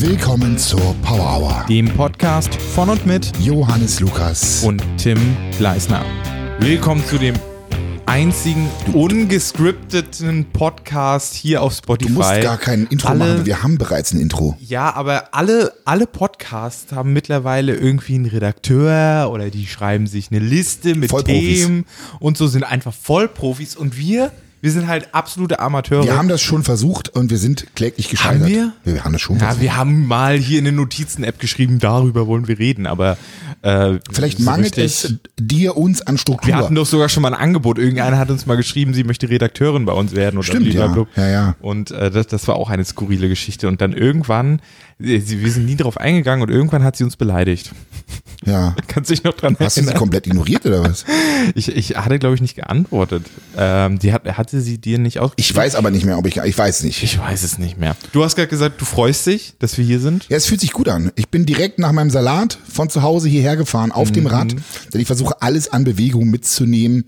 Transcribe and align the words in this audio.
Willkommen 0.00 0.56
zur 0.56 0.94
Power 1.02 1.40
Hour. 1.40 1.66
dem 1.68 1.88
Podcast 1.88 2.54
von 2.54 2.88
und 2.88 3.04
mit 3.04 3.32
Johannes 3.40 3.98
Lukas. 3.98 4.62
und 4.62 4.80
Tim 4.96 5.18
Gleisner. 5.58 6.04
Willkommen 6.60 7.04
zu 7.04 7.18
dem 7.18 7.34
einzigen 8.06 8.70
ungescripteten 8.92 10.52
Podcast 10.52 11.34
hier 11.34 11.62
auf 11.62 11.74
Spotify. 11.74 12.12
du 12.12 12.14
musst 12.14 12.40
gar 12.42 12.58
kein 12.58 12.86
Intro 12.86 13.08
alle, 13.08 13.18
machen, 13.18 13.46
wir 13.46 13.64
haben 13.64 13.76
bereits 13.76 14.12
ein 14.12 14.20
Intro. 14.20 14.56
Ja, 14.60 14.94
aber 14.94 15.34
alle, 15.34 15.72
alle 15.84 16.06
Podcasts 16.06 16.92
haben 16.92 17.12
mittlerweile 17.12 17.74
irgendwie 17.74 18.14
einen 18.14 18.26
Redakteur 18.26 19.28
oder 19.32 19.50
die 19.50 19.66
schreiben 19.66 20.06
sich 20.06 20.30
eine 20.30 20.38
Liste 20.38 20.94
mit. 20.94 21.10
Themen 21.24 21.86
und 22.20 22.38
so 22.38 22.46
sind 22.46 22.62
einfach 22.62 22.94
Vollprofis 22.94 23.74
und 23.74 23.98
wir, 23.98 24.30
wir 24.60 24.70
sind 24.72 24.86
halt 24.88 25.08
absolute 25.14 25.60
Amateure. 25.60 26.04
Wir 26.04 26.16
haben 26.16 26.28
das 26.28 26.42
schon 26.42 26.62
versucht 26.64 27.08
und 27.10 27.30
wir 27.30 27.38
sind 27.38 27.66
kläglich 27.76 28.08
gescheitert. 28.08 28.42
Haben 28.42 28.48
wir? 28.48 28.72
Ja, 28.84 28.92
wir 28.94 29.04
haben 29.04 29.12
das 29.12 29.20
schon 29.22 29.36
ja, 29.36 29.44
versucht. 29.46 29.62
wir 29.62 29.76
haben 29.76 30.06
mal 30.06 30.36
hier 30.36 30.58
in 30.58 30.66
eine 30.66 30.76
Notizen-App 30.76 31.38
geschrieben, 31.38 31.78
darüber 31.78 32.26
wollen 32.26 32.48
wir 32.48 32.58
reden, 32.58 32.86
aber 32.86 33.16
äh, 33.62 33.98
Vielleicht 34.10 34.38
so 34.38 34.44
mangelt 34.44 34.78
es 34.78 35.14
dir 35.38 35.76
uns 35.76 36.02
an 36.02 36.18
Struktur. 36.18 36.48
Wir 36.48 36.56
hatten 36.56 36.74
doch 36.74 36.86
sogar 36.86 37.08
schon 37.08 37.22
mal 37.22 37.34
ein 37.34 37.40
Angebot. 37.40 37.78
Irgendeiner 37.78 38.18
hat 38.18 38.30
uns 38.30 38.46
mal 38.46 38.56
geschrieben, 38.56 38.94
sie 38.94 39.04
möchte 39.04 39.28
Redakteurin 39.28 39.84
bei 39.84 39.92
uns 39.92 40.14
werden. 40.14 40.36
Oder 40.38 40.46
Stimmt, 40.46 40.72
ja. 40.74 40.94
Ja, 41.16 41.28
ja. 41.28 41.56
Und 41.60 41.90
äh, 41.90 42.10
das, 42.10 42.26
das 42.28 42.46
war 42.48 42.56
auch 42.56 42.70
eine 42.70 42.84
skurrile 42.84 43.28
Geschichte. 43.28 43.68
Und 43.68 43.80
dann 43.80 43.92
irgendwann, 43.92 44.60
äh, 45.00 45.18
sie- 45.20 45.40
wir 45.44 45.50
sind 45.50 45.66
nie 45.66 45.76
drauf 45.76 45.96
eingegangen 45.98 46.42
und 46.42 46.50
irgendwann 46.50 46.84
hat 46.84 46.96
sie 46.96 47.04
uns 47.04 47.16
beleidigt. 47.16 47.72
Ja. 48.44 48.74
Kannst 48.86 49.10
du 49.10 49.14
dich 49.14 49.24
noch 49.24 49.34
dran 49.34 49.56
Hast 49.58 49.76
du 49.76 49.80
sie 49.80 49.86
erinnern? 49.86 49.98
komplett 49.98 50.26
ignoriert 50.26 50.64
oder 50.64 50.82
was? 50.84 51.04
Ich, 51.54 51.68
ich 51.74 51.96
hatte, 51.96 52.18
glaube 52.18 52.34
ich, 52.34 52.40
nicht 52.40 52.54
geantwortet. 52.54 53.24
Ähm, 53.56 53.98
die 53.98 54.12
hat, 54.12 54.24
hatte 54.26 54.60
sie 54.60 54.78
dir 54.78 54.98
nicht 54.98 55.18
aus. 55.18 55.32
Ich 55.36 55.54
weiß 55.54 55.74
aber 55.74 55.90
nicht 55.90 56.04
mehr, 56.04 56.18
ob 56.18 56.26
ich, 56.26 56.36
ich 56.38 56.56
weiß 56.56 56.84
nicht. 56.84 57.02
Ich 57.02 57.18
weiß 57.18 57.42
es 57.42 57.58
nicht 57.58 57.78
mehr. 57.78 57.96
Du 58.12 58.22
hast 58.24 58.36
gerade 58.36 58.48
gesagt, 58.48 58.80
du 58.80 58.84
freust 58.84 59.26
dich, 59.26 59.54
dass 59.58 59.76
wir 59.76 59.84
hier 59.84 60.00
sind. 60.00 60.26
Ja, 60.28 60.36
es 60.36 60.46
fühlt 60.46 60.60
sich 60.60 60.72
gut 60.72 60.88
an. 60.88 61.10
Ich 61.16 61.28
bin 61.28 61.46
direkt 61.46 61.78
nach 61.78 61.92
meinem 61.92 62.10
Salat 62.10 62.58
von 62.72 62.88
zu 62.90 63.02
Hause 63.02 63.28
hierher 63.28 63.56
gefahren 63.56 63.92
auf 63.92 64.10
Mhm. 64.10 64.14
dem 64.14 64.26
Rad, 64.26 64.54
denn 64.94 65.00
ich 65.00 65.06
versuche 65.06 65.42
alles 65.42 65.68
an 65.72 65.84
Bewegung 65.84 66.30
mitzunehmen, 66.30 67.04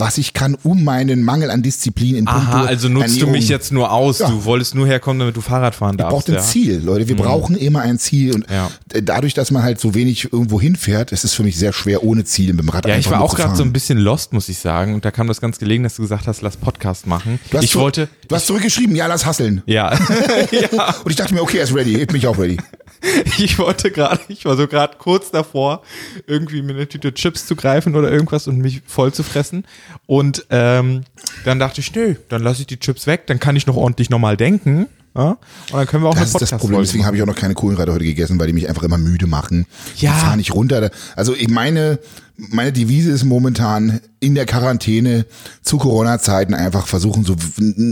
was 0.00 0.18
ich 0.18 0.32
kann, 0.32 0.56
um 0.62 0.82
meinen 0.82 1.22
Mangel 1.22 1.50
an 1.50 1.62
Disziplin 1.62 2.16
in 2.16 2.26
Aha, 2.26 2.38
puncto 2.52 2.66
also 2.66 2.88
nutzt 2.88 3.08
Ernährung. 3.10 3.32
du 3.32 3.38
mich 3.38 3.48
jetzt 3.48 3.70
nur 3.72 3.92
aus. 3.92 4.18
Ja. 4.18 4.28
Du 4.28 4.44
wolltest 4.44 4.74
nur 4.74 4.86
herkommen, 4.86 5.20
damit 5.20 5.36
du 5.36 5.40
Fahrrad 5.40 5.74
fahren 5.74 5.96
darfst. 5.96 6.10
braucht 6.10 6.28
ein 6.28 6.34
ja. 6.34 6.40
Ziel, 6.40 6.80
Leute. 6.84 7.06
Wir 7.08 7.16
brauchen 7.16 7.56
immer 7.56 7.82
ein 7.82 7.98
Ziel 7.98 8.34
und 8.34 8.46
Ja. 8.50 8.70
dadurch, 9.02 9.34
dass 9.34 9.50
man 9.50 9.62
halt 9.62 9.78
so 9.80 9.94
wenig 9.94 10.32
irgendwo 10.32 10.60
hinfährt, 10.60 11.12
ist 11.12 11.24
es 11.24 11.34
für 11.34 11.42
mich 11.42 11.56
sehr 11.56 11.72
schwer, 11.72 12.02
ohne 12.02 12.24
Ziel 12.24 12.52
mit 12.54 12.60
dem 12.62 12.68
Rad 12.70 12.86
Ja, 12.86 12.96
ich 12.96 13.10
war 13.10 13.20
auch 13.20 13.34
gerade 13.36 13.54
so 13.54 13.62
ein 13.62 13.72
bisschen 13.72 13.98
lost, 13.98 14.32
muss 14.32 14.48
ich 14.48 14.58
sagen. 14.58 14.94
Und 14.94 15.04
da 15.04 15.10
kam 15.10 15.26
das 15.28 15.40
ganz 15.40 15.58
gelegen, 15.58 15.84
dass 15.84 15.96
du 15.96 16.02
gesagt 16.02 16.26
hast, 16.26 16.42
lass 16.42 16.56
Podcast 16.56 17.06
machen. 17.06 17.38
Du 17.50 17.58
hast 17.58 17.64
Ich 17.64 17.76
wollte, 17.76 18.08
Du 18.28 18.34
hast 18.34 18.46
zurückgeschrieben, 18.46 18.94
ja, 18.96 19.06
lass 19.06 19.26
hasseln. 19.26 19.62
ja, 19.66 19.92
ja, 20.50 20.94
Und 21.04 21.10
ich 21.10 21.16
dachte 21.16 21.34
mir, 21.34 21.42
okay, 21.42 21.58
er 21.58 21.64
ist 21.64 21.74
ready. 21.74 21.96
Ich 22.00 22.06
bin 22.06 22.16
ich 22.16 22.26
auch 22.26 22.38
ready. 22.38 22.56
ich 23.38 23.58
wollte 23.58 23.90
gerade, 23.90 24.20
ich 24.28 24.44
war 24.44 24.56
so 24.56 24.66
gerade 24.66 24.96
kurz 24.98 25.30
davor, 25.30 25.82
irgendwie 26.26 26.62
mir 26.62 26.74
eine 26.74 26.88
Tüte 26.88 27.14
Chips 27.14 27.46
zu 27.46 27.56
greifen 27.56 27.96
oder 27.96 28.10
irgendwas 28.10 28.46
und 28.46 28.58
mich 28.58 28.82
voll 28.86 29.12
zu 29.12 29.22
fressen. 29.22 29.64
Und 30.06 30.46
ähm, 30.50 31.02
dann 31.44 31.58
dachte 31.58 31.80
ich, 31.80 31.94
nö, 31.94 32.14
dann 32.28 32.42
lasse 32.42 32.62
ich 32.62 32.66
die 32.66 32.78
Chips 32.78 33.06
weg, 33.06 33.26
dann 33.26 33.40
kann 33.40 33.56
ich 33.56 33.66
noch 33.66 33.76
ordentlich 33.76 34.10
normal 34.10 34.36
denken. 34.36 34.86
Ja? 35.16 35.30
Und 35.30 35.38
dann 35.72 35.86
können 35.86 36.04
wir 36.04 36.08
auch 36.08 36.14
Das 36.14 36.22
eine 36.22 36.26
ist 36.26 36.34
das 36.34 36.40
podcast 36.40 36.60
Problem. 36.60 36.80
Deswegen 36.80 37.06
habe 37.06 37.16
ich 37.16 37.22
auch 37.22 37.26
noch 37.26 37.36
keine 37.36 37.54
Kohlenhydrate 37.54 37.92
heute 37.92 38.04
gegessen, 38.04 38.38
weil 38.38 38.46
die 38.46 38.52
mich 38.52 38.68
einfach 38.68 38.82
immer 38.82 38.98
müde 38.98 39.26
machen. 39.26 39.66
Ja. 39.96 40.12
Die 40.12 40.20
fahren 40.20 40.38
nicht 40.38 40.54
runter. 40.54 40.90
Also 41.16 41.34
ich 41.34 41.48
meine, 41.48 41.98
meine 42.36 42.72
Devise 42.72 43.10
ist 43.10 43.24
momentan 43.24 44.00
in 44.20 44.34
der 44.34 44.46
Quarantäne 44.46 45.26
zu 45.62 45.78
Corona-Zeiten 45.78 46.54
einfach 46.54 46.86
versuchen, 46.86 47.24
so, 47.24 47.36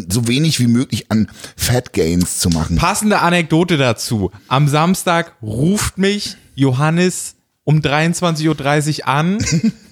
so 0.08 0.28
wenig 0.28 0.60
wie 0.60 0.68
möglich 0.68 1.10
an 1.10 1.28
Fat 1.56 1.92
Gains 1.92 2.38
zu 2.38 2.50
machen. 2.50 2.76
Passende 2.76 3.20
Anekdote 3.20 3.76
dazu. 3.76 4.30
Am 4.46 4.68
Samstag 4.68 5.34
ruft 5.42 5.98
mich 5.98 6.36
Johannes 6.54 7.34
um 7.64 7.80
23.30 7.80 9.00
Uhr 9.00 9.08
an 9.08 9.38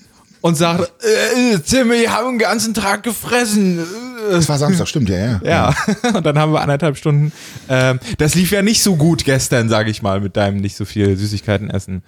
und 0.47 0.55
sagt, 0.56 0.92
äh, 1.02 1.55
äh, 1.55 1.58
Tim, 1.58 1.91
ich 1.93 2.09
habe 2.09 2.28
den 2.28 2.38
ganzen 2.38 2.72
Tag 2.75 3.03
gefressen. 3.03 3.78
Äh, 3.78 4.32
Das 4.32 4.48
war 4.48 4.59
Samstag, 4.59 4.88
stimmt, 4.88 5.09
ja, 5.09 5.19
ja. 5.19 5.41
Ja, 5.44 5.75
und 6.15 6.25
dann 6.25 6.38
haben 6.38 6.53
wir 6.53 6.60
anderthalb 6.60 6.97
Stunden. 6.97 7.32
Ähm, 7.69 7.98
das 8.19 8.34
lief 8.34 8.50
ja 8.53 8.62
nicht 8.62 8.82
so 8.82 8.97
gut 8.97 9.25
gestern, 9.25 9.69
sage 9.69 9.91
ich 9.91 10.03
mal, 10.03 10.20
mit 10.20 10.37
deinem 10.37 10.59
nicht 10.59 10.76
so 10.76 10.84
viel 10.84 11.16
Süßigkeiten 11.16 11.70
essen. 11.70 12.03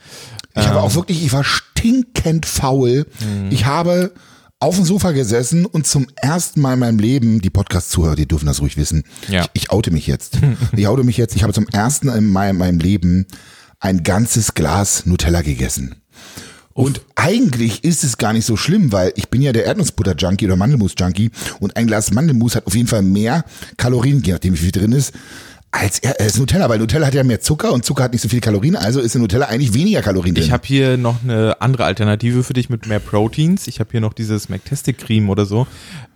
Ich 0.57 0.67
habe 0.67 0.81
auch 0.81 0.95
wirklich, 0.95 1.25
ich 1.25 1.33
war 1.33 1.45
stinkend 1.45 2.47
faul. 2.47 3.07
Ich 3.51 3.67
habe 3.67 4.13
auf 4.61 4.75
dem 4.75 4.85
Sofa 4.85 5.13
gesessen 5.13 5.67
und 5.67 5.87
zum 5.87 6.09
ersten 6.17 6.61
Mal 6.61 6.75
in 6.75 6.81
meinem 6.81 6.99
Leben, 6.99 7.41
die 7.41 7.51
Podcast-Zuhörer, 7.51 8.17
die 8.17 8.27
dürfen 8.27 8.47
das 8.47 8.61
ruhig 8.61 8.77
wissen. 8.77 9.05
Ja. 9.29 9.43
Ich, 9.43 9.63
ich 9.65 9.71
oute 9.71 9.93
mich 9.93 10.07
jetzt. 10.09 10.39
ich 10.77 10.89
oute 10.89 11.05
mich 11.05 11.17
jetzt. 11.17 11.37
Ich 11.37 11.43
habe 11.45 11.53
zum 11.53 11.69
ersten 11.69 12.09
Mal 12.33 12.49
in 12.49 12.57
meinem 12.59 12.81
Leben 12.81 13.27
ein 13.79 14.03
ganzes 14.03 14.55
Glas 14.55 15.07
Nutella 15.07 15.43
gegessen. 15.43 16.03
Und 16.79 17.01
eigentlich 17.17 17.83
ist 17.83 18.05
es 18.05 18.19
gar 18.19 18.33
nicht 18.33 18.45
so 18.45 18.57
schlimm, 18.57 18.93
weil 18.93 19.13
ich 19.17 19.29
bin 19.31 19.43
ja 19.43 19.53
der 19.53 19.65
Erdnussbutter-Junkie 19.65 20.47
oder 20.47 20.55
Mandelmus-Junkie. 20.55 21.33
Und 21.59 21.77
ein 21.77 21.89
Glas 21.89 22.13
Mandelmus 22.13 22.55
hat 22.55 22.69
auf 22.69 22.77
jeden 22.77 22.87
Fall 22.87 23.03
mehr 23.03 23.45
Kalorien, 23.77 24.23
je 24.23 24.35
nachdem 24.35 24.55
wie 24.55 24.59
viel 24.59 24.71
drin 24.71 24.93
ist, 24.93 25.13
als, 25.71 25.99
er- 25.99 26.19
als 26.19 26.39
Nutella, 26.39 26.69
weil 26.69 26.79
Nutella 26.79 27.07
hat 27.07 27.15
ja 27.15 27.23
mehr 27.25 27.41
Zucker 27.41 27.73
und 27.73 27.85
Zucker 27.85 28.05
hat 28.05 28.13
nicht 28.13 28.23
so 28.23 28.29
viele 28.29 28.41
Kalorien, 28.41 28.75
also 28.75 29.01
ist 29.01 29.15
in 29.15 29.21
Nutella 29.21 29.47
eigentlich 29.47 29.75
weniger 29.75 30.01
Kalorien 30.01 30.35
drin. 30.35 30.45
Ich 30.45 30.51
habe 30.51 30.67
hier 30.67 30.97
noch 30.97 31.23
eine 31.23 31.61
andere 31.61 31.85
Alternative 31.85 32.43
für 32.43 32.55
dich 32.55 32.71
mit 32.71 32.87
mehr 32.87 33.01
Proteins. 33.01 33.67
Ich 33.69 33.79
habe 33.79 33.91
hier 33.93 34.01
noch 34.01 34.15
dieses 34.15 34.49
McTestic 34.49 34.97
Cream 34.99 35.29
oder 35.29 35.45
so. 35.45 35.67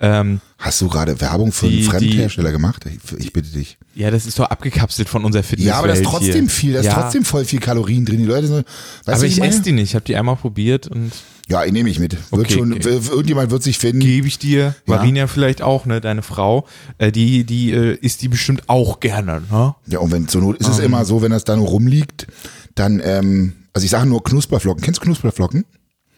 Ähm, 0.00 0.40
Hast 0.58 0.80
du 0.80 0.88
gerade 0.88 1.20
Werbung 1.20 1.52
für 1.52 1.68
Die- 1.68 1.80
einen 1.80 1.90
Fremdhersteller 1.90 2.50
gemacht? 2.52 2.84
Ich, 2.86 3.18
ich 3.18 3.32
bitte 3.32 3.50
dich. 3.50 3.78
ja, 3.94 4.10
das 4.10 4.26
ist 4.26 4.38
doch 4.38 4.46
abgekapselt 4.46 5.08
von 5.08 5.24
unserer 5.24 5.42
Fitness. 5.42 5.66
Ja, 5.68 5.74
aber 5.78 5.88
da 5.88 5.94
ist 5.94 6.04
trotzdem 6.04 6.48
viel, 6.48 6.72
da 6.72 6.80
ist 6.80 6.86
ja, 6.86 6.94
trotzdem 6.94 7.24
voll 7.24 7.44
viel 7.44 7.60
Kalorien 7.60 8.04
drin. 8.06 8.18
Die 8.18 8.24
Leute 8.24 8.46
so, 8.46 8.54
weißt 8.56 8.66
Aber 9.06 9.18
du, 9.18 9.26
ich 9.26 9.38
meine? 9.38 9.52
esse 9.52 9.62
die 9.62 9.72
nicht. 9.72 9.90
Ich 9.90 9.94
habe 9.96 10.04
die 10.04 10.16
einmal 10.16 10.36
probiert 10.36 10.86
und 10.86 11.10
Ja, 11.52 11.64
ich 11.64 11.72
nehme 11.72 11.90
ich 11.90 11.98
mit. 12.00 12.14
Wird 12.32 12.46
Okay, 12.46 12.54
schon, 12.54 12.72
okay. 12.72 12.98
irgendjemand 13.10 13.50
wird 13.50 13.62
sich 13.62 13.78
finden. 13.78 14.00
gebe 14.00 14.26
ich 14.26 14.38
dir. 14.38 14.74
Ja. 14.86 14.96
Marina 14.96 15.26
vielleicht 15.26 15.60
auch, 15.62 15.84
ne, 15.86 16.00
deine 16.00 16.22
Frau. 16.22 16.66
Äh, 16.98 17.12
die 17.12 17.44
die 17.44 17.72
äh, 17.72 17.94
isst 18.00 18.22
die 18.22 18.28
bestimmt 18.28 18.62
auch 18.68 19.00
gerne. 19.00 19.42
Ne? 19.50 19.74
Ja, 19.86 19.98
und 19.98 20.10
wenn 20.12 20.28
zur 20.28 20.40
Not 20.40 20.56
ist 20.58 20.68
es 20.68 20.78
Ähm. 20.78 20.86
immer 20.86 21.04
so, 21.04 21.20
wenn 21.22 21.30
das 21.30 21.44
da 21.44 21.54
nur 21.54 21.68
rumliegt, 21.68 22.26
dann, 22.74 23.00
ähm, 23.04 23.52
also 23.74 23.84
ich 23.84 23.90
sage 23.90 24.08
nur 24.08 24.24
Knusperflocken. 24.24 24.82
Kennst 24.82 25.00
du 25.00 25.04
Knusperflocken? 25.04 25.64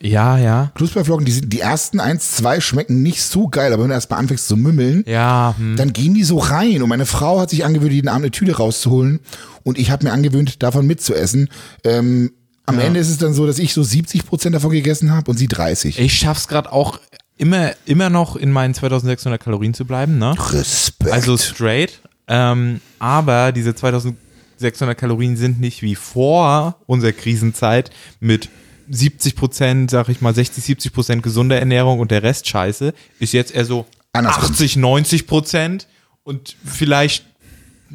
Ja, 0.01 0.37
ja. 0.39 0.71
Knusperflocken, 0.75 1.25
die, 1.25 1.33
sind, 1.33 1.53
die 1.53 1.61
ersten 1.61 1.99
eins, 1.99 2.33
zwei 2.33 2.61
schmecken 2.61 3.03
nicht 3.03 3.23
so 3.23 3.49
geil, 3.49 3.73
aber 3.73 3.83
wenn 3.85 3.89
du 3.89 3.95
erstmal 3.95 4.19
anfängst 4.21 4.47
zu 4.47 4.57
mümmeln, 4.57 5.03
Ja, 5.07 5.55
hm. 5.57 5.77
dann 5.77 5.93
gehen 5.95 6.13
die 6.15 6.25
so 6.25 6.39
rein. 6.39 6.83
Und 6.83 6.91
meine 6.91 7.07
Frau 7.07 7.41
hat 7.41 7.49
sich 7.51 7.65
angewöhnt, 7.65 7.93
jeden 7.93 8.09
Abend 8.09 8.25
eine 8.25 8.31
Tüte 8.31 8.57
rauszuholen. 8.57 9.21
Und 9.63 9.79
ich 9.79 9.91
habe 9.91 10.05
mir 10.05 10.13
angewöhnt, 10.13 10.63
davon 10.63 10.87
mitzuessen. 10.87 11.49
Ähm, 11.85 12.33
am 12.67 12.79
Ende 12.79 13.01
ist 13.01 13.11
es 13.11 13.19
dann 13.19 13.35
so, 13.35 13.47
dass 13.47 13.59
ich 13.59 13.75
so 13.75 13.83
70 13.83 14.27
Prozent 14.27 14.55
davon 14.55 14.71
gegessen 14.71 15.13
habe 15.13 15.31
und 15.31 15.37
sie 15.37 15.49
30. 15.49 15.99
ich 15.99 16.19
schaff's 16.19 16.49
gerade 16.49 16.73
auch 16.73 16.99
immer 17.37 17.73
immer 17.85 18.11
noch 18.11 18.37
in 18.37 18.51
meinen 18.51 18.75
2600 18.75 19.43
Kalorien 19.43 19.75
zu 19.75 19.85
bleiben, 19.85 20.19
ne? 20.19 20.35
Respekt. 20.53 21.13
Also 21.13 21.37
straight. 21.37 22.01
Ähm, 22.27 22.81
aber 22.99 23.53
diese 23.53 23.75
2600 23.75 24.97
Kalorien 24.97 25.37
sind 25.37 25.61
nicht 25.61 25.83
wie 25.83 25.95
vor 25.95 26.77
unserer 26.87 27.13
Krisenzeit 27.13 27.91
mit 28.21 28.49
70 28.89 29.37
Prozent, 29.37 29.91
sag 29.91 30.09
ich 30.09 30.21
mal, 30.21 30.35
60, 30.35 30.63
70 30.63 30.93
Prozent 30.93 31.23
gesunder 31.23 31.59
Ernährung 31.59 32.01
und 32.01 32.11
der 32.11 32.23
Rest 32.23 32.49
scheiße. 32.49 32.95
Ist 33.19 33.33
jetzt 33.33 33.55
eher 33.55 33.65
so 33.65 33.87
Andersrum. 34.13 34.51
80, 34.51 34.77
90 34.77 35.27
Prozent 35.27 35.87
und 36.23 36.57
vielleicht 36.65 37.25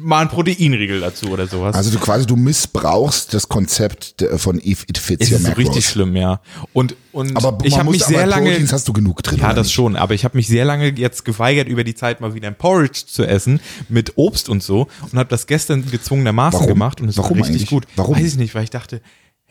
mal 0.00 0.20
ein 0.22 0.28
Proteinriegel 0.28 1.00
dazu 1.00 1.26
oder 1.30 1.46
sowas. 1.46 1.74
also 1.74 1.90
du 1.90 1.98
quasi, 1.98 2.26
du 2.26 2.36
missbrauchst 2.36 3.32
das 3.34 3.48
Konzept 3.48 4.20
der- 4.20 4.38
von 4.38 4.58
If 4.64 4.84
It 4.88 4.98
Fits 4.98 5.24
es 5.26 5.30
Your 5.30 5.36
ist 5.38 5.42
so 5.44 5.48
Macros. 5.50 5.66
richtig 5.66 5.86
schlimm, 5.86 6.16
ja. 6.16 6.40
Und, 6.72 6.96
und 7.12 7.36
Aber 7.36 7.64
ich 7.64 7.78
habe 7.78 7.90
mich 7.90 8.04
sehr 8.04 8.26
lange. 8.26 8.50
Proteins 8.50 8.72
hast 8.72 8.88
du 8.88 8.92
genug 8.92 9.22
drin. 9.22 9.38
Ja, 9.40 9.52
das 9.52 9.66
nicht? 9.66 9.74
schon, 9.74 9.96
aber 9.96 10.14
ich 10.14 10.24
habe 10.24 10.36
mich 10.36 10.46
sehr 10.48 10.64
lange 10.64 10.88
jetzt 10.88 11.24
geweigert, 11.24 11.68
über 11.68 11.84
die 11.84 11.94
Zeit 11.94 12.20
mal 12.20 12.34
wieder 12.34 12.48
ein 12.48 12.56
Porridge 12.56 13.02
zu 13.06 13.24
essen 13.24 13.60
mit 13.88 14.12
Obst 14.16 14.48
und 14.48 14.62
so 14.62 14.88
und 15.10 15.18
habe 15.18 15.28
das 15.28 15.46
gestern 15.46 15.88
gezwungenermaßen 15.90 16.60
Warum? 16.60 16.68
gemacht 16.68 17.00
und 17.00 17.08
es 17.08 17.16
Warum 17.18 17.38
war 17.38 17.46
richtig 17.48 17.56
eigentlich? 17.62 17.70
gut. 17.70 17.86
Warum? 17.96 18.16
Weiß 18.16 18.24
ich 18.26 18.36
nicht, 18.36 18.54
weil 18.54 18.64
ich 18.64 18.70
dachte, 18.70 19.00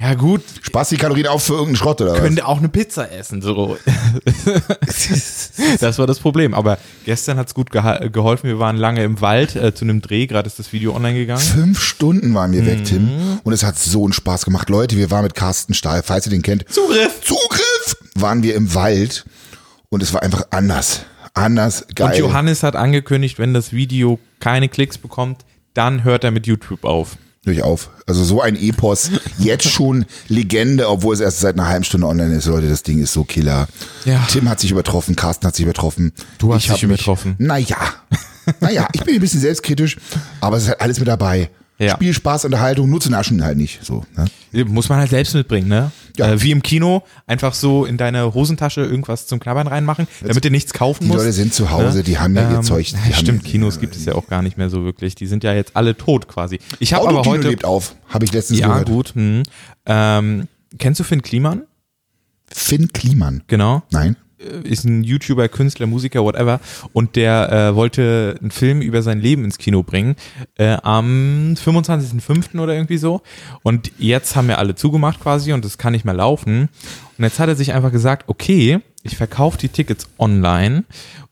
ja 0.02 0.14
gut, 0.14 0.42
Spaß 0.62 0.90
die 0.90 0.98
Kalorien 0.98 1.28
auf 1.28 1.44
für 1.44 1.54
irgendeinen 1.54 1.76
Schrott 1.76 2.02
oder 2.02 2.14
was? 2.14 2.20
könnte 2.20 2.46
auch 2.48 2.58
eine 2.60 2.70
Pizza 2.70 3.12
essen. 3.12 3.42
So. 3.42 3.78
das 5.80 6.00
war 6.00 6.08
das 6.08 6.20
Problem. 6.20 6.54
Aber 6.54 6.78
gestern 7.06 7.38
hat's 7.38 7.54
gut 7.54 7.70
geholfen. 7.72 8.48
Wir 8.48 8.60
waren 8.60 8.78
lange 8.78 9.04
im 9.04 9.22
Wald 9.22 9.56
äh, 9.56 9.74
zu 9.74 9.86
einem 9.86 10.02
Dreh, 10.02 10.28
gerade 10.28 10.48
ist 10.48 10.60
das 10.60 10.72
Video 10.74 10.96
online 10.96 11.18
gegangen. 11.18 11.42
Fünf 11.42 11.82
Stunden 11.82 12.34
waren 12.34 12.52
wir 12.52 12.62
Mhm. 12.62 12.66
weg, 12.68 12.86
Tim. 12.86 13.10
Und 13.44 13.54
es 13.54 13.64
hat 13.64 13.78
so 13.78 14.04
einen 14.04 14.14
Spaß 14.14 14.46
gemacht. 14.46 14.70
Leute, 14.70 14.96
wir 14.98 15.12
waren 15.12 15.24
mit 15.24 15.36
Carsten 15.36 15.74
Stahl, 15.74 16.02
falls 16.04 16.26
ihr 16.28 16.32
den 16.32 16.42
kennt. 16.42 16.66
Zugriff! 16.72 17.22
Zugriff! 17.22 17.96
Waren 18.16 18.44
wir 18.44 18.56
im 18.56 18.74
Wald 18.74 19.26
und 19.90 20.04
es 20.04 20.14
war 20.14 20.22
einfach 20.24 20.44
anders. 20.52 21.02
Anders, 21.34 21.86
geil. 21.96 22.14
Und 22.14 22.18
Johannes 22.30 22.64
hat 22.64 22.76
angekündigt, 22.76 23.38
wenn 23.40 23.54
das 23.54 23.72
Video 23.72 24.20
keine 24.40 24.68
Klicks 24.70 24.98
bekommt, 24.98 25.46
dann 25.74 26.04
hört 26.04 26.24
er 26.24 26.32
mit 26.32 26.48
YouTube 26.48 26.84
auf. 26.84 27.18
Durch 27.46 27.64
auf. 27.64 27.90
Also 28.06 28.24
so 28.24 28.42
ein 28.42 28.56
Epos. 28.56 29.12
Jetzt 29.38 29.68
schon 29.70 30.06
Legende, 30.28 30.90
obwohl 30.90 31.14
es 31.14 31.22
erst 31.22 31.40
seit 31.40 31.56
einer 31.56 31.68
halben 31.68 31.84
Stunde 31.86 32.08
online 32.08 32.36
ist. 32.36 32.46
Leute, 32.46 32.68
das 32.68 32.84
Ding 32.84 33.02
ist 33.02 33.14
so 33.14 33.24
killer. 33.24 33.68
Ja. 34.06 34.26
Tim 34.30 34.50
hat 34.50 34.60
sich 34.60 34.72
übertroffen, 34.72 35.16
Carsten 35.16 35.48
hat 35.48 35.56
sich 35.56 35.64
übertroffen. 35.64 36.12
Du 36.38 36.54
hast 36.54 36.66
Ich 36.66 36.72
dich 36.72 36.84
übertroffen. 36.84 37.36
Mich, 37.38 37.48
naja. 37.48 37.78
Naja, 38.62 38.88
ich 38.94 39.04
bin 39.04 39.14
ein 39.14 39.22
bisschen 39.22 39.42
selbstkritisch, 39.42 39.98
aber 40.42 40.58
es 40.58 40.64
ist 40.64 40.70
halt 40.70 40.82
alles 40.82 41.00
mit 41.00 41.08
dabei. 41.08 41.50
Ja. 41.80 41.94
Spiel, 41.94 42.14
Spaß, 42.14 42.44
Unterhaltung, 42.46 42.90
nur 42.90 43.00
zu 43.00 43.10
naschen 43.10 43.42
halt 43.44 43.58
nicht. 43.58 43.84
So, 43.86 44.04
ne? 44.52 44.66
Muss 44.66 44.90
man 44.90 45.00
halt 45.00 45.10
selbst 45.12 45.34
mitbringen, 45.34 45.70
ne? 45.70 45.92
Ja. 46.18 46.34
Äh, 46.34 46.42
wie 46.42 46.52
im 46.52 46.62
Kino, 46.62 47.04
einfach 47.26 47.54
so 47.54 47.86
in 47.86 47.96
deine 47.96 48.34
Hosentasche 48.34 48.82
irgendwas 48.82 49.28
zum 49.28 49.40
Knabbern 49.40 49.68
reinmachen, 49.68 50.06
damit 50.22 50.44
du 50.44 50.52
nichts 50.52 50.74
kaufen 50.74 51.04
Die 51.04 51.08
musst. 51.08 51.20
Leute 51.20 51.32
sind 51.32 51.54
zu 51.54 51.72
Hause, 51.72 52.04
die 52.04 52.20
haben 52.20 52.36
ja 52.36 52.52
ihr 52.52 52.62
Zeug. 52.62 52.88
Die 52.88 53.10
ja, 53.10 53.16
stimmt, 53.16 53.44
ja- 53.44 53.50
Kinos 53.52 53.80
gibt 53.80 53.96
es 53.96 54.04
ja 54.04 54.16
auch 54.16 54.28
gar 54.28 54.42
nicht 54.42 54.58
mehr 54.58 54.70
so 54.70 54.84
wirklich. 54.84 55.16
Die 55.16 55.26
sind 55.28 55.46
ja 55.46 55.54
jetzt 55.54 55.78
alle 55.78 55.96
tot 55.96 56.28
quasi. 56.28 56.60
Ich 56.80 56.94
habe 56.94 57.08
aber 57.08 57.24
heute. 57.24 57.48
lebt 57.48 57.64
auf, 57.64 57.96
habe 58.10 58.26
ich 58.26 58.34
letztens 58.34 58.60
Ja, 58.60 58.68
gehört. 58.68 58.88
gut. 58.90 59.16
Hm. 59.16 59.44
Ähm, 59.86 60.48
kennst 60.78 61.00
du 61.00 61.06
Finn 61.06 61.22
Kliman? 61.22 61.62
Finn 62.52 62.90
Kliman. 62.92 63.44
Genau. 63.48 63.84
Nein. 63.92 64.18
Äh, 64.40 64.68
Ist 64.68 64.86
ein 64.86 65.04
YouTuber, 65.04 65.48
Künstler, 65.50 65.88
Musiker, 65.88 66.24
whatever. 66.24 66.60
Und 66.94 67.16
der 67.16 67.52
äh, 67.52 67.76
wollte 67.76 68.36
einen 68.40 68.52
Film 68.52 68.82
über 68.82 69.02
sein 69.02 69.20
Leben 69.20 69.44
ins 69.44 69.58
Kino 69.58 69.84
bringen. 69.84 70.16
Äh, 70.56 70.78
am 70.84 71.56
25.05. 71.56 72.60
oder 72.60 72.74
irgendwie 72.74 72.98
so. 72.98 73.22
Und 73.64 73.92
jetzt 73.98 74.36
haben 74.36 74.48
wir 74.48 74.58
alle 74.60 74.76
zugemacht 74.76 75.20
quasi 75.20 75.54
und 75.54 75.66
das 75.66 75.78
kann 75.78 75.94
nicht 75.94 76.06
mehr 76.06 76.14
laufen. 76.14 76.70
Und 77.18 77.24
jetzt 77.24 77.40
hat 77.40 77.50
er 77.50 77.56
sich 77.56 77.74
einfach 77.74 77.92
gesagt, 77.92 78.30
okay, 78.30 78.80
ich 79.04 79.18
verkaufe 79.18 79.58
die 79.58 79.70
Tickets 79.70 80.08
online 80.18 80.84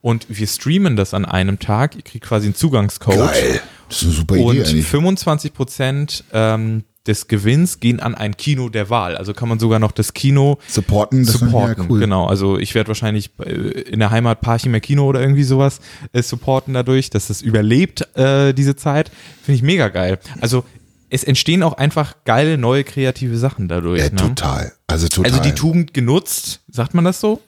und 0.02 0.26
wir 0.30 0.48
streamen 0.48 0.96
das 0.96 1.14
an 1.14 1.26
einem 1.26 1.60
Tag. 1.60 1.96
Ihr 1.96 2.02
kriegt 2.02 2.26
quasi 2.26 2.48
einen 2.48 2.56
Zugangscode. 2.56 3.18
Geil. 3.18 3.62
Das 3.90 3.98
ist 3.98 4.04
eine 4.04 4.12
super 4.14 4.36
Idee 4.36 4.44
Und 4.44 4.58
eigentlich. 4.68 4.86
25 4.86 5.54
Prozent 5.54 6.24
ähm, 6.34 6.84
des 7.08 7.28
Gewinns 7.28 7.80
gehen 7.80 8.00
an 8.00 8.16
ein 8.16 8.38
Kino 8.38 8.70
der 8.70 8.90
Wahl. 8.90 9.18
Also 9.18 9.34
kann 9.34 9.50
man 9.50 9.60
sogar 9.60 9.80
noch 9.80 9.92
das 9.92 10.14
Kino 10.14 10.60
Supporten, 10.68 11.26
das 11.26 11.36
supporten. 11.36 11.84
ja 11.84 11.90
cool. 11.90 12.00
Genau, 12.00 12.26
also 12.26 12.58
ich 12.58 12.76
werde 12.76 12.90
wahrscheinlich 12.90 13.32
äh, 13.40 13.52
in 13.52 14.00
der 14.00 14.12
Heimat 14.12 14.42
Parchimer 14.42 14.80
Kino 14.80 15.06
oder 15.06 15.22
irgendwie 15.22 15.44
sowas 15.44 15.80
äh, 16.14 16.22
supporten 16.22 16.74
dadurch, 16.74 17.10
dass 17.10 17.28
das 17.28 17.42
überlebt, 17.42 18.08
äh, 18.16 18.54
diese 18.54 18.76
Zeit. 18.76 19.12
Finde 19.44 19.58
ich 19.58 19.64
mega 19.64 19.90
geil. 19.90 20.20
Also 20.42 20.64
es 21.10 21.24
entstehen 21.24 21.64
auch 21.64 21.74
einfach 21.74 22.16
geile, 22.26 22.58
neue, 22.58 22.84
kreative 22.84 23.38
Sachen 23.38 23.68
dadurch. 23.68 24.02
Ja, 24.02 24.10
ne? 24.10 24.16
total. 24.16 24.74
Also 24.88 25.08
total. 25.08 25.32
Also 25.32 25.44
die 25.44 25.54
Tugend 25.54 25.94
genutzt, 25.94 26.62
sagt 26.70 26.94
man 26.94 27.06
das 27.06 27.20
so? 27.20 27.42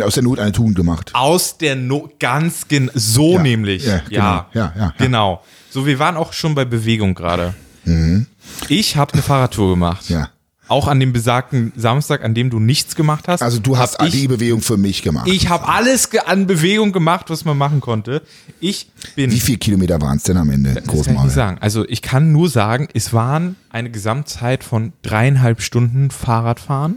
Aus 0.00 0.14
der 0.14 0.22
Not 0.22 0.38
eine 0.38 0.52
Tugend 0.52 0.74
gemacht. 0.74 1.10
Aus 1.14 1.58
der 1.58 1.76
Not, 1.76 2.18
ganz 2.18 2.68
gen 2.68 2.90
so 2.94 3.34
Ja, 3.34 3.42
nämlich. 3.42 3.84
ja, 3.84 3.94
Ja, 3.94 4.02
genau. 4.08 4.24
Ja, 4.24 4.46
ja, 4.54 4.72
ja. 4.76 4.94
Genau. 4.98 5.42
So, 5.70 5.86
wir 5.86 5.98
waren 5.98 6.16
auch 6.16 6.32
schon 6.32 6.54
bei 6.54 6.64
Bewegung 6.64 7.14
gerade. 7.14 7.54
Ich 8.68 8.96
habe 8.96 9.12
eine 9.12 9.22
Fahrradtour 9.22 9.70
gemacht. 9.70 10.08
Mhm. 10.08 10.14
Ja. 10.16 10.28
Auch 10.68 10.86
an 10.88 11.00
dem 11.00 11.12
besagten 11.12 11.72
Samstag, 11.76 12.24
an 12.24 12.34
dem 12.34 12.48
du 12.48 12.58
nichts 12.58 12.94
gemacht 12.94 13.28
hast. 13.28 13.42
Also 13.42 13.58
du 13.58 13.76
hast 13.76 13.98
die 14.00 14.26
Bewegung 14.28 14.62
für 14.62 14.78
mich 14.78 15.02
gemacht. 15.02 15.28
ich 15.28 15.48
habe 15.48 15.68
alles 15.68 16.08
an 16.24 16.46
Bewegung 16.46 16.92
gemacht, 16.92 17.28
was 17.28 17.44
man 17.44 17.58
machen 17.58 17.80
konnte. 17.80 18.22
Ich 18.60 18.88
bin 19.14 19.30
Wie 19.30 19.40
viel 19.40 19.58
Kilometer 19.58 20.00
waren 20.00 20.16
es 20.16 20.22
denn 20.22 20.36
am 20.36 20.48
Ende? 20.50 20.74
das 20.74 20.84
kann 21.04 21.26
ich 21.26 21.32
sagen. 21.32 21.58
Also 21.60 21.86
ich 21.88 22.00
kann 22.00 22.32
nur 22.32 22.48
sagen, 22.48 22.88
es 22.94 23.12
waren 23.12 23.56
eine 23.70 23.90
Gesamtzeit 23.90 24.64
von 24.64 24.92
dreieinhalb 25.02 25.60
Stunden 25.60 26.10
Fahrradfahren. 26.10 26.96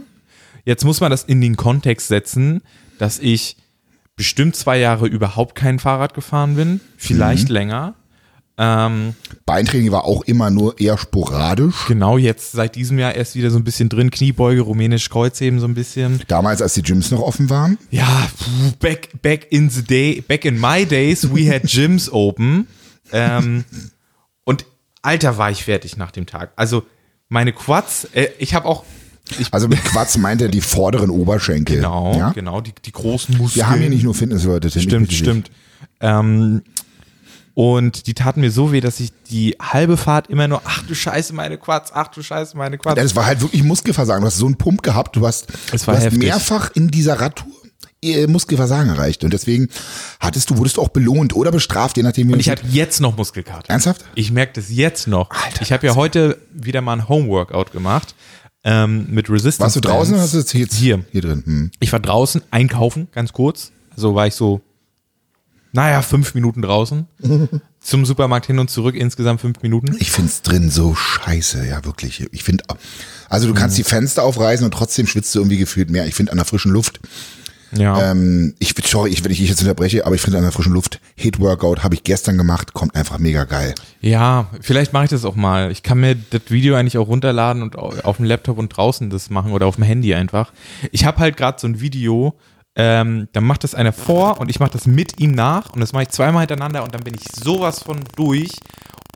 Jetzt 0.64 0.84
muss 0.84 1.00
man 1.00 1.10
das 1.10 1.24
in 1.24 1.40
den 1.40 1.56
Kontext 1.56 2.08
setzen, 2.08 2.62
dass 2.98 3.18
ich 3.18 3.56
bestimmt 4.16 4.56
zwei 4.56 4.78
Jahre 4.78 5.06
überhaupt 5.06 5.54
kein 5.54 5.78
Fahrrad 5.78 6.14
gefahren 6.14 6.56
bin, 6.56 6.80
vielleicht 6.96 7.50
länger. 7.50 7.94
Ähm, 8.58 9.14
Beintraining 9.44 9.92
war 9.92 10.04
auch 10.04 10.22
immer 10.24 10.48
nur 10.50 10.80
eher 10.80 10.96
sporadisch. 10.96 11.84
genau 11.88 12.16
jetzt 12.16 12.52
seit 12.52 12.74
diesem 12.74 12.98
Jahr 12.98 13.14
erst 13.14 13.34
wieder 13.34 13.50
so 13.50 13.58
ein 13.58 13.64
bisschen 13.64 13.88
drin, 13.90 14.10
Kniebeuge, 14.10 14.62
rumänisch 14.62 15.10
Kreuzheben 15.10 15.60
so 15.60 15.66
ein 15.66 15.74
bisschen. 15.74 16.22
Damals, 16.28 16.62
als 16.62 16.72
die 16.74 16.82
Gyms 16.82 17.10
noch 17.10 17.20
offen 17.20 17.50
waren. 17.50 17.76
Ja, 17.90 18.28
back, 18.80 19.10
back 19.20 19.46
in 19.50 19.68
the 19.68 19.82
day, 19.82 20.22
back 20.26 20.44
in 20.46 20.58
my 20.58 20.86
days, 20.86 21.28
we 21.34 21.52
had 21.52 21.62
gyms 21.66 22.10
open. 22.10 22.66
Ähm, 23.12 23.64
und 24.44 24.64
Alter, 25.02 25.36
war 25.38 25.50
ich 25.50 25.62
fertig 25.64 25.96
nach 25.98 26.10
dem 26.10 26.24
Tag. 26.26 26.52
Also 26.56 26.82
meine 27.28 27.52
Quads, 27.52 28.08
äh, 28.14 28.28
ich 28.38 28.54
habe 28.54 28.66
auch, 28.66 28.84
ich, 29.38 29.48
Also 29.52 29.68
mit 29.68 29.84
Quatsch 29.84 30.16
meint 30.16 30.40
er 30.40 30.48
die 30.48 30.60
vorderen 30.62 31.10
Oberschenkel. 31.10 31.76
genau, 31.76 32.16
Ja? 32.16 32.30
genau, 32.30 32.60
die, 32.62 32.72
die 32.84 32.92
großen 32.92 33.36
Muskeln. 33.36 33.56
Wir 33.56 33.68
haben 33.70 33.80
hier 33.80 33.90
nicht 33.90 34.02
nur 34.04 34.14
Fitnessleute. 34.14 34.70
Tim, 34.70 34.80
Stimmt, 34.82 35.12
stimmt. 35.12 35.50
Ähm, 36.00 36.62
und 37.58 38.06
die 38.06 38.12
taten 38.12 38.42
mir 38.42 38.50
so 38.50 38.70
weh, 38.70 38.82
dass 38.82 39.00
ich 39.00 39.12
die 39.30 39.56
halbe 39.58 39.96
Fahrt 39.96 40.26
immer 40.26 40.46
nur, 40.46 40.60
ach 40.66 40.82
du 40.82 40.94
Scheiße, 40.94 41.32
meine 41.32 41.56
Quads, 41.56 41.90
ach 41.94 42.08
du 42.08 42.22
Scheiße, 42.22 42.54
meine 42.54 42.76
Quads. 42.76 42.98
Ja, 42.98 43.02
das 43.02 43.16
war 43.16 43.24
halt 43.24 43.40
wirklich 43.40 43.62
Muskelversagen. 43.62 44.20
Du 44.20 44.26
hast 44.26 44.36
so 44.36 44.44
einen 44.44 44.56
Pump 44.56 44.82
gehabt. 44.82 45.16
Du 45.16 45.26
hast, 45.26 45.46
du 45.72 45.72
hast 45.72 46.12
mehrfach 46.12 46.70
in 46.74 46.88
dieser 46.88 47.18
Radtour 47.18 47.50
äh, 48.02 48.26
Muskelversagen 48.26 48.90
erreicht. 48.90 49.24
Und 49.24 49.32
deswegen 49.32 49.70
hattest 50.20 50.50
du, 50.50 50.58
wurdest 50.58 50.76
du 50.76 50.82
auch 50.82 50.90
belohnt 50.90 51.34
oder 51.34 51.50
bestraft, 51.50 51.96
je 51.96 52.02
nachdem 52.02 52.28
wie 52.28 52.34
Und 52.34 52.40
ich 52.40 52.50
habe 52.50 52.60
jetzt 52.70 53.00
noch 53.00 53.16
Muskelkater. 53.16 53.70
Ernsthaft? 53.70 54.04
Ich 54.14 54.30
merke 54.30 54.52
das 54.60 54.68
jetzt 54.68 55.08
noch. 55.08 55.30
ich 55.58 55.72
habe 55.72 55.86
ja 55.86 55.94
heute 55.94 56.36
wieder 56.52 56.82
mal 56.82 56.92
ein 56.92 57.08
Homeworkout 57.08 57.72
gemacht 57.72 58.14
ähm, 58.64 59.06
mit 59.08 59.30
Resistance. 59.30 59.60
Warst 59.60 59.76
du 59.76 59.80
draußen 59.80 60.12
oder 60.12 60.24
hast 60.24 60.34
du 60.34 60.58
jetzt 60.58 60.74
Hier. 60.74 61.06
hier 61.10 61.22
drin? 61.22 61.42
Hm. 61.46 61.70
Ich 61.80 61.90
war 61.90 62.00
draußen 62.00 62.42
einkaufen, 62.50 63.08
ganz 63.12 63.32
kurz. 63.32 63.72
Also 63.94 64.14
war 64.14 64.26
ich 64.26 64.34
so, 64.34 64.60
naja, 65.76 66.02
fünf 66.02 66.34
Minuten 66.34 66.62
draußen. 66.62 67.06
Zum 67.80 68.04
Supermarkt 68.04 68.46
hin 68.46 68.58
und 68.58 68.68
zurück, 68.68 68.96
insgesamt 68.96 69.40
fünf 69.40 69.62
Minuten. 69.62 69.94
Ich 70.00 70.10
find's 70.10 70.42
drin 70.42 70.70
so 70.70 70.96
scheiße, 70.96 71.64
ja 71.66 71.84
wirklich. 71.84 72.26
Ich 72.32 72.42
finde, 72.42 72.64
also 73.28 73.46
du 73.46 73.52
Mhm. 73.52 73.58
kannst 73.58 73.78
die 73.78 73.84
Fenster 73.84 74.24
aufreißen 74.24 74.64
und 74.64 74.72
trotzdem 74.72 75.06
schwitzt 75.06 75.32
du 75.34 75.38
irgendwie 75.38 75.58
gefühlt 75.58 75.90
mehr. 75.90 76.06
Ich 76.06 76.14
finde 76.16 76.32
an 76.32 76.38
der 76.38 76.44
frischen 76.46 76.72
Luft, 76.72 76.98
Ja. 77.72 78.10
ähm, 78.10 78.54
ich 78.58 78.74
sorry, 78.86 79.10
ich, 79.10 79.22
wenn 79.24 79.30
ich 79.30 79.38
dich 79.38 79.48
jetzt 79.50 79.60
unterbreche, 79.60 80.04
aber 80.06 80.14
ich 80.16 80.20
finde 80.20 80.38
an 80.38 80.42
der 80.44 80.52
frischen 80.52 80.72
Luft 80.72 81.00
Hit 81.14 81.38
Workout 81.38 81.84
habe 81.84 81.94
ich 81.94 82.02
gestern 82.02 82.36
gemacht, 82.38 82.72
kommt 82.72 82.94
einfach 82.96 83.18
mega 83.18 83.44
geil. 83.44 83.74
Ja, 84.00 84.48
vielleicht 84.60 84.92
mache 84.92 85.04
ich 85.04 85.10
das 85.10 85.24
auch 85.24 85.36
mal. 85.36 85.70
Ich 85.70 85.82
kann 85.84 85.98
mir 86.00 86.16
das 86.30 86.42
Video 86.48 86.74
eigentlich 86.74 86.98
auch 86.98 87.06
runterladen 87.08 87.62
und 87.62 87.76
au- 87.76 87.92
auf 88.02 88.16
dem 88.16 88.24
Laptop 88.24 88.58
und 88.58 88.70
draußen 88.70 89.10
das 89.10 89.30
machen 89.30 89.52
oder 89.52 89.66
auf 89.66 89.76
dem 89.76 89.84
Handy 89.84 90.14
einfach. 90.14 90.52
Ich 90.90 91.04
habe 91.04 91.18
halt 91.18 91.36
gerade 91.36 91.60
so 91.60 91.66
ein 91.68 91.80
Video, 91.80 92.34
ähm, 92.76 93.28
dann 93.32 93.44
macht 93.44 93.64
das 93.64 93.74
einer 93.74 93.92
vor 93.92 94.38
und 94.38 94.50
ich 94.50 94.60
mache 94.60 94.72
das 94.72 94.86
mit 94.86 95.18
ihm 95.18 95.32
nach 95.32 95.70
und 95.70 95.80
das 95.80 95.92
mache 95.92 96.04
ich 96.04 96.08
zweimal 96.10 96.40
hintereinander 96.42 96.84
und 96.84 96.94
dann 96.94 97.02
bin 97.02 97.14
ich 97.14 97.24
sowas 97.42 97.82
von 97.82 98.00
durch 98.16 98.50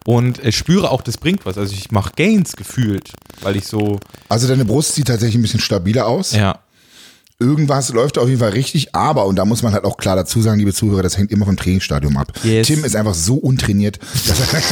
und 0.06 0.42
äh, 0.42 0.50
spüre 0.50 0.90
auch, 0.90 1.02
das 1.02 1.18
bringt 1.18 1.44
was. 1.44 1.58
Also 1.58 1.74
ich 1.74 1.90
mache 1.90 2.12
Gains 2.16 2.56
gefühlt, 2.56 3.12
weil 3.42 3.56
ich 3.56 3.66
so, 3.66 3.98
Also 4.28 4.48
deine 4.48 4.64
Brust 4.64 4.94
sieht 4.94 5.08
tatsächlich 5.08 5.36
ein 5.36 5.42
bisschen 5.42 5.60
stabiler 5.60 6.06
aus. 6.06 6.32
ja, 6.34 6.58
Irgendwas 7.42 7.88
läuft 7.94 8.18
auf 8.18 8.28
jeden 8.28 8.40
Fall 8.40 8.50
richtig, 8.50 8.94
aber, 8.94 9.24
und 9.24 9.36
da 9.36 9.46
muss 9.46 9.62
man 9.62 9.72
halt 9.72 9.84
auch 9.84 9.96
klar 9.96 10.14
dazu 10.14 10.42
sagen, 10.42 10.58
liebe 10.58 10.74
Zuhörer, 10.74 11.02
das 11.02 11.16
hängt 11.16 11.32
immer 11.32 11.46
vom 11.46 11.56
Trainingsstadium 11.56 12.14
ab. 12.18 12.34
Yes. 12.42 12.66
Tim 12.66 12.84
ist 12.84 12.94
einfach 12.94 13.14
so 13.14 13.36
untrainiert, 13.36 13.98
dass 14.26 14.40
er, 14.40 14.62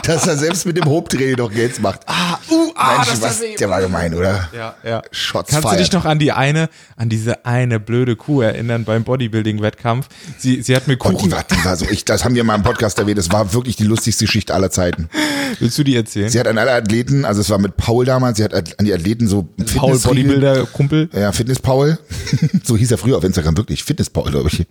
dass 0.02 0.26
er 0.26 0.38
selbst 0.38 0.64
mit 0.64 0.78
dem 0.78 0.86
Hope-Training 0.86 1.36
noch 1.36 1.52
Gains 1.52 1.78
macht. 1.78 2.00
ah, 2.06 2.38
uh, 2.50 2.72
ah, 2.74 2.96
Mensch, 2.96 3.10
das 3.10 3.20
was, 3.20 3.40
der 3.58 3.68
war 3.68 3.82
gemein, 3.82 4.14
oder? 4.14 4.48
Ja, 4.56 4.76
ja. 4.82 5.02
Shots 5.10 5.50
Kannst 5.50 5.64
du 5.64 5.68
fired. 5.68 5.80
dich 5.80 5.92
noch 5.92 6.06
an 6.06 6.18
die 6.18 6.32
eine, 6.32 6.70
an 6.96 7.10
diese 7.10 7.44
eine 7.44 7.78
blöde 7.78 8.16
Kuh 8.16 8.40
erinnern 8.40 8.84
beim 8.84 9.04
Bodybuilding-Wettkampf? 9.04 10.08
Sie, 10.38 10.62
sie 10.62 10.74
hat 10.74 10.88
mir 10.88 10.96
Kuchen. 10.96 11.18
die 11.18 11.32
war, 11.32 11.44
die 11.44 11.62
war 11.66 11.76
so, 11.76 11.84
ich, 11.84 12.06
das 12.06 12.24
haben 12.24 12.34
wir 12.34 12.44
mal 12.44 12.54
im 12.54 12.62
Podcast 12.62 12.98
erwähnt, 12.98 13.18
das 13.18 13.30
war 13.30 13.52
wirklich 13.52 13.76
die 13.76 13.84
lustigste 13.84 14.24
Geschichte 14.24 14.54
aller 14.54 14.70
Zeiten. 14.70 15.10
Willst 15.58 15.76
du 15.76 15.84
die 15.84 15.96
erzählen? 15.96 16.30
Sie 16.30 16.40
hat 16.40 16.46
an 16.46 16.56
alle 16.56 16.72
Athleten, 16.72 17.26
also 17.26 17.42
es 17.42 17.50
war 17.50 17.58
mit 17.58 17.76
Paul 17.76 18.06
damals, 18.06 18.38
sie 18.38 18.44
hat 18.44 18.54
an 18.54 18.86
die 18.86 18.94
Athleten 18.94 19.28
so 19.28 19.49
Paul 19.76 19.94
Fitnessriegel- 19.94 20.08
Bodybuilder-Kumpel. 20.08 21.10
Ja, 21.12 21.32
Fitness 21.32 21.58
Paul. 21.58 21.98
so 22.64 22.76
hieß 22.76 22.90
er 22.90 22.98
früher 22.98 23.16
auf 23.16 23.24
Instagram 23.24 23.56
wirklich. 23.56 23.84
Fitness 23.84 24.10
Paul, 24.10 24.30
glaube 24.30 24.48
ich. 24.52 24.66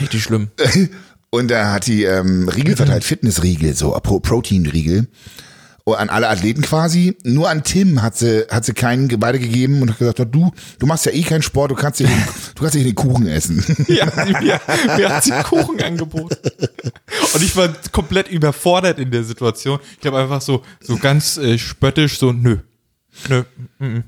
Richtig 0.00 0.22
schlimm. 0.22 0.48
Und 1.30 1.50
da 1.50 1.72
hat 1.72 1.86
die 1.88 2.04
ähm, 2.04 2.48
Riegel 2.48 2.76
verteilt, 2.76 3.02
Fitnessriegel, 3.02 3.74
so 3.74 3.90
Pro 4.02 4.20
Proteinriegel. 4.20 5.08
Und 5.86 5.96
an 5.96 6.08
alle 6.08 6.28
Athleten 6.28 6.62
quasi. 6.62 7.18
Nur 7.24 7.50
an 7.50 7.62
Tim 7.62 8.00
hat 8.00 8.16
sie, 8.16 8.46
hat 8.48 8.64
sie 8.64 8.72
keinen 8.72 9.08
beide 9.20 9.38
gegeben 9.38 9.82
und 9.82 9.90
hat 9.90 9.98
gesagt, 9.98 10.18
du, 10.32 10.50
du 10.78 10.86
machst 10.86 11.04
ja 11.04 11.12
eh 11.12 11.22
keinen 11.22 11.42
Sport, 11.42 11.72
du 11.72 11.74
kannst 11.74 12.00
den, 12.00 12.08
du 12.54 12.62
kannst 12.62 12.74
ja 12.76 12.82
den 12.82 12.94
Kuchen 12.94 13.26
essen. 13.26 13.62
Ja, 13.88 14.06
mir, 14.40 14.60
mir 14.96 15.08
hat 15.14 15.24
sie 15.24 15.32
Kuchen 15.42 15.82
angeboten. 15.82 16.36
Und 17.34 17.42
ich 17.42 17.54
war 17.56 17.68
komplett 17.92 18.28
überfordert 18.28 18.98
in 18.98 19.10
der 19.10 19.24
Situation. 19.24 19.78
Ich 20.00 20.06
habe 20.06 20.18
einfach 20.18 20.40
so, 20.40 20.62
so 20.80 20.96
ganz 20.96 21.36
äh, 21.36 21.58
spöttisch 21.58 22.18
so, 22.18 22.32
nö, 22.32 22.58
nö, 23.28 23.42
mm, 23.78 23.84
mm. 23.86 24.04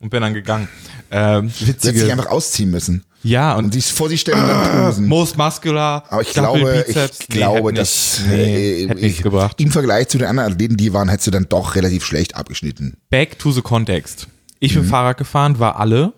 Und 0.00 0.10
bin 0.10 0.20
dann 0.22 0.34
gegangen. 0.34 0.68
Ähm, 1.10 1.48
Sie 1.50 1.66
hat 1.66 1.80
sich 1.80 1.94
witzige. 1.94 2.12
einfach 2.12 2.26
ausziehen 2.30 2.70
müssen. 2.70 3.04
Ja, 3.22 3.54
Und 3.54 3.64
und 3.66 3.72
sich 3.72 3.90
vor 3.90 4.10
sich 4.10 4.20
stellen 4.20 4.42
und 4.42 4.48
dann 4.48 4.84
posen. 4.86 5.06
most 5.08 5.38
muscular, 5.38 6.04
Aber 6.10 6.20
ich 6.20 6.32
glaube, 6.34 6.84
Bizeps. 6.86 7.20
ich 7.20 7.28
glaube, 7.28 7.70
hätte 7.70 7.80
dass 7.80 8.20
nicht, 8.20 8.28
nee, 8.30 8.82
äh, 8.84 8.88
hätte 8.88 9.00
nichts 9.00 9.22
gebracht. 9.22 9.58
im 9.62 9.70
Vergleich 9.70 10.08
zu 10.08 10.18
den 10.18 10.26
anderen 10.26 10.52
Athleten, 10.52 10.76
die 10.76 10.92
waren, 10.92 11.08
hättest 11.08 11.28
du 11.28 11.30
dann 11.30 11.46
doch 11.48 11.74
relativ 11.74 12.04
schlecht 12.04 12.36
abgeschnitten. 12.36 12.98
Back 13.08 13.38
to 13.38 13.50
the 13.50 13.62
context. 13.62 14.26
Ich 14.60 14.74
Mhm. 14.74 14.80
bin 14.80 14.88
Fahrrad 14.90 15.16
gefahren, 15.16 15.58
war 15.58 15.80
alle. 15.80 16.12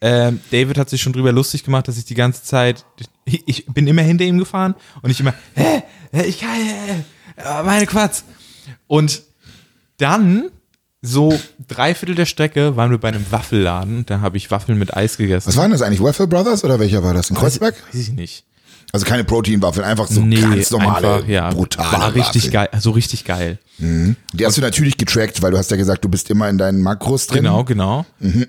Ähm, 0.00 0.40
David 0.50 0.78
hat 0.78 0.88
sich 0.88 1.02
schon 1.02 1.12
drüber 1.12 1.32
lustig 1.32 1.64
gemacht, 1.64 1.88
dass 1.88 1.98
ich 1.98 2.04
die 2.04 2.14
ganze 2.14 2.42
Zeit, 2.44 2.86
ich, 3.26 3.42
ich 3.46 3.66
bin 3.66 3.86
immer 3.86 4.02
hinter 4.02 4.24
ihm 4.24 4.38
gefahren 4.38 4.74
und 5.02 5.10
ich 5.10 5.20
immer, 5.20 5.34
hä, 5.54 5.82
hä, 6.12 6.22
ich 6.24 6.40
kann, 6.40 6.50
äh, 7.36 7.62
meine 7.64 7.84
Quatsch. 7.86 8.20
Und 8.86 9.22
dann, 9.98 10.50
so 11.02 11.38
drei 11.68 11.94
Viertel 11.94 12.14
der 12.16 12.26
Strecke, 12.26 12.76
waren 12.76 12.90
wir 12.90 12.98
bei 12.98 13.08
einem 13.08 13.24
Waffelladen. 13.30 14.04
Da 14.06 14.20
habe 14.20 14.36
ich 14.36 14.50
Waffeln 14.50 14.78
mit 14.78 14.96
Eis 14.96 15.16
gegessen. 15.16 15.48
Was 15.48 15.56
waren 15.56 15.70
das 15.70 15.82
eigentlich? 15.82 16.02
Waffle 16.02 16.26
Brothers 16.26 16.64
oder 16.64 16.80
welcher 16.80 17.02
war 17.04 17.14
das? 17.14 17.30
In 17.30 17.36
Kreuzberg? 17.36 17.74
Weiß 17.92 18.00
ich 18.00 18.12
nicht. 18.12 18.44
Also 18.90 19.04
keine 19.04 19.22
Proteinwaffeln, 19.22 19.84
einfach 19.84 20.06
so 20.06 20.22
Nee, 20.22 20.40
ganz 20.40 20.70
normale, 20.70 21.16
einfach, 21.16 21.28
ja, 21.28 21.50
brutale 21.50 21.92
war 21.92 22.14
richtig 22.14 22.44
Waffeln. 22.44 22.52
geil, 22.52 22.68
also 22.72 22.90
richtig 22.92 23.24
geil. 23.26 23.58
Die 23.78 24.46
hast 24.46 24.56
du 24.56 24.62
natürlich 24.62 24.96
getrackt, 24.96 25.42
weil 25.42 25.50
du 25.50 25.58
hast 25.58 25.70
ja 25.70 25.76
gesagt, 25.76 26.02
du 26.04 26.08
bist 26.08 26.30
immer 26.30 26.48
in 26.48 26.56
deinen 26.56 26.80
Makros 26.80 27.26
drin. 27.26 27.42
Genau, 27.44 27.64
genau. 27.64 28.06
Und, 28.18 28.46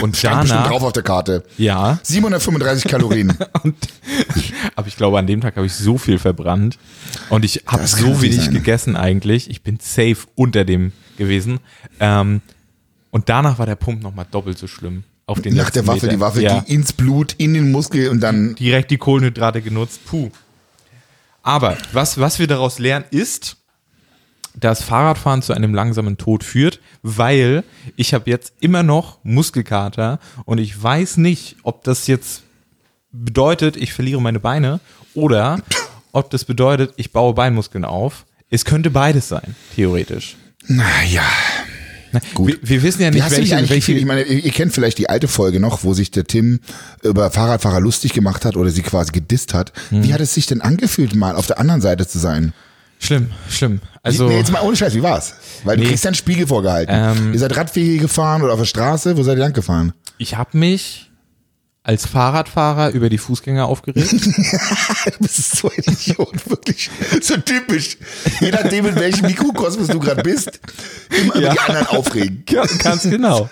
und 0.00 0.16
Stand 0.16 0.40
bestimmt 0.40 0.50
danach, 0.50 0.68
drauf 0.68 0.82
auf 0.84 0.92
der 0.94 1.02
Karte. 1.02 1.44
ja, 1.58 1.98
735 2.02 2.90
Kalorien. 2.90 3.36
und, 3.62 3.76
aber 4.74 4.88
ich 4.88 4.96
glaube, 4.96 5.18
an 5.18 5.26
dem 5.26 5.42
Tag 5.42 5.54
habe 5.56 5.66
ich 5.66 5.74
so 5.74 5.98
viel 5.98 6.18
verbrannt 6.18 6.78
und 7.28 7.44
ich 7.44 7.64
habe 7.66 7.86
so 7.86 8.22
wenig 8.22 8.46
sein. 8.46 8.54
gegessen 8.54 8.96
eigentlich. 8.96 9.50
Ich 9.50 9.62
bin 9.62 9.78
safe 9.82 10.16
unter 10.34 10.64
dem 10.64 10.92
gewesen. 11.16 11.60
Ähm, 12.00 12.40
und 13.10 13.28
danach 13.28 13.58
war 13.58 13.66
der 13.66 13.76
Pump 13.76 14.02
nochmal 14.02 14.26
doppelt 14.30 14.58
so 14.58 14.66
schlimm. 14.66 15.04
Auf 15.26 15.40
den 15.40 15.54
Nach 15.54 15.70
der 15.70 15.86
Waffe, 15.86 16.06
Meter. 16.06 16.16
die 16.16 16.20
Waffe 16.20 16.42
ja, 16.42 16.60
ging 16.60 16.80
ins 16.80 16.92
Blut, 16.92 17.34
in 17.38 17.54
den 17.54 17.70
Muskel 17.72 18.10
und 18.10 18.20
dann 18.20 18.54
direkt 18.56 18.90
die 18.90 18.98
Kohlenhydrate 18.98 19.62
genutzt. 19.62 20.00
Puh. 20.04 20.30
Aber 21.42 21.78
was, 21.92 22.18
was 22.18 22.38
wir 22.38 22.46
daraus 22.46 22.78
lernen 22.78 23.06
ist, 23.10 23.56
dass 24.54 24.82
Fahrradfahren 24.82 25.42
zu 25.42 25.52
einem 25.52 25.74
langsamen 25.74 26.16
Tod 26.16 26.44
führt, 26.44 26.80
weil 27.02 27.64
ich 27.96 28.14
habe 28.14 28.30
jetzt 28.30 28.52
immer 28.60 28.82
noch 28.82 29.18
Muskelkater 29.24 30.20
und 30.44 30.58
ich 30.58 30.80
weiß 30.80 31.16
nicht, 31.16 31.56
ob 31.62 31.84
das 31.84 32.06
jetzt 32.06 32.42
bedeutet, 33.12 33.76
ich 33.76 33.92
verliere 33.92 34.20
meine 34.20 34.40
Beine 34.40 34.80
oder 35.14 35.58
ob 36.12 36.30
das 36.30 36.44
bedeutet, 36.44 36.94
ich 36.96 37.12
baue 37.12 37.34
Beinmuskeln 37.34 37.84
auf. 37.84 38.26
Es 38.50 38.64
könnte 38.64 38.90
beides 38.90 39.28
sein, 39.28 39.56
theoretisch. 39.74 40.36
Naja. 40.68 41.22
Gut. 42.34 42.48
Wir, 42.48 42.58
wir 42.62 42.82
wissen 42.84 43.02
ja 43.02 43.10
nicht, 43.10 43.28
welche, 43.28 43.56
eigentlich 43.56 43.70
welche? 43.70 43.92
Ich 43.92 44.04
meine, 44.04 44.22
ihr, 44.22 44.44
ihr 44.44 44.52
kennt 44.52 44.72
vielleicht 44.72 44.98
die 44.98 45.08
alte 45.08 45.26
Folge 45.26 45.58
noch, 45.58 45.82
wo 45.82 45.94
sich 45.94 46.12
der 46.12 46.24
Tim 46.24 46.60
über 47.02 47.30
Fahrradfahrer 47.30 47.80
lustig 47.80 48.12
gemacht 48.12 48.44
hat 48.44 48.56
oder 48.56 48.70
sie 48.70 48.82
quasi 48.82 49.10
gedisst 49.10 49.52
hat. 49.52 49.72
Hm. 49.90 50.04
Wie 50.04 50.14
hat 50.14 50.20
es 50.20 50.34
sich 50.34 50.46
denn 50.46 50.60
angefühlt, 50.60 51.14
mal 51.16 51.34
auf 51.34 51.46
der 51.48 51.58
anderen 51.58 51.80
Seite 51.80 52.06
zu 52.06 52.18
sein? 52.18 52.52
schlimm, 53.00 53.32
schlimm. 53.50 53.80
Also 54.02 54.28
nee, 54.28 54.38
jetzt 54.38 54.50
mal 54.52 54.62
ohne 54.62 54.76
Scheiß, 54.76 54.94
wie 54.94 55.02
war's? 55.02 55.34
Weil 55.64 55.76
du 55.76 55.82
Nee. 55.82 55.88
kriegst 55.90 56.04
ja 56.04 56.08
einen 56.08 56.14
Spiegel 56.14 56.46
vorgehalten. 56.46 56.94
Ähm. 56.94 57.32
ihr 57.34 57.38
seid 57.38 57.54
Radwege 57.56 57.98
gefahren 57.98 58.40
oder 58.42 58.52
auf 58.54 58.60
der 58.60 58.64
Straße, 58.66 59.16
wo 59.18 59.22
seid 59.24 59.36
ihr 59.36 59.40
lang 59.42 59.52
gefahren? 59.52 59.92
ich 60.16 60.36
habe 60.36 60.56
mich 60.56 61.10
als 61.86 62.06
Fahrradfahrer 62.06 62.90
über 62.90 63.10
die 63.10 63.18
Fußgänger 63.18 63.66
aufgeregt. 63.66 64.10
Du 65.04 65.18
bist 65.20 65.56
so 65.56 65.68
ein 65.70 65.82
Idiot, 65.92 66.48
wirklich. 66.50 66.90
So 67.20 67.36
typisch. 67.36 67.98
Je 68.40 68.50
nachdem, 68.50 68.86
in 68.86 68.96
welchem 68.96 69.26
Mikrokosmos 69.26 69.88
du 69.88 70.00
gerade 70.00 70.22
bist, 70.22 70.60
immer 71.10 71.34
über 71.34 71.40
Ja. 71.42 71.52
die 71.52 71.60
anderen 71.60 71.86
aufregen. 71.88 72.44
Ja, 72.48 72.64
ganz 72.78 73.02
genau. 73.02 73.50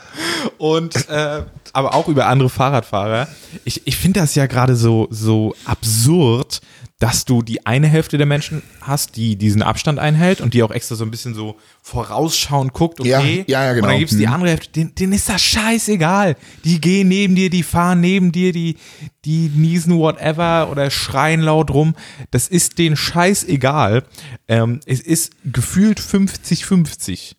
Und 0.56 1.08
äh, 1.10 1.42
aber 1.74 1.94
auch 1.94 2.08
über 2.08 2.26
andere 2.26 2.48
Fahrradfahrer. 2.48 3.28
Ich, 3.64 3.86
ich 3.86 3.96
finde 3.96 4.20
das 4.20 4.34
ja 4.34 4.46
gerade 4.46 4.76
so, 4.76 5.08
so 5.10 5.54
absurd, 5.66 6.60
dass 7.02 7.24
du 7.24 7.42
die 7.42 7.66
eine 7.66 7.88
Hälfte 7.88 8.16
der 8.16 8.26
Menschen 8.26 8.62
hast, 8.80 9.16
die 9.16 9.34
diesen 9.34 9.60
Abstand 9.60 9.98
einhält 9.98 10.40
und 10.40 10.54
die 10.54 10.62
auch 10.62 10.70
extra 10.70 10.94
so 10.94 11.04
ein 11.04 11.10
bisschen 11.10 11.34
so 11.34 11.56
vorausschauend 11.82 12.72
guckt, 12.72 13.00
okay. 13.00 13.44
Ja, 13.48 13.60
ja, 13.60 13.64
ja, 13.64 13.72
genau. 13.72 13.86
Und 13.86 13.92
dann 13.92 13.98
gibt's 13.98 14.16
die 14.16 14.26
Mhm. 14.28 14.32
andere 14.32 14.50
Hälfte, 14.50 14.70
denen, 14.70 14.94
denen 14.94 15.12
ist 15.12 15.28
das 15.28 15.42
scheißegal. 15.42 16.36
Die 16.64 16.80
gehen 16.80 17.08
neben 17.08 17.34
dir, 17.34 17.50
die 17.50 17.64
fahren 17.64 18.00
neben 18.00 18.30
dir, 18.30 18.52
die, 18.52 18.76
die 19.24 19.50
niesen 19.52 19.98
whatever 19.98 20.68
oder 20.70 20.90
schreien 20.92 21.40
laut 21.40 21.72
rum. 21.72 21.96
Das 22.30 22.46
ist 22.46 22.78
denen 22.78 22.94
scheißegal. 22.94 24.04
Ähm, 24.46 24.78
es 24.86 25.00
ist 25.00 25.32
gefühlt 25.44 25.98
50-50 26.00 27.32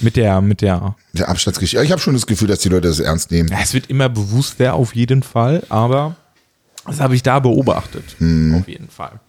mit 0.00 0.16
der, 0.16 0.42
mit 0.42 0.60
der 0.60 0.96
Der 1.14 1.30
Abstandsgeschichte. 1.30 1.82
Ich 1.84 1.92
habe 1.92 2.00
schon 2.02 2.12
das 2.12 2.26
Gefühl, 2.26 2.48
dass 2.48 2.58
die 2.58 2.68
Leute 2.68 2.88
das 2.88 2.98
ernst 2.98 3.30
nehmen. 3.30 3.48
ja, 3.48 3.58
es 3.62 3.72
wird 3.72 3.88
immer 3.88 4.10
bewusster 4.10 4.74
auf 4.74 4.94
jeden 4.94 5.22
Fall, 5.22 5.62
aber 5.70 6.16
das 6.86 7.00
habe 7.00 7.14
ich 7.14 7.22
da 7.22 7.38
beobachtet. 7.38 8.16
Auf 8.54 8.68
jeden 8.68 8.88
Fall. 8.88 9.20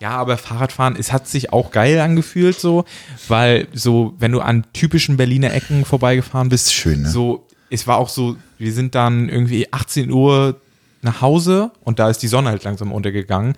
Ja, 0.00 0.10
aber 0.10 0.38
Fahrradfahren, 0.38 0.96
es 0.98 1.12
hat 1.12 1.28
sich 1.28 1.52
auch 1.52 1.70
geil 1.70 2.00
angefühlt 2.00 2.58
so, 2.58 2.84
weil 3.28 3.68
so, 3.72 4.14
wenn 4.18 4.32
du 4.32 4.40
an 4.40 4.64
typischen 4.72 5.16
Berliner 5.16 5.52
Ecken 5.52 5.84
vorbeigefahren 5.84 6.48
bist, 6.48 6.72
Schön, 6.72 7.02
ne? 7.02 7.10
so, 7.10 7.46
es 7.70 7.86
war 7.86 7.98
auch 7.98 8.08
so, 8.08 8.36
wir 8.58 8.72
sind 8.72 8.94
dann 8.94 9.28
irgendwie 9.28 9.72
18 9.72 10.10
Uhr 10.10 10.60
nach 11.02 11.20
Hause 11.20 11.70
und 11.82 11.98
da 11.98 12.08
ist 12.08 12.22
die 12.22 12.28
Sonne 12.28 12.48
halt 12.48 12.64
langsam 12.64 12.90
untergegangen. 12.90 13.54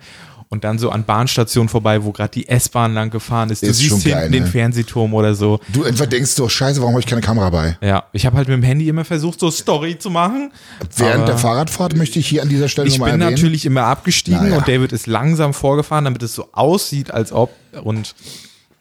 Und 0.49 0.63
dann 0.63 0.79
so 0.79 0.91
an 0.91 1.03
Bahnstationen 1.03 1.67
vorbei, 1.67 2.05
wo 2.05 2.13
gerade 2.13 2.31
die 2.31 2.47
S-Bahn 2.47 2.93
lang 2.93 3.09
gefahren 3.09 3.49
ist. 3.49 3.63
Du 3.63 3.67
Ist 3.67 3.79
siehst 3.79 4.03
hinten 4.03 4.09
geil, 4.11 4.31
den 4.31 4.43
ne? 4.43 4.49
Fernsehturm 4.49 5.13
oder 5.13 5.35
so. 5.35 5.59
Du 5.73 5.83
einfach 5.83 6.05
denkst 6.05 6.31
so, 6.31 6.47
scheiße, 6.47 6.79
warum 6.79 6.93
habe 6.93 7.01
ich 7.01 7.05
keine 7.05 7.19
Kamera 7.19 7.49
bei? 7.49 7.77
Ja, 7.81 8.05
ich 8.13 8.25
habe 8.25 8.37
halt 8.37 8.47
mit 8.47 8.55
dem 8.55 8.63
Handy 8.63 8.87
immer 8.87 9.03
versucht, 9.03 9.41
so 9.41 9.51
Story 9.51 9.99
zu 9.99 10.09
machen. 10.09 10.53
Während 10.95 11.27
der 11.27 11.37
Fahrradfahrt 11.37 11.97
möchte 11.97 12.19
ich 12.19 12.27
hier 12.27 12.43
an 12.43 12.47
dieser 12.49 12.69
Stelle 12.69 12.87
ich 12.87 12.93
nochmal 12.93 13.11
bin 13.11 13.21
erwähnen. 13.21 13.35
natürlich 13.35 13.65
immer 13.65 13.83
abgestiegen 13.83 14.41
Naja. 14.43 14.57
und 14.59 14.67
David 14.69 14.93
ist 14.93 15.05
langsam 15.05 15.53
vorgefahren, 15.53 16.05
damit 16.05 16.23
es 16.23 16.33
so 16.33 16.47
aussieht, 16.53 17.11
als 17.11 17.33
ob 17.33 17.51
und 17.83 18.15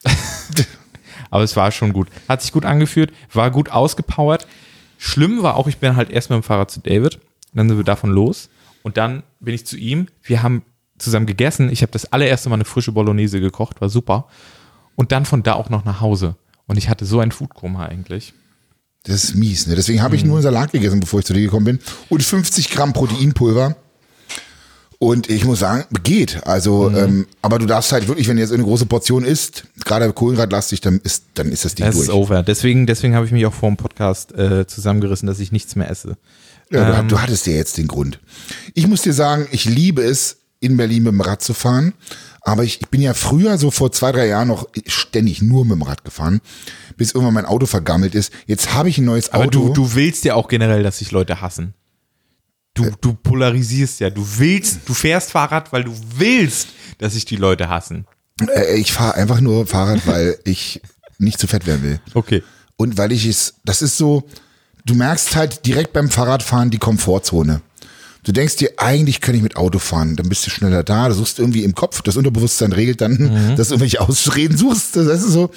aber 1.30 1.42
es 1.42 1.56
war 1.56 1.72
schon 1.72 1.92
gut. 1.92 2.08
Hat 2.28 2.42
sich 2.42 2.52
gut 2.52 2.64
angeführt, 2.64 3.12
war 3.32 3.50
gut 3.50 3.70
ausgepowert. 3.70 4.46
Schlimm 4.98 5.42
war 5.42 5.56
auch, 5.56 5.66
ich 5.66 5.78
bin 5.78 5.96
halt 5.96 6.10
erst 6.10 6.30
mit 6.30 6.36
dem 6.38 6.42
Fahrrad 6.42 6.70
zu 6.70 6.80
David, 6.80 7.18
dann 7.52 7.68
sind 7.68 7.76
wir 7.76 7.84
davon 7.84 8.10
los 8.10 8.48
und 8.82 8.96
dann 8.96 9.22
bin 9.40 9.54
ich 9.54 9.66
zu 9.66 9.76
ihm. 9.76 10.06
Wir 10.22 10.42
haben 10.42 10.62
zusammen 10.98 11.26
gegessen. 11.26 11.70
Ich 11.70 11.82
habe 11.82 11.92
das 11.92 12.12
allererste 12.12 12.48
Mal 12.48 12.54
eine 12.56 12.64
frische 12.64 12.92
Bolognese 12.92 13.40
gekocht, 13.40 13.80
war 13.80 13.88
super. 13.88 14.26
Und 14.94 15.12
dann 15.12 15.24
von 15.26 15.42
da 15.42 15.54
auch 15.54 15.68
noch 15.70 15.84
nach 15.84 16.00
Hause. 16.00 16.36
Und 16.66 16.76
ich 16.78 16.88
hatte 16.88 17.04
so 17.04 17.20
ein 17.20 17.30
Foodkoma 17.32 17.86
eigentlich. 17.86 18.32
Das 19.04 19.22
ist 19.24 19.34
mies, 19.36 19.66
ne? 19.66 19.76
Deswegen 19.76 20.02
habe 20.02 20.16
ich 20.16 20.22
Mhm. 20.22 20.28
nur 20.28 20.36
einen 20.38 20.42
Salat 20.42 20.72
gegessen, 20.72 20.98
bevor 21.00 21.20
ich 21.20 21.26
zu 21.26 21.32
dir 21.32 21.42
gekommen 21.42 21.64
bin. 21.64 21.78
Und 22.08 22.22
50 22.22 22.70
Gramm 22.70 22.92
Proteinpulver. 22.92 23.76
Und 24.98 25.28
ich 25.28 25.44
muss 25.44 25.58
sagen, 25.58 25.84
geht. 26.02 26.46
Also, 26.46 26.88
Mhm. 26.88 26.96
ähm, 26.96 27.26
aber 27.42 27.58
du 27.58 27.66
darfst 27.66 27.92
halt 27.92 28.08
wirklich, 28.08 28.28
wenn 28.28 28.36
du 28.36 28.42
jetzt 28.42 28.52
eine 28.52 28.62
große 28.62 28.86
Portion 28.86 29.24
isst, 29.24 29.64
gerade 29.84 30.10
kohlenhydratlastig, 30.12 30.80
dann 30.80 30.98
ist, 31.00 31.24
dann 31.34 31.52
ist 31.52 31.66
das 31.66 31.74
Ding 31.74 31.86
Es 31.86 31.96
durch. 31.96 32.08
ist 32.08 32.14
over. 32.14 32.42
Deswegen, 32.42 32.86
deswegen 32.86 33.14
habe 33.14 33.26
ich 33.26 33.32
mich 33.32 33.44
auch 33.44 33.52
vor 33.52 33.68
dem 33.68 33.76
Podcast 33.76 34.32
äh, 34.34 34.66
zusammengerissen, 34.66 35.26
dass 35.26 35.38
ich 35.38 35.52
nichts 35.52 35.76
mehr 35.76 35.90
esse. 35.90 36.16
Ja, 36.70 37.00
Ähm. 37.00 37.08
du 37.08 37.20
hattest 37.20 37.46
ja 37.46 37.52
jetzt 37.52 37.76
den 37.76 37.88
Grund. 37.88 38.18
Ich 38.74 38.86
muss 38.86 39.02
dir 39.02 39.12
sagen, 39.12 39.46
ich 39.52 39.66
liebe 39.66 40.02
es, 40.02 40.38
in 40.60 40.76
Berlin 40.76 41.04
mit 41.04 41.12
dem 41.12 41.20
Rad 41.20 41.42
zu 41.42 41.54
fahren. 41.54 41.94
Aber 42.42 42.62
ich, 42.62 42.80
ich 42.80 42.88
bin 42.88 43.00
ja 43.02 43.12
früher, 43.12 43.58
so 43.58 43.70
vor 43.70 43.90
zwei, 43.90 44.12
drei 44.12 44.28
Jahren, 44.28 44.48
noch 44.48 44.68
ständig 44.86 45.42
nur 45.42 45.64
mit 45.64 45.72
dem 45.72 45.82
Rad 45.82 46.04
gefahren, 46.04 46.40
bis 46.96 47.12
irgendwann 47.12 47.34
mein 47.34 47.46
Auto 47.46 47.66
vergammelt 47.66 48.14
ist. 48.14 48.32
Jetzt 48.46 48.72
habe 48.72 48.88
ich 48.88 48.98
ein 48.98 49.04
neues 49.04 49.30
Aber 49.32 49.44
Auto. 49.44 49.68
du, 49.68 49.72
du 49.72 49.94
willst 49.94 50.24
ja 50.24 50.34
auch 50.34 50.46
generell, 50.48 50.82
dass 50.82 50.98
sich 50.98 51.10
Leute 51.10 51.40
hassen. 51.40 51.74
Du, 52.74 52.90
du 53.00 53.14
polarisierst 53.14 54.00
ja. 54.00 54.10
Du 54.10 54.24
willst, 54.38 54.80
du 54.86 54.94
fährst 54.94 55.30
Fahrrad, 55.32 55.72
weil 55.72 55.84
du 55.84 55.92
willst, 56.16 56.68
dass 56.98 57.14
sich 57.14 57.24
die 57.24 57.36
Leute 57.36 57.68
hassen. 57.68 58.06
äh, 58.54 58.76
ich 58.76 58.92
fahre 58.92 59.14
einfach 59.14 59.40
nur 59.40 59.66
Fahrrad, 59.66 60.06
weil 60.06 60.38
ich 60.44 60.82
nicht 61.18 61.40
zu 61.40 61.46
fett 61.48 61.66
werden 61.66 61.82
will. 61.82 62.00
Okay. 62.14 62.42
Und 62.76 62.98
weil 62.98 63.12
ich 63.12 63.24
es, 63.26 63.54
das 63.64 63.80
ist 63.82 63.96
so, 63.96 64.24
du 64.84 64.94
merkst 64.94 65.34
halt 65.34 65.64
direkt 65.66 65.94
beim 65.94 66.10
Fahrradfahren 66.10 66.70
die 66.70 66.78
Komfortzone. 66.78 67.62
Du 68.26 68.32
denkst 68.32 68.56
dir, 68.56 68.72
eigentlich 68.76 69.20
könnte 69.20 69.36
ich 69.36 69.42
mit 69.44 69.54
Auto 69.56 69.78
fahren, 69.78 70.16
dann 70.16 70.28
bist 70.28 70.44
du 70.44 70.50
schneller 70.50 70.82
da, 70.82 71.08
du 71.08 71.14
suchst 71.14 71.38
irgendwie 71.38 71.62
im 71.62 71.76
Kopf, 71.76 72.02
das 72.02 72.16
Unterbewusstsein 72.16 72.72
regelt 72.72 73.00
dann, 73.00 73.12
Mhm. 73.12 73.56
dass 73.56 73.68
du 73.68 73.74
irgendwelche 73.74 74.00
Ausreden 74.00 74.56
suchst. 74.56 74.96
Das 74.96 75.22
ist 75.22 75.30
so, 75.30 75.50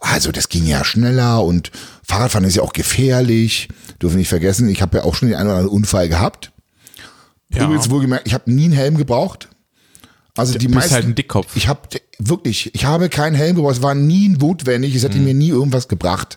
also 0.00 0.30
das 0.30 0.50
ging 0.50 0.66
ja 0.66 0.84
schneller 0.84 1.42
und 1.42 1.70
Fahrradfahren 2.06 2.46
ist 2.46 2.56
ja 2.56 2.62
auch 2.62 2.74
gefährlich. 2.74 3.68
Dürfen 4.02 4.18
nicht 4.18 4.28
vergessen, 4.28 4.68
ich 4.68 4.82
habe 4.82 4.98
ja 4.98 5.04
auch 5.04 5.14
schon 5.14 5.28
den 5.28 5.36
einen 5.38 5.48
oder 5.48 5.56
anderen 5.58 5.74
Unfall 5.74 6.10
gehabt. 6.10 6.52
Ja. 7.50 7.64
Übrigens 7.64 7.88
wohlgemerkt, 7.88 8.26
ich 8.26 8.34
habe 8.34 8.52
nie 8.52 8.64
einen 8.64 8.74
Helm 8.74 8.98
gebraucht. 8.98 9.48
Also 10.36 10.52
die 10.58 10.66
bist 10.66 10.74
meisten, 10.74 10.94
halt 10.94 11.04
ein 11.06 11.14
Dickkopf. 11.14 11.54
Ich 11.56 11.68
habe 11.68 11.80
wirklich, 12.18 12.74
ich 12.74 12.84
habe 12.84 13.08
keinen 13.08 13.34
Helm 13.36 13.56
gebraucht. 13.56 13.76
Es 13.76 13.82
war 13.82 13.94
nie 13.94 14.28
notwendig. 14.30 14.94
Es 14.94 15.02
hätte 15.02 15.18
Mhm. 15.18 15.24
mir 15.24 15.34
nie 15.34 15.48
irgendwas 15.50 15.88
gebracht. 15.88 16.36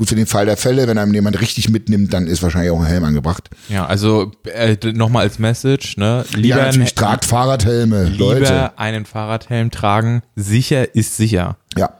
Gut 0.00 0.08
für 0.08 0.14
den 0.14 0.24
Fall 0.24 0.46
der 0.46 0.56
Fälle, 0.56 0.88
wenn 0.88 0.96
einem 0.96 1.12
jemand 1.12 1.38
richtig 1.42 1.68
mitnimmt, 1.68 2.14
dann 2.14 2.26
ist 2.26 2.42
wahrscheinlich 2.42 2.70
auch 2.70 2.80
ein 2.80 2.86
Helm 2.86 3.04
angebracht. 3.04 3.50
Ja, 3.68 3.84
also 3.84 4.32
äh, 4.44 4.74
nochmal 4.94 5.24
als 5.24 5.38
Message, 5.38 5.98
ne? 5.98 6.24
Lieber, 6.34 6.56
ja, 6.56 6.64
natürlich 6.64 6.94
tragt 6.94 7.26
Fahrradhelme, 7.26 8.04
Leute. 8.08 8.40
lieber 8.40 8.72
einen 8.78 9.04
Fahrradhelm 9.04 9.70
tragen. 9.70 10.22
Sicher 10.36 10.94
ist 10.94 11.18
sicher. 11.18 11.58
Ja, 11.76 11.90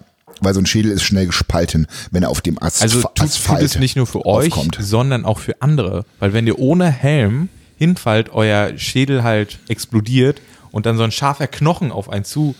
weil 0.41 0.55
so 0.55 0.61
ein 0.63 0.65
Schädel 0.65 0.91
ist 0.93 1.03
schnell 1.03 1.27
gespalten, 1.27 1.89
wenn 2.11 2.23
er 2.23 2.31
auf 2.31 2.41
dem 2.41 2.57
Asphalt 2.57 2.91
Also 2.91 3.03
tut, 3.03 3.17
tut 3.17 3.27
Asphalt 3.27 3.63
es 3.65 3.79
nicht 3.79 3.97
nur 3.97 4.07
für 4.07 4.25
euch, 4.25 4.51
aufkommt. 4.55 4.79
sondern 4.81 5.27
auch 5.27 5.39
für 5.39 5.61
andere. 5.61 6.07
Weil 6.21 6.33
wenn 6.33 6.47
ihr 6.47 6.59
ohne 6.59 6.91
Helm 6.91 7.51
hinfallt, 7.77 8.31
euer 8.33 8.79
Schädel 8.79 9.25
halt 9.25 9.59
explodiert 9.69 10.41
und 10.71 10.87
dann 10.87 10.97
so 10.97 11.03
ein 11.03 11.13
scharfer 11.13 11.49
Knochen 11.49 11.93
auf 11.93 12.09
einen 12.09 12.25
zu 12.25 12.55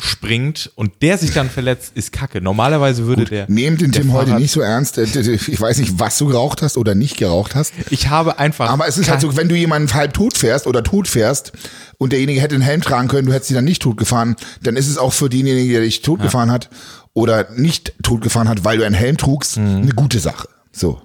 springt 0.00 0.70
und 0.74 0.92
der 1.02 1.18
sich 1.18 1.32
dann 1.32 1.50
verletzt, 1.50 1.92
ist 1.94 2.12
kacke. 2.12 2.40
Normalerweise 2.40 3.06
würde 3.06 3.24
der. 3.24 3.46
Nehmt 3.48 3.80
den 3.80 3.92
Tim 3.92 4.12
heute 4.12 4.34
nicht 4.34 4.52
so 4.52 4.60
ernst. 4.60 4.98
Äh, 4.98 5.04
Ich 5.04 5.60
weiß 5.60 5.78
nicht, 5.78 5.98
was 5.98 6.18
du 6.18 6.26
geraucht 6.26 6.62
hast 6.62 6.76
oder 6.76 6.94
nicht 6.94 7.16
geraucht 7.16 7.54
hast. 7.54 7.72
Ich 7.90 8.08
habe 8.08 8.38
einfach. 8.38 8.70
Aber 8.70 8.86
es 8.88 8.98
ist 8.98 9.10
halt 9.10 9.20
so, 9.20 9.36
wenn 9.36 9.48
du 9.48 9.54
jemanden 9.56 9.92
halb 9.94 10.14
tot 10.14 10.36
fährst 10.36 10.66
oder 10.66 10.82
tot 10.84 11.08
fährst 11.08 11.52
und 11.98 12.12
derjenige 12.12 12.40
hätte 12.40 12.54
einen 12.54 12.62
Helm 12.64 12.80
tragen 12.82 13.08
können, 13.08 13.26
du 13.26 13.32
hättest 13.32 13.50
ihn 13.50 13.54
dann 13.54 13.64
nicht 13.64 13.82
tot 13.82 13.96
gefahren, 13.96 14.36
dann 14.62 14.76
ist 14.76 14.88
es 14.88 14.98
auch 14.98 15.12
für 15.12 15.28
denjenigen, 15.28 15.70
der 15.72 15.80
dich 15.82 16.02
tot 16.02 16.20
gefahren 16.20 16.50
hat 16.50 16.70
oder 17.14 17.48
nicht 17.56 17.92
tot 18.02 18.20
gefahren 18.20 18.48
hat, 18.48 18.64
weil 18.64 18.78
du 18.78 18.84
einen 18.86 18.94
Helm 18.94 19.16
trugst, 19.16 19.56
Mhm. 19.56 19.76
eine 19.82 19.92
gute 19.92 20.20
Sache. 20.20 20.48
So. 20.72 21.00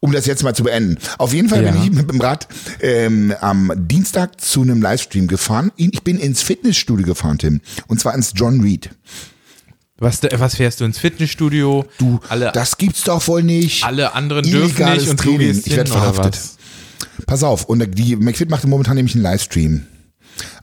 Um 0.00 0.12
das 0.12 0.26
jetzt 0.26 0.42
mal 0.42 0.54
zu 0.54 0.64
beenden. 0.64 0.98
Auf 1.18 1.32
jeden 1.32 1.48
Fall 1.48 1.64
Ja. 1.64 1.72
bin 1.72 1.82
ich 1.82 1.90
mit 1.92 2.10
dem 2.10 2.20
Rad 2.20 2.48
ähm, 2.80 3.34
am 3.40 3.72
Dienstag 3.76 4.40
zu 4.40 4.62
einem 4.62 4.82
Livestream 4.82 5.26
gefahren. 5.26 5.72
Ich 5.76 6.02
bin 6.02 6.18
ins 6.18 6.42
Fitnessstudio 6.42 7.06
gefahren, 7.06 7.38
Tim. 7.38 7.60
Und 7.86 8.00
zwar 8.00 8.14
ins 8.14 8.32
John 8.34 8.60
Reed. 8.60 8.90
Was, 9.98 10.20
was 10.22 10.56
fährst 10.56 10.80
du 10.80 10.84
ins 10.84 10.98
Fitnessstudio? 10.98 11.86
Du, 11.98 12.20
alle, 12.28 12.52
das 12.52 12.76
gibt's 12.76 13.04
doch 13.04 13.26
wohl 13.28 13.42
nicht. 13.42 13.82
alle 13.84 14.12
anderen 14.14 14.44
dürfen 14.44 14.92
nicht 14.92 15.08
und 15.08 15.18
Training. 15.18 15.38
gehst 15.38 15.66
Ich 15.66 15.76
werd 15.76 15.88
hin, 15.88 15.96
oder 15.96 16.12
verhaftet. 16.12 16.40
Pass 17.26 17.42
auf, 17.42 17.64
und 17.64 17.98
die 17.98 18.14
McFit 18.16 18.50
macht 18.50 18.66
momentan 18.66 18.96
nämlich 18.96 19.14
einen 19.14 19.24
Livestream. 19.24 19.86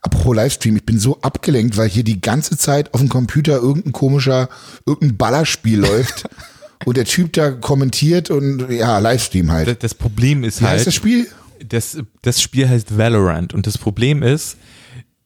Apropos 0.02 0.36
Livestream, 0.36 0.76
ich 0.76 0.86
bin 0.86 1.00
so 1.00 1.20
abgelenkt, 1.22 1.78
weil 1.78 1.90
hier 1.90 2.04
die 2.04 2.22
ganze 2.22 2.58
Zeit 2.60 2.94
auf 2.94 3.00
dem 3.00 3.10
Computer 3.10 3.54
irgendein 3.54 3.92
komischer, 3.92 4.50
irgendein 4.86 5.18
Ballerspiel 5.18 5.80
läuft 5.80 6.26
und 6.86 6.98
der 6.98 7.06
Typ 7.06 7.34
da 7.34 7.52
kommentiert 7.52 8.30
und 8.30 8.70
ja, 8.70 9.00
Livestream 9.00 9.52
halt. 9.52 9.68
Das, 9.68 9.78
das 9.80 9.94
Problem 9.94 10.44
ist 10.44 10.62
Wie 10.62 10.66
halt, 10.66 10.78
heißt 10.78 10.88
das 10.88 10.96
Spiel? 10.96 11.28
das, 11.68 11.98
das 12.22 12.42
Spiel 12.42 12.70
heißt 12.70 12.98
Valorant 12.98 13.54
und 13.54 13.68
das 13.68 13.78
Problem 13.78 14.24
ist, 14.24 14.58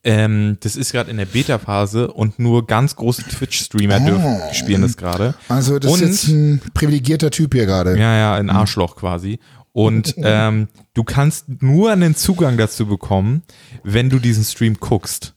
ähm, 0.03 0.57
das 0.61 0.75
ist 0.75 0.91
gerade 0.91 1.11
in 1.11 1.17
der 1.17 1.25
Beta-Phase 1.25 2.11
und 2.11 2.39
nur 2.39 2.65
ganz 2.65 2.95
große 2.95 3.23
Twitch-Streamer 3.23 3.99
dürfen 3.99 4.37
spielen 4.53 4.81
das 4.81 4.95
gerade. 4.95 5.35
Also 5.49 5.79
das 5.79 5.91
und, 5.91 6.01
ist 6.01 6.23
jetzt 6.23 6.27
ein 6.29 6.61
privilegierter 6.73 7.31
Typ 7.31 7.53
hier 7.53 7.65
gerade. 7.65 7.97
Ja, 7.97 8.15
ja, 8.15 8.35
ein 8.35 8.49
Arschloch 8.49 8.95
quasi. 8.95 9.39
Und 9.73 10.15
ähm, 10.23 10.69
du 10.93 11.03
kannst 11.03 11.61
nur 11.61 11.91
einen 11.91 12.15
Zugang 12.15 12.57
dazu 12.57 12.85
bekommen, 12.85 13.43
wenn 13.83 14.09
du 14.09 14.19
diesen 14.19 14.43
Stream 14.43 14.79
guckst. 14.79 15.33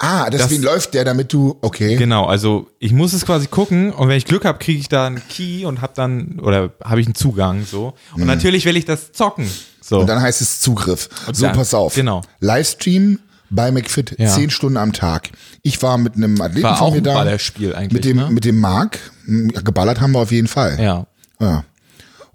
Ah, 0.00 0.30
deswegen 0.30 0.62
Das- 0.62 0.72
läuft 0.72 0.94
der, 0.94 1.04
damit 1.04 1.32
du, 1.32 1.56
okay. 1.60 1.96
Genau, 1.96 2.26
also 2.26 2.68
ich 2.78 2.92
muss 2.92 3.12
es 3.12 3.26
quasi 3.26 3.48
gucken 3.48 3.92
und 3.92 4.08
wenn 4.08 4.16
ich 4.16 4.26
Glück 4.26 4.44
habe, 4.44 4.58
kriege 4.58 4.78
ich 4.78 4.88
da 4.88 5.06
einen 5.08 5.20
Key 5.28 5.64
und 5.64 5.80
habe 5.82 5.92
dann 5.96 6.38
oder 6.40 6.70
habe 6.84 7.00
ich 7.00 7.06
einen 7.08 7.16
Zugang 7.16 7.64
so. 7.64 7.94
Und 8.14 8.24
natürlich 8.26 8.64
will 8.64 8.76
ich 8.76 8.84
das 8.84 9.10
zocken. 9.12 9.48
So. 9.80 10.00
Und 10.00 10.06
dann 10.06 10.20
heißt 10.22 10.40
es 10.40 10.60
Zugriff. 10.60 11.08
So, 11.32 11.46
dann- 11.46 11.56
pass 11.56 11.74
auf. 11.74 11.94
genau. 11.94 12.22
Livestream 12.40 13.18
bei 13.50 13.72
McFit, 13.72 14.14
Ja. 14.18 14.28
zehn 14.28 14.50
Stunden 14.50 14.76
am 14.76 14.92
Tag. 14.92 15.30
Ich 15.62 15.82
war 15.82 15.98
mit 15.98 16.14
einem 16.14 16.40
Athleten 16.40 16.62
War 16.64 16.76
von 16.76 16.92
mir 16.92 17.02
da. 17.02 17.14
Ballerspiel 17.14 17.74
eigentlich, 17.74 17.92
Mit 17.92 18.04
dem, 18.04 18.16
ne? 18.18 18.30
mit 18.30 18.44
dem 18.44 18.60
Marc. 18.60 18.98
Hm, 19.24 19.48
Geballert 19.48 20.00
haben 20.00 20.12
wir 20.12 20.20
auf 20.20 20.30
jeden 20.30 20.48
Fall. 20.48 20.78
ja. 20.80 21.06
Ja. 21.40 21.64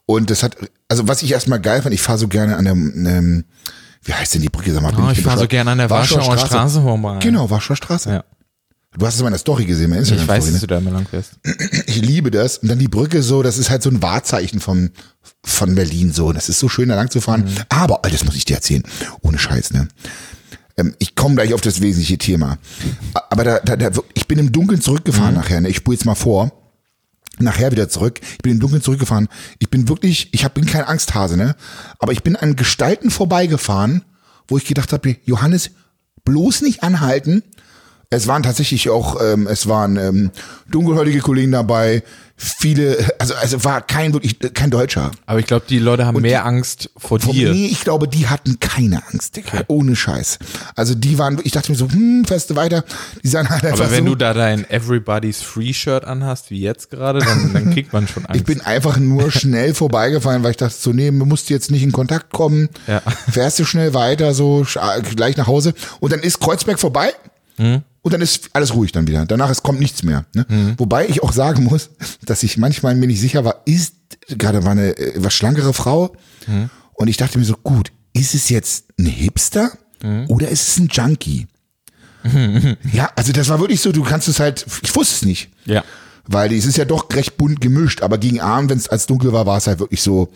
Und 0.05 0.29
das 0.29 0.43
hat, 0.43 0.58
also 0.89 1.08
was 1.08 1.24
ich 1.24 1.32
erstmal 1.32 1.62
geil 1.62 1.82
fand, 1.82 1.93
ich 1.96 2.01
fahre 2.01 2.17
so 2.17 2.27
gerne 2.27 2.58
an 2.58 2.65
der, 2.65 2.74
ähm, 2.74 3.46
wie 4.05 4.13
heißt 4.13 4.36
denn 4.36 4.41
die 4.41 4.50
Brücke? 4.50 4.74
Sag 4.74 4.81
mal, 4.83 4.93
Oh, 4.98 5.12
ich 5.12 5.22
fahre 5.22 5.39
so 5.39 5.48
gerne 5.48 5.72
an 5.72 5.77
der 5.77 5.89
Warschauer 5.89 6.38
Straße 6.38 6.81
vorbei. 6.81 7.19
Genau, 7.22 7.50
Warschauer 7.50 7.75
Straße. 7.77 8.10
Ja. 8.10 8.24
Du 8.95 9.07
hast 9.07 9.15
es 9.15 9.22
in 9.22 9.24
meiner 9.25 9.39
Story 9.39 9.65
gesehen, 9.65 9.89
bei 9.89 9.98
Instagram. 9.98 10.24
Ich 10.24 10.27
weiß, 10.29 10.43
dass 10.45 10.53
ne? 10.53 10.60
du 10.60 10.67
da 10.67 10.77
immer 10.77 10.91
lang 10.91 11.07
fährst. 11.07 11.31
Ich 11.88 11.95
liebe 12.01 12.29
das. 12.29 12.60
Und 12.60 12.67
dann 12.69 12.77
die 12.77 12.88
Brücke 12.88 13.24
so, 13.24 13.41
das 13.41 13.57
ist 13.57 13.69
halt 13.72 13.81
so 13.81 13.89
ein 13.89 14.03
Wahrzeichen 14.03 14.60
von, 14.60 14.91
von 15.43 15.74
Berlin 15.74 16.12
so. 16.13 16.31
Das 16.31 16.48
ist 16.48 16.60
so 16.60 16.69
schön, 16.69 16.89
da 16.89 16.95
lang 16.95 17.10
zu 17.10 17.19
fahren. 17.19 17.45
Mhm. 17.45 17.55
Aber, 17.69 18.01
oh, 18.05 18.10
das 18.12 18.24
muss 18.24 18.36
ich 18.36 18.45
dir 18.45 18.55
erzählen. 18.55 18.83
Ohne 19.22 19.39
Scheiß, 19.39 19.72
ne? 19.74 19.88
Ähm, 20.77 20.93
Ich 21.00 21.15
komme 21.15 21.33
gleich 21.36 21.55
auf 21.55 21.62
das 21.62 21.81
wesentliche 21.81 22.19
Thema. 22.19 22.60
Aber 23.31 23.43
da, 23.43 23.60
da, 23.62 23.75
da, 23.77 23.89
ich 24.13 24.27
bin 24.27 24.38
im 24.38 24.51
Dunkeln 24.51 24.77
Mhm. 24.79 24.83
zurückgefahren 24.83 25.33
nachher. 25.33 25.62
Ne? 25.62 25.69
Ich 25.69 25.77
spule 25.77 25.95
jetzt 25.95 26.05
mal 26.05 26.13
vor. 26.15 26.51
Nachher 27.40 27.72
wieder 27.72 27.90
zurück. 27.90 28.20
Ich 28.22 28.38
bin 28.40 28.54
im 28.54 28.60
Dunkeln 28.60 28.82
zurückgefahren. 28.82 29.28
Ich 29.60 29.70
bin 29.70 29.90
wirklich, 29.90 30.34
ich 30.34 30.44
hab, 30.44 30.54
bin 30.54 30.66
kein 30.66 30.84
Angsthase, 30.84 31.36
ne? 31.36 31.56
Aber 32.00 32.12
ich 32.12 32.24
bin 32.24 32.36
an 32.36 32.56
Gestalten 32.56 33.10
vorbeigefahren, 33.10 34.04
wo 34.48 34.58
ich 34.58 34.66
gedacht 34.66 34.94
habe, 34.94 35.18
Johannes, 35.25 35.72
bloß 36.25 36.62
nicht 36.62 36.84
anhalten. 36.84 37.44
Es 38.15 38.27
waren 38.27 38.43
tatsächlich 38.43 38.89
auch, 38.89 39.20
ähm, 39.22 39.48
es 39.48 39.67
waren 39.67 39.98
ähm, 39.98 40.32
dunkelhäutige 40.70 41.20
Kollegen 41.20 41.51
dabei, 41.51 42.03
viele, 42.43 42.98
also 43.20 43.36
also 43.36 43.63
war 43.63 43.82
kein 43.82 44.13
wirklich 44.13 44.38
kein 44.53 44.70
Deutscher. 44.70 45.12
Aber 45.25 45.39
ich 45.39 45.46
glaube, 45.46 45.65
die 45.67 45.79
Leute 45.79 46.05
haben 46.05 46.22
mehr 46.22 46.46
Angst 46.46 46.89
vor 46.98 47.20
Von 47.20 47.32
dir. 47.34 47.51
Nee, 47.51 47.67
ich 47.67 47.82
glaube, 47.82 48.08
die 48.08 48.27
hatten 48.27 48.60
keine 48.60 49.01
Angst, 49.12 49.36
Digga. 49.36 49.63
Ohne 49.67 49.96
Scheiß. 49.96 50.39
Also 50.75 50.96
die 50.96 51.17
waren, 51.17 51.39
ich 51.43 51.51
dachte 51.51 51.72
mir 51.72 51.77
so, 51.77 51.89
hm, 51.89 52.25
feste 52.25 52.55
weiter. 52.55 52.84
Die 53.24 53.27
sahen 53.27 53.50
halt 53.50 53.65
einfach 53.65 53.86
Aber 53.86 53.91
wenn 53.91 54.05
so, 54.05 54.12
du 54.12 54.15
da 54.15 54.34
dein 54.34 54.70
Everybody's 54.70 55.41
Free 55.41 55.74
Shirt 55.74 56.05
anhast, 56.05 56.51
wie 56.51 56.62
jetzt 56.62 56.89
gerade, 56.89 57.20
dann, 57.20 57.53
dann 57.53 57.74
kriegt 57.74 57.94
man 57.94 58.07
schon 58.07 58.25
Angst. 58.25 58.40
ich 58.40 58.44
bin 58.46 58.61
einfach 58.61 58.98
nur 58.98 59.31
schnell 59.31 59.74
vorbeigefahren, 59.74 60.44
weil 60.44 60.51
ich 60.51 60.57
dachte 60.57 60.75
so, 60.77 60.92
nee, 60.92 61.11
du 61.11 61.25
musst 61.25 61.50
jetzt 61.50 61.72
nicht 61.72 61.83
in 61.83 61.92
Kontakt 61.92 62.31
kommen. 62.31 62.70
Ja. 62.88 63.01
Fährst 63.31 63.59
du 63.59 63.66
schnell 63.66 63.94
weiter, 63.94 64.33
so 64.33 64.66
gleich 65.16 65.38
nach 65.38 65.48
Hause. 65.48 65.74
Und 66.00 66.11
dann 66.11 66.20
ist 66.22 66.40
Kreuzberg 66.40 66.79
vorbei. 66.79 67.14
Hm? 67.57 67.83
Und 68.03 68.13
dann 68.13 68.22
ist 68.22 68.50
alles 68.53 68.74
ruhig 68.75 68.92
dann 68.92 69.07
wieder. 69.07 69.25
Danach 69.25 69.50
es 69.50 69.63
kommt 69.63 69.79
nichts 69.79 70.03
mehr. 70.03 70.25
Ne? 70.35 70.46
Wobei 70.77 71.07
ich 71.07 71.24
auch 71.24 71.31
sagen 71.33 71.63
muss, 71.63 71.89
dass 72.25 72.44
ich 72.44 72.57
manchmal 72.57 72.94
mir 72.96 73.07
nicht 73.07 73.20
sicher 73.22 73.44
war, 73.46 73.61
ist 73.66 73.96
gerade 74.27 74.63
war 74.63 74.72
eine 74.74 74.96
äh, 74.98 75.13
was 75.18 75.33
schlankere 75.33 75.74
Frau 75.74 76.16
Hm? 76.46 76.70
und 76.94 77.07
ich 77.07 77.16
dachte 77.18 77.39
mir 77.39 77.46
so, 77.46 77.55
gut, 77.63 77.92
ist 78.13 78.35
es 78.35 78.50
jetzt 78.50 78.85
ein 79.00 79.05
Hipster 79.05 79.72
Hm? 80.01 80.25
oder 80.29 80.50
ist 80.50 80.68
es 80.68 80.77
ein 80.77 80.89
Junkie? 80.92 81.48
ja, 82.94 83.09
also 83.16 83.31
das 83.33 83.50
war 83.50 83.59
wirklich 83.59 83.81
so, 83.81 83.92
du 83.92 84.03
kannst 84.03 84.27
es 84.27 84.39
halt, 84.39 84.66
ich 84.81 84.96
wusste 84.96 85.16
es 85.16 85.25
nicht. 85.25 85.50
ja. 85.66 85.83
Weil 86.25 86.53
es 86.53 86.63
ist 86.66 86.77
ja 86.77 86.85
doch 86.85 87.07
recht 87.13 87.35
bunt 87.35 87.59
gemischt, 87.59 88.01
aber 88.01 88.18
gegen 88.18 88.39
Abend, 88.39 88.70
wenn 88.70 88.77
es 88.77 88.87
als 88.87 89.07
dunkel 89.07 89.33
war, 89.33 89.46
war 89.46 89.57
es 89.57 89.68
halt 89.68 89.79
wirklich 89.79 90.01
so, 90.01 90.31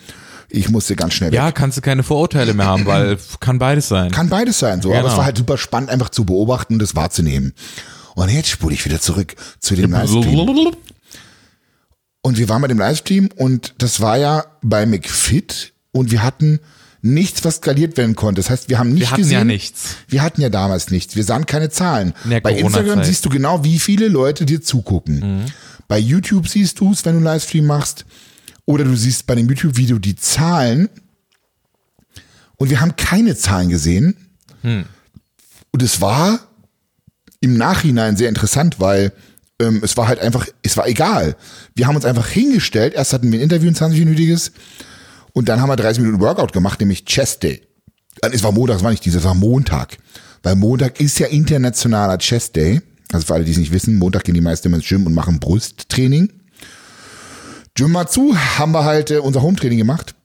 ich 0.49 0.69
musste 0.69 0.95
ganz 0.95 1.13
schnell 1.13 1.31
weg. 1.31 1.35
Ja, 1.37 1.51
kannst 1.51 1.77
du 1.77 1.81
keine 1.81 2.03
Vorurteile 2.03 2.53
mehr 2.53 2.65
haben, 2.65 2.85
weil 2.85 3.17
kann 3.39 3.59
beides 3.59 3.87
sein. 3.89 4.11
Kann 4.11 4.29
beides 4.29 4.59
sein, 4.59 4.81
so. 4.81 4.89
Aber 4.89 4.99
Genau. 5.01 5.11
es 5.11 5.17
war 5.17 5.25
halt 5.25 5.37
super 5.37 5.57
spannend, 5.57 5.89
einfach 5.89 6.09
zu 6.09 6.25
beobachten 6.25 6.73
und 6.73 6.79
das 6.79 6.95
wahrzunehmen. 6.95 7.53
Und 8.15 8.29
jetzt 8.29 8.49
spule 8.49 8.73
ich 8.73 8.83
wieder 8.85 8.99
zurück 8.99 9.35
zu 9.59 9.75
dem 9.75 9.91
Livestream. 9.91 10.73
Und 12.21 12.37
wir 12.37 12.49
waren 12.49 12.61
bei 12.61 12.67
dem 12.67 12.79
Livestream 12.79 13.29
und 13.35 13.75
das 13.77 14.01
war 14.01 14.17
ja 14.17 14.45
bei 14.61 14.85
McFit 14.85 15.73
und 15.91 16.11
wir 16.11 16.23
hatten 16.23 16.59
nichts, 17.01 17.45
was 17.45 17.57
skaliert 17.57 17.95
werden 17.95 18.15
konnte. 18.15 18.41
Das 18.41 18.49
heißt, 18.49 18.69
wir 18.69 18.79
haben 18.79 18.89
nicht 18.93 19.01
Wir 19.03 19.11
hatten 19.11 19.21
gesehen, 19.21 19.37
ja 19.37 19.43
nichts. 19.45 19.95
Wir 20.07 20.21
hatten 20.23 20.41
ja 20.41 20.49
damals 20.49 20.89
nichts. 20.91 21.15
Wir 21.15 21.23
sahen 21.23 21.45
keine 21.45 21.69
Zahlen. 21.69 22.13
In 22.25 22.41
Bei 22.41 22.51
Instagram 22.53 23.03
siehst 23.03 23.23
du 23.23 23.29
genau, 23.29 23.63
wie 23.63 23.79
viele 23.79 24.07
Leute 24.07 24.45
dir 24.45 24.61
zugucken. 24.61 25.45
Bei 25.87 25.97
YouTube 25.99 26.47
siehst 26.49 26.79
du 26.79 26.91
es, 26.91 27.05
wenn 27.05 27.13
du 27.13 27.17
einen 27.19 27.25
Livestream 27.25 27.65
machst. 27.65 28.05
Oder 28.67 28.83
du 28.83 28.95
siehst 28.95 29.25
bei 29.25 29.33
dem 29.33 29.47
YouTube-Video 29.47 29.97
die 29.97 30.15
Zahlen. 30.15 30.89
Und 32.57 32.69
wir 32.69 32.79
haben 32.81 32.95
keine 32.95 33.35
Zahlen 33.35 33.69
gesehen. 33.69 34.15
Und 35.71 35.81
es 35.81 36.01
war 36.01 36.39
im 37.39 37.55
Nachhinein 37.57 38.17
sehr 38.17 38.29
interessant, 38.29 38.79
weil 38.79 39.13
ähm, 39.59 39.79
es 39.83 39.95
war 39.95 40.07
halt 40.07 40.19
einfach, 40.19 40.45
es 40.63 40.75
war 40.75 40.87
egal. 40.87 41.35
Wir 41.75 41.87
haben 41.87 41.95
uns 41.95 42.05
einfach 42.05 42.27
hingestellt. 42.27 42.93
Erst 42.93 43.13
hatten 43.13 43.31
wir 43.31 43.39
ein 43.39 43.43
Interview, 43.43 43.69
ein 43.69 43.75
20-minütiges. 43.75 44.51
Und 45.33 45.49
dann 45.49 45.61
haben 45.61 45.69
wir 45.69 45.75
30 45.77 46.03
Minuten 46.03 46.21
Workout 46.21 46.51
gemacht, 46.51 46.79
nämlich 46.79 47.05
Chest 47.05 47.43
Day. 47.43 47.61
Äh, 48.21 48.29
Es 48.33 48.43
war 48.43 48.51
Montag, 48.51 48.77
es 48.77 48.83
war 48.83 48.91
nicht 48.91 49.05
dieses, 49.05 49.19
es 49.21 49.25
war 49.25 49.35
Montag. 49.35 49.97
Weil 50.43 50.55
Montag 50.55 50.99
ist 50.99 51.19
ja 51.19 51.27
internationaler 51.27 52.17
Chest 52.17 52.55
Day. 52.55 52.81
Also 53.13 53.27
für 53.27 53.35
alle, 53.35 53.45
die 53.45 53.51
es 53.51 53.57
nicht 53.57 53.71
wissen, 53.71 53.97
Montag 53.97 54.25
gehen 54.25 54.35
die 54.35 54.41
meisten 54.41 54.67
immer 54.67 54.77
ins 54.77 54.87
Gym 54.87 55.05
und 55.05 55.13
machen 55.13 55.39
Brusttraining. 55.39 56.33
Gym 57.77 57.91
mal 57.91 58.07
zu, 58.07 58.35
haben 58.57 58.71
wir 58.73 58.83
halt 58.83 59.11
äh, 59.11 59.19
unser 59.19 59.41
Hometraining 59.41 59.77
gemacht. 59.77 60.15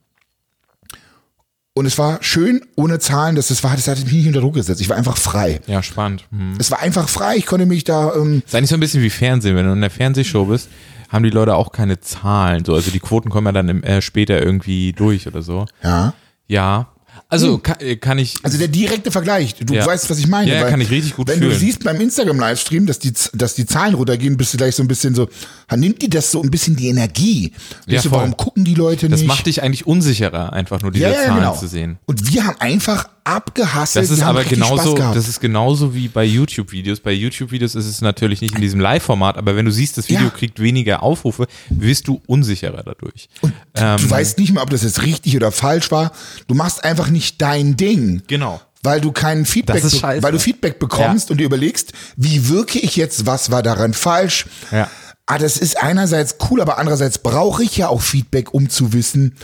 Und 1.75 1.87
es 1.87 1.97
war 1.99 2.19
schön, 2.23 2.61
ohne 2.77 2.99
Zahlen, 2.99 3.35
das, 3.35 3.49
das 3.49 3.63
war, 3.65 3.75
das 3.75 3.89
hat 3.89 4.03
mich 4.03 4.13
nicht 4.13 4.27
unter 4.27 4.41
Druck 4.41 4.55
gesetzt. 4.55 4.81
Ich 4.81 4.89
war 4.89 4.97
einfach 4.97 5.17
frei. 5.17 5.61
Ja, 5.67 5.83
spannend. 5.83 6.27
Hm. 6.31 6.55
Es 6.59 6.71
war 6.71 6.81
einfach 6.81 7.09
frei, 7.09 7.37
ich 7.37 7.47
konnte 7.47 7.65
mich 7.67 7.85
da, 7.85 8.15
ähm, 8.15 8.43
Ist 8.45 8.55
eigentlich 8.55 8.69
so 8.71 8.77
ein 8.77 8.81
bisschen 8.81 9.03
wie 9.03 9.11
Fernsehen. 9.11 9.57
Wenn 9.57 9.67
du 9.67 9.73
in 9.73 9.81
der 9.81 9.91
Fernsehshow 9.91 10.47
bist, 10.47 10.69
haben 11.09 11.23
die 11.23 11.31
Leute 11.31 11.55
auch 11.55 11.73
keine 11.73 12.01
Zahlen. 12.01 12.65
So, 12.65 12.75
also 12.75 12.91
die 12.91 13.01
Quoten 13.01 13.31
kommen 13.31 13.47
ja 13.47 13.53
dann 13.53 13.69
im, 13.69 13.83
äh, 13.85 14.03
später 14.03 14.43
irgendwie 14.43 14.93
durch 14.93 15.27
oder 15.27 15.43
so. 15.43 15.67
ja. 15.83 16.15
Ja. 16.49 16.92
Also 17.33 17.57
kann, 17.57 17.77
äh, 17.81 17.97
kann 17.97 18.19
ich. 18.19 18.37
Also 18.43 18.59
der 18.59 18.69
direkte 18.69 19.11
Vergleich, 19.11 19.55
du 19.55 19.73
Ja. 19.73 19.87
weißt, 19.87 20.11
was 20.11 20.19
ich 20.19 20.27
meine. 20.27 20.53
Ja, 20.53 20.69
kann 20.69 20.81
ich 20.83 20.91
richtig 20.91 21.17
gut 21.17 21.29
Wenn 21.29 21.41
du 21.41 21.47
fühlen. 21.47 21.59
siehst 21.59 21.83
beim 21.83 21.99
Instagram-Livestream, 21.99 22.85
dass 22.87 22.99
die, 22.99 23.13
dass 23.33 23.55
die 23.55 23.65
Zahlen 23.65 23.95
runtergehen, 23.95 24.37
bist 24.37 24.53
du 24.53 24.59
gleich 24.59 24.77
so 24.77 24.83
ein 24.83 24.89
bisschen 24.89 25.15
so, 25.15 25.29
nimmt 25.75 26.03
die 26.03 26.11
das 26.11 26.31
so 26.31 26.43
ein 26.43 26.51
bisschen 26.51 26.77
die 26.77 26.89
Energie. 26.89 27.53
Ja, 27.87 28.03
du, 28.03 28.11
warum 28.11 28.37
gucken 28.37 28.65
die 28.65 28.75
Leute 28.75 29.09
das 29.09 29.21
nicht? 29.21 29.29
macht 29.29 29.47
dich 29.47 29.63
eigentlich 29.63 29.87
unsicherer, 29.87 30.53
einfach 30.53 30.83
nur 30.83 30.91
diese 30.93 31.07
ja, 31.07 31.15
Zahlen 31.15 31.37
genau. 31.37 31.57
zu 31.57 31.67
sehen. 31.69 31.99
Und 32.05 32.31
wir 32.33 32.45
haben 32.45 32.57
einfach 32.61 33.09
abgehasselt. 33.25 34.05
Das 34.05 34.11
ist 34.11 34.23
aber 34.23 34.45
genauso, 34.45 34.97
das 34.97 35.29
ist 35.29 35.41
genauso 35.41 35.95
wie 35.95 36.09
bei 36.09 36.25
YouTube-Videos. 36.25 37.01
Bei 37.01 37.13
YouTube-Videos 37.13 37.75
ist 37.75 37.87
es 37.87 38.01
natürlich 38.01 38.41
nicht 38.41 38.55
in 38.55 38.61
diesem 38.61 38.81
Live-Format, 38.81 39.37
aber 39.39 39.57
wenn 39.57 39.65
du 39.65 39.71
siehst, 39.73 39.99
das 39.99 40.09
Video 40.09 40.25
Ja. 40.25 40.31
kriegt 40.31 40.61
weniger 40.61 41.03
Aufrufe, 41.03 41.47
wirst 41.71 42.09
du 42.09 42.21
unsicherer 42.27 42.83
dadurch. 42.85 43.29
du, 43.43 43.49
du 43.75 44.11
weißt 44.11 44.39
nicht 44.39 44.53
mehr, 44.53 44.63
ob 44.63 44.71
das 44.71 44.83
jetzt 44.83 45.03
richtig 45.03 45.37
oder 45.37 45.53
falsch 45.53 45.91
war. 45.91 46.13
Du 46.49 46.55
machst 46.55 46.85
einfach 46.85 47.09
nicht 47.09 47.41
dein 47.41 47.77
Ding. 47.77 48.23
Genau. 48.27 48.61
Weil 48.83 49.01
du 49.01 49.13
kein 49.13 49.47
Feedback, 49.47 49.85
weil 50.23 50.33
du 50.33 50.41
Feedback 50.41 50.81
bekommst 50.81 51.31
und 51.31 51.39
dir 51.39 51.45
überlegst, 51.45 51.93
wie 52.17 52.49
wirke 52.49 52.81
ich 52.81 52.97
jetzt, 52.97 53.27
was 53.27 53.53
war 53.53 53.63
daran 53.63 53.95
falsch? 53.95 54.47
Ja. 54.73 54.91
Ah, 55.27 55.39
das 55.39 55.57
ist 55.57 55.81
einerseits 55.81 56.37
cool, 56.51 56.61
aber 56.61 56.79
andererseits 56.79 57.19
brauche 57.19 57.63
ich 57.63 57.77
ja 57.77 57.87
auch 57.89 58.03
Feedback, 58.03 58.53
um 58.53 58.69
zu 58.69 58.93
wissen, 58.93 59.37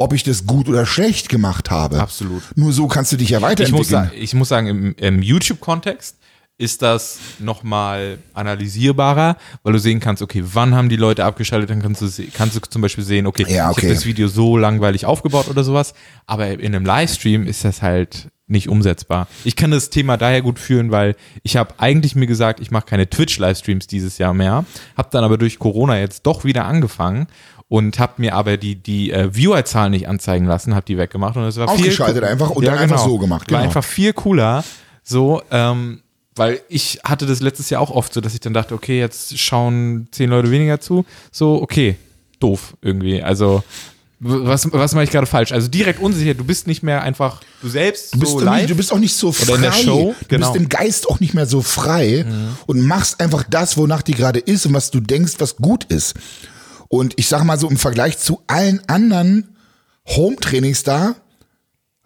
ob 0.00 0.14
ich 0.14 0.22
das 0.22 0.46
gut 0.46 0.66
oder 0.66 0.86
schlecht 0.86 1.28
gemacht 1.28 1.70
habe. 1.70 2.00
Absolut. 2.00 2.42
Nur 2.56 2.72
so 2.72 2.88
kannst 2.88 3.12
du 3.12 3.16
dich 3.18 3.28
ja 3.28 3.38
Ich 3.38 3.42
muss, 3.42 3.50
weiterentwickeln. 3.50 3.84
sagen, 3.84 4.10
ich 4.16 4.34
muss 4.34 4.48
sagen, 4.48 4.66
im, 4.66 4.94
im 4.96 5.22
YouTube-Kontext 5.22 6.16
ist 6.56 6.80
das 6.80 7.18
nochmal 7.38 8.18
analysierbarer, 8.32 9.36
weil 9.62 9.72
du 9.74 9.78
sehen 9.78 10.00
kannst, 10.00 10.22
okay, 10.22 10.42
wann 10.44 10.74
haben 10.74 10.88
die 10.88 10.96
Leute 10.96 11.24
abgeschaltet, 11.24 11.68
dann 11.68 11.82
kannst 11.82 12.00
du, 12.00 12.24
kannst 12.32 12.56
du 12.56 12.60
zum 12.60 12.80
Beispiel 12.80 13.04
sehen, 13.04 13.26
okay, 13.26 13.44
Ja, 13.48 13.70
ich 13.70 13.76
okay. 13.76 13.86
habe 13.86 13.94
das 13.94 14.06
Video 14.06 14.28
so 14.28 14.56
langweilig 14.56 15.04
aufgebaut 15.04 15.48
oder 15.48 15.64
sowas, 15.64 15.92
aber 16.26 16.48
in 16.48 16.74
einem 16.74 16.86
Livestream 16.86 17.46
ist 17.46 17.64
das 17.64 17.82
halt 17.82 18.28
nicht 18.46 18.68
umsetzbar. 18.68 19.28
Ich 19.44 19.54
kann 19.54 19.70
das 19.70 19.90
Thema 19.90 20.16
daher 20.16 20.42
gut 20.42 20.58
führen, 20.58 20.90
weil 20.90 21.14
ich 21.44 21.56
habe 21.56 21.74
eigentlich 21.78 22.16
mir 22.16 22.26
gesagt, 22.26 22.58
ich 22.60 22.70
mache 22.70 22.84
keine 22.84 23.08
Twitch-Livestreams 23.08 23.86
dieses 23.86 24.18
Jahr 24.18 24.34
mehr, 24.34 24.64
habe 24.96 25.08
dann 25.12 25.24
aber 25.24 25.38
durch 25.38 25.58
Corona 25.58 25.98
jetzt 25.98 26.26
doch 26.26 26.44
wieder 26.44 26.64
angefangen 26.64 27.28
und 27.70 28.00
habe 28.00 28.14
mir 28.16 28.34
aber 28.34 28.56
die, 28.56 28.74
die 28.74 29.12
äh, 29.12 29.32
Viewerzahlen 29.32 29.92
nicht 29.92 30.08
anzeigen 30.08 30.44
lassen, 30.44 30.74
habe 30.74 30.84
die 30.84 30.98
weggemacht 30.98 31.36
und 31.36 31.44
es 31.44 31.56
war 31.56 31.68
viel 31.68 31.86
Ausgeschaltet 31.86 32.24
einfach 32.24 32.50
und 32.50 32.66
dann 32.66 32.76
einfach 32.76 32.98
so 33.04 33.16
gemacht, 33.16 33.42
War 33.42 33.58
genau. 33.60 33.68
einfach 33.68 33.84
viel 33.84 34.12
cooler, 34.12 34.64
so, 35.04 35.40
ähm, 35.52 36.02
weil 36.34 36.60
ich 36.68 36.98
hatte 37.04 37.26
das 37.26 37.40
letztes 37.40 37.70
Jahr 37.70 37.80
auch 37.80 37.90
oft 37.92 38.12
so, 38.12 38.20
dass 38.20 38.34
ich 38.34 38.40
dann 38.40 38.54
dachte, 38.54 38.74
okay, 38.74 38.98
jetzt 38.98 39.38
schauen 39.38 40.08
zehn 40.10 40.30
Leute 40.30 40.50
weniger 40.50 40.80
zu, 40.80 41.04
so, 41.30 41.62
okay, 41.62 41.94
doof 42.40 42.74
irgendwie, 42.82 43.22
also 43.22 43.62
was, 44.18 44.70
was 44.72 44.92
mache 44.94 45.04
ich 45.04 45.10
gerade 45.10 45.26
falsch? 45.26 45.52
Also 45.52 45.68
direkt 45.68 46.00
unsicher, 46.00 46.34
du 46.34 46.44
bist 46.44 46.66
nicht 46.66 46.82
mehr 46.82 47.02
einfach 47.02 47.40
du 47.62 47.68
selbst 47.68 48.14
Du 48.14 48.18
bist, 48.18 48.32
so 48.32 48.40
live. 48.40 48.66
du 48.66 48.74
bist 48.74 48.92
auch 48.92 48.98
nicht 48.98 49.14
so 49.14 49.30
frei. 49.32 49.44
Oder 49.44 49.54
in 49.54 49.62
der 49.62 49.72
Show, 49.72 50.14
Du 50.20 50.26
genau. 50.28 50.48
Mhm. 50.48 50.52
bist 50.52 50.62
im 50.62 50.68
Geist 50.68 51.08
auch 51.08 51.20
nicht 51.20 51.32
mehr 51.34 51.46
so 51.46 51.62
frei 51.62 52.26
und 52.66 52.82
machst 52.82 53.20
einfach 53.20 53.44
das, 53.48 53.78
wonach 53.78 54.02
die 54.02 54.12
gerade 54.12 54.40
ist 54.40 54.66
und 54.66 54.74
was 54.74 54.90
du 54.90 55.00
denkst, 55.00 55.34
was 55.38 55.56
gut 55.56 55.84
ist. 55.84 56.14
Und 56.92 57.14
ich 57.16 57.28
sag 57.28 57.44
mal 57.44 57.56
so, 57.56 57.70
im 57.70 57.76
Vergleich 57.76 58.18
zu 58.18 58.42
allen 58.48 58.82
anderen 58.88 59.56
Home-Trainings 60.08 60.82
da, 60.82 61.14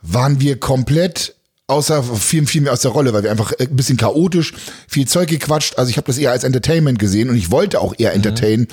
waren 0.02 0.40
wir 0.40 0.60
komplett 0.60 1.36
außer 1.68 2.02
viel, 2.04 2.46
viel 2.46 2.60
mehr 2.60 2.74
aus 2.74 2.82
der 2.82 2.90
Rolle, 2.90 3.14
weil 3.14 3.22
wir 3.22 3.30
einfach 3.30 3.54
ein 3.58 3.74
bisschen 3.74 3.96
chaotisch, 3.96 4.52
viel 4.86 5.08
Zeug 5.08 5.30
gequatscht. 5.30 5.78
Also 5.78 5.88
ich 5.88 5.96
habe 5.96 6.06
das 6.06 6.18
eher 6.18 6.32
als 6.32 6.44
Entertainment 6.44 6.98
gesehen 6.98 7.30
und 7.30 7.36
ich 7.36 7.50
wollte 7.50 7.80
auch 7.80 7.94
eher 7.96 8.12
entertainen. 8.12 8.68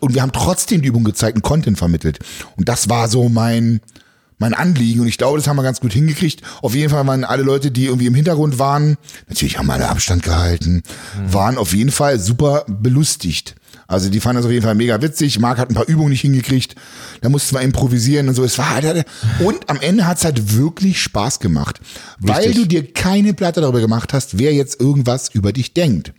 Und 0.00 0.14
wir 0.14 0.22
haben 0.22 0.32
trotzdem 0.32 0.82
die 0.82 0.88
Übung 0.88 1.04
gezeigt 1.04 1.36
und 1.36 1.42
Content 1.42 1.78
vermittelt. 1.78 2.18
Und 2.56 2.68
das 2.68 2.88
war 2.88 3.06
so 3.06 3.28
mein, 3.28 3.80
mein 4.38 4.54
Anliegen 4.54 5.02
und 5.02 5.06
ich 5.06 5.18
glaube, 5.18 5.38
das 5.38 5.46
haben 5.46 5.54
wir 5.54 5.62
ganz 5.62 5.80
gut 5.80 5.92
hingekriegt. 5.92 6.42
Auf 6.60 6.74
jeden 6.74 6.90
Fall 6.90 7.06
waren 7.06 7.22
alle 7.22 7.44
Leute, 7.44 7.70
die 7.70 7.84
irgendwie 7.84 8.06
im 8.06 8.16
Hintergrund 8.16 8.58
waren, 8.58 8.96
natürlich 9.28 9.58
haben 9.58 9.70
alle 9.70 9.88
Abstand 9.88 10.24
gehalten, 10.24 10.82
waren 11.28 11.56
auf 11.56 11.72
jeden 11.72 11.92
Fall 11.92 12.18
super 12.18 12.64
belustigt. 12.66 13.54
Also 13.92 14.08
die 14.08 14.20
fanden 14.20 14.38
das 14.38 14.46
auf 14.46 14.52
jeden 14.52 14.64
Fall 14.64 14.74
mega 14.74 15.02
witzig. 15.02 15.38
Marc 15.38 15.58
hat 15.58 15.70
ein 15.70 15.74
paar 15.74 15.86
Übungen 15.86 16.10
nicht 16.10 16.22
hingekriegt. 16.22 16.74
Da 17.20 17.28
mussten 17.28 17.54
wir 17.54 17.60
improvisieren 17.60 18.28
und 18.28 18.34
so. 18.34 18.42
Es 18.42 18.56
war 18.56 18.70
halt, 18.70 19.04
und 19.40 19.68
am 19.68 19.78
Ende 19.80 20.06
hat's 20.06 20.24
halt 20.24 20.56
wirklich 20.56 21.00
Spaß 21.02 21.40
gemacht, 21.40 21.80
weil 22.18 22.36
Richtig. 22.36 22.56
du 22.56 22.66
dir 22.66 22.92
keine 22.92 23.34
Platte 23.34 23.60
darüber 23.60 23.80
gemacht 23.80 24.14
hast, 24.14 24.38
wer 24.38 24.54
jetzt 24.54 24.80
irgendwas 24.80 25.28
über 25.28 25.52
dich 25.52 25.74
denkt. 25.74 26.14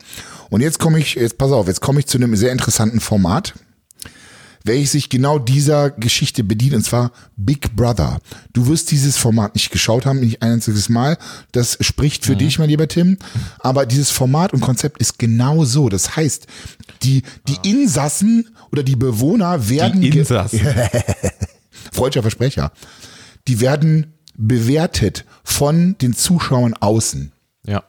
Und 0.51 0.61
jetzt 0.61 0.77
komme 0.77 0.99
ich, 0.99 1.15
jetzt 1.15 1.39
pass 1.39 1.51
auf, 1.51 1.67
jetzt 1.67 1.81
komme 1.81 1.99
ich 1.99 2.05
zu 2.05 2.17
einem 2.17 2.35
sehr 2.35 2.51
interessanten 2.51 2.99
Format 2.99 3.55
welches 4.63 4.93
sich 4.93 5.09
genau 5.09 5.39
dieser 5.39 5.91
Geschichte 5.91 6.43
bedient, 6.43 6.73
und 6.73 6.83
zwar 6.83 7.11
Big 7.35 7.75
Brother. 7.75 8.19
Du 8.53 8.67
wirst 8.67 8.91
dieses 8.91 9.17
Format 9.17 9.55
nicht 9.55 9.71
geschaut 9.71 10.05
haben, 10.05 10.19
nicht 10.19 10.41
ein 10.41 10.53
einziges 10.53 10.89
Mal. 10.89 11.17
Das 11.51 11.77
spricht 11.81 12.25
für 12.25 12.35
dich, 12.35 12.59
mein 12.59 12.69
lieber 12.69 12.87
Tim. 12.87 13.17
Aber 13.59 13.85
dieses 13.85 14.09
Format 14.09 14.53
und 14.53 14.61
Konzept 14.61 14.99
ist 14.99 15.19
genau 15.19 15.65
so. 15.65 15.89
Das 15.89 16.15
heißt, 16.15 16.47
die, 17.03 17.23
die 17.47 17.69
Insassen 17.69 18.49
oder 18.71 18.83
die 18.83 18.95
Bewohner 18.95 19.69
werden 19.69 20.01
die 20.01 20.17
Insassen. 20.17 20.61
freudscher 21.91 22.21
Versprecher. 22.21 22.71
Die 23.47 23.59
werden 23.59 24.13
bewertet 24.35 25.25
von 25.43 25.95
den 25.99 26.13
Zuschauern 26.13 26.73
außen. 26.73 27.31
Ja. 27.67 27.83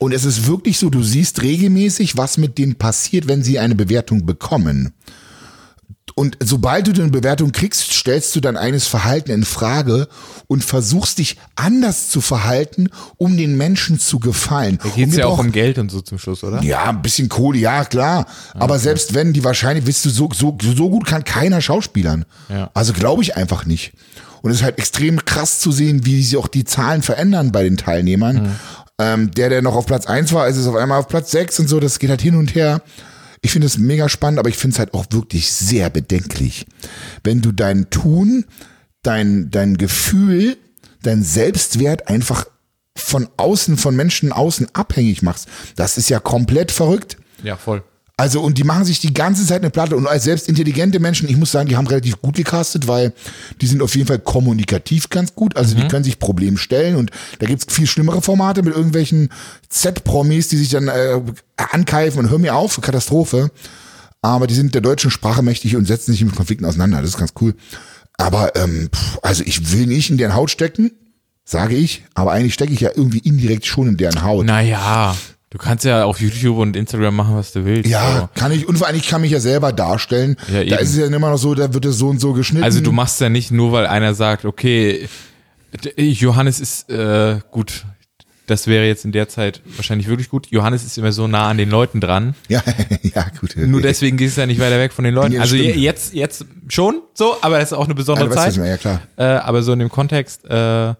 Und 0.00 0.12
es 0.12 0.24
ist 0.24 0.46
wirklich 0.46 0.78
so, 0.78 0.90
du 0.90 1.02
siehst 1.02 1.42
regelmäßig, 1.42 2.16
was 2.16 2.38
mit 2.38 2.58
denen 2.58 2.74
passiert, 2.74 3.28
wenn 3.28 3.42
sie 3.42 3.58
eine 3.58 3.76
Bewertung 3.76 4.26
bekommen. 4.26 4.92
Und 6.14 6.38
sobald 6.42 6.86
du 6.86 6.92
eine 6.92 7.10
Bewertung 7.10 7.52
kriegst, 7.52 7.92
stellst 7.92 8.34
du 8.36 8.40
dein 8.40 8.56
eigenes 8.56 8.86
Verhalten 8.86 9.30
in 9.32 9.44
Frage 9.44 10.08
und 10.46 10.64
versuchst 10.64 11.18
dich 11.18 11.36
anders 11.56 12.08
zu 12.08 12.20
verhalten, 12.20 12.88
um 13.16 13.36
den 13.36 13.56
Menschen 13.56 13.98
zu 13.98 14.18
gefallen. 14.18 14.78
Da 14.82 14.88
Und 14.88 14.96
wir 14.96 15.18
ja 15.18 15.26
auch 15.26 15.38
um 15.38 15.52
Geld 15.52 15.78
und 15.78 15.90
so 15.90 16.00
zum 16.00 16.18
Schluss, 16.18 16.44
oder? 16.44 16.62
ja, 16.62 16.84
ein 16.84 17.02
bisschen 17.02 17.28
Kohle, 17.28 17.58
ja, 17.58 17.84
klar. 17.84 18.26
Aber 18.54 18.78
selbst 18.78 19.14
wenn, 19.14 19.32
die 19.32 19.44
wahrscheinlich, 19.44 19.86
wisst 19.86 20.04
du, 20.04 20.10
so, 20.10 20.30
so, 20.32 20.56
so 20.60 20.88
gut 20.88 21.06
kann 21.06 21.24
keiner 21.24 21.60
Schauspielern. 21.60 22.24
Ja. 22.48 22.70
Also 22.72 22.92
glaube 22.92 23.22
ich 23.22 23.36
einfach 23.36 23.66
nicht. 23.66 23.92
Und 24.42 24.52
es 24.52 24.58
ist 24.58 24.62
halt 24.62 24.78
extrem 24.78 25.24
krass 25.24 25.58
zu 25.58 25.72
sehen, 25.72 26.06
wie 26.06 26.22
sich 26.22 26.36
auch 26.36 26.48
die 26.48 26.64
Zahlen 26.64 27.02
verändern 27.02 27.50
bei 27.50 27.64
den 27.64 27.76
Teilnehmern. 27.76 28.58
Ähm, 28.98 29.30
der, 29.32 29.50
der 29.50 29.60
noch 29.60 29.74
auf 29.74 29.86
Platz 29.86 30.06
eins 30.06 30.32
war, 30.32 30.48
ist 30.48 30.56
es 30.56 30.66
auf 30.66 30.76
einmal 30.76 31.00
auf 31.00 31.08
Platz 31.08 31.30
sechs 31.30 31.58
und 31.60 31.68
so, 31.68 31.80
das 31.80 31.98
geht 31.98 32.08
halt 32.08 32.22
hin 32.22 32.36
und 32.36 32.54
her. 32.54 32.80
Ich 33.46 33.52
finde 33.52 33.68
es 33.68 33.78
mega 33.78 34.08
spannend, 34.08 34.40
aber 34.40 34.48
ich 34.48 34.56
finde 34.56 34.74
es 34.74 34.80
halt 34.80 34.92
auch 34.92 35.06
wirklich 35.10 35.52
sehr 35.52 35.88
bedenklich. 35.88 36.66
Wenn 37.22 37.42
du 37.42 37.52
dein 37.52 37.90
Tun, 37.90 38.44
dein, 39.04 39.52
dein 39.52 39.76
Gefühl, 39.76 40.56
dein 41.04 41.22
Selbstwert 41.22 42.08
einfach 42.08 42.48
von 42.96 43.28
außen, 43.36 43.76
von 43.76 43.94
Menschen 43.94 44.32
außen 44.32 44.66
abhängig 44.72 45.22
machst, 45.22 45.46
das 45.76 45.96
ist 45.96 46.10
ja 46.10 46.18
komplett 46.18 46.72
verrückt. 46.72 47.18
Ja, 47.44 47.56
voll. 47.56 47.84
Also, 48.18 48.40
und 48.40 48.56
die 48.56 48.64
machen 48.64 48.86
sich 48.86 48.98
die 48.98 49.12
ganze 49.12 49.44
Zeit 49.44 49.60
eine 49.60 49.68
Platte. 49.68 49.94
Und 49.94 50.06
als 50.06 50.24
selbst 50.24 50.48
intelligente 50.48 51.00
Menschen, 51.00 51.28
ich 51.28 51.36
muss 51.36 51.52
sagen, 51.52 51.68
die 51.68 51.76
haben 51.76 51.86
relativ 51.86 52.22
gut 52.22 52.36
gecastet, 52.36 52.88
weil 52.88 53.12
die 53.60 53.66
sind 53.66 53.82
auf 53.82 53.94
jeden 53.94 54.08
Fall 54.08 54.18
kommunikativ 54.18 55.10
ganz 55.10 55.34
gut. 55.34 55.54
Also, 55.56 55.74
die 55.74 55.86
können 55.86 56.04
sich 56.04 56.18
Probleme 56.18 56.56
stellen. 56.56 56.96
Und 56.96 57.10
da 57.40 57.46
gibt's 57.46 57.66
viel 57.72 57.86
schlimmere 57.86 58.22
Formate 58.22 58.62
mit 58.62 58.74
irgendwelchen 58.74 59.28
Z-Promis, 59.68 60.48
die 60.48 60.56
sich 60.56 60.70
dann 60.70 60.88
äh, 60.88 61.20
ankeifen 61.56 62.20
und 62.20 62.30
hör 62.30 62.38
mir 62.38 62.54
auf, 62.54 62.80
Katastrophe. 62.80 63.50
Aber 64.22 64.46
die 64.46 64.54
sind 64.54 64.74
der 64.74 64.80
deutschen 64.80 65.10
Sprache 65.10 65.42
mächtig 65.42 65.76
und 65.76 65.86
setzen 65.86 66.12
sich 66.12 66.24
mit 66.24 66.34
Konflikten 66.34 66.64
auseinander. 66.64 67.02
Das 67.02 67.10
ist 67.10 67.18
ganz 67.18 67.34
cool. 67.42 67.54
Aber, 68.16 68.56
ähm, 68.56 68.88
also 69.20 69.42
ich 69.44 69.72
will 69.72 69.86
nicht 69.86 70.08
in 70.08 70.16
deren 70.16 70.34
Haut 70.34 70.50
stecken, 70.50 70.90
sage 71.44 71.76
ich. 71.76 72.04
Aber 72.14 72.32
eigentlich 72.32 72.54
stecke 72.54 72.72
ich 72.72 72.80
ja 72.80 72.90
irgendwie 72.94 73.18
indirekt 73.18 73.66
schon 73.66 73.88
in 73.88 73.96
deren 73.98 74.22
Haut. 74.22 74.46
Naja, 74.46 75.14
du 75.50 75.58
kannst 75.58 75.84
ja 75.84 76.04
auf 76.04 76.20
YouTube 76.20 76.58
und 76.58 76.76
Instagram 76.76 77.14
machen, 77.16 77.36
was 77.36 77.52
du 77.52 77.64
willst. 77.64 77.88
Ja, 77.90 78.20
So. 78.34 78.40
kann 78.40 78.52
ich. 78.52 78.66
Und 78.68 78.78
vor 78.78 78.86
allem, 78.86 78.96
ich 78.96 79.08
kann 79.08 79.20
mich 79.20 79.30
ja 79.30 79.40
selber 79.40 79.72
darstellen. 79.72 80.36
Ja, 80.48 80.54
da 80.54 80.60
eben. 80.62 80.74
ist 80.78 80.90
es 80.90 80.96
ja 80.96 81.06
immer 81.06 81.30
noch 81.30 81.38
so, 81.38 81.54
da 81.54 81.72
wird 81.72 81.84
es 81.84 81.96
so 81.98 82.08
und 82.08 82.20
so 82.20 82.32
geschnitten. 82.32 82.64
Also 82.64 82.80
du 82.80 82.92
machst 82.92 83.20
ja 83.20 83.28
nicht 83.28 83.50
nur, 83.50 83.72
weil 83.72 83.86
einer 83.86 84.14
sagt, 84.14 84.44
okay, 84.44 85.08
Johannes 85.96 86.60
ist 86.60 86.90
äh, 86.90 87.40
gut. 87.50 87.84
Das 88.48 88.68
wäre 88.68 88.86
jetzt 88.86 89.04
in 89.04 89.10
der 89.10 89.28
Zeit 89.28 89.60
wahrscheinlich 89.74 90.06
wirklich 90.06 90.28
gut. 90.28 90.46
Johannes 90.50 90.84
ist 90.84 90.96
immer 90.98 91.10
so 91.10 91.26
nah 91.26 91.48
an 91.48 91.58
den 91.58 91.68
Leuten 91.68 92.00
dran. 92.00 92.34
Ja, 92.48 92.62
ja, 93.02 93.26
gut. 93.40 93.56
Nur 93.56 93.82
deswegen 93.82 94.16
gehst 94.16 94.36
du 94.36 94.42
ja 94.42 94.46
nicht 94.46 94.60
weiter 94.60 94.78
weg 94.78 94.92
von 94.92 95.04
den 95.04 95.14
Leuten. 95.14 95.32
Das 95.32 95.42
also 95.42 95.56
stimmt. 95.56 95.76
jetzt, 95.76 96.14
jetzt 96.14 96.44
schon 96.68 97.02
so, 97.12 97.36
aber 97.42 97.58
es 97.58 97.72
ist 97.72 97.72
auch 97.72 97.86
eine 97.86 97.94
besondere 97.96 98.28
Ja, 98.30 98.36
was 98.36 98.54
Zeit. 98.54 98.64
ja, 98.64 98.76
klar. 98.76 99.00
Äh, 99.16 99.24
aber 99.24 99.62
so 99.64 99.72
in 99.72 99.80
dem 99.80 99.88
Kontext, 99.88 100.44
äh, 100.44 100.94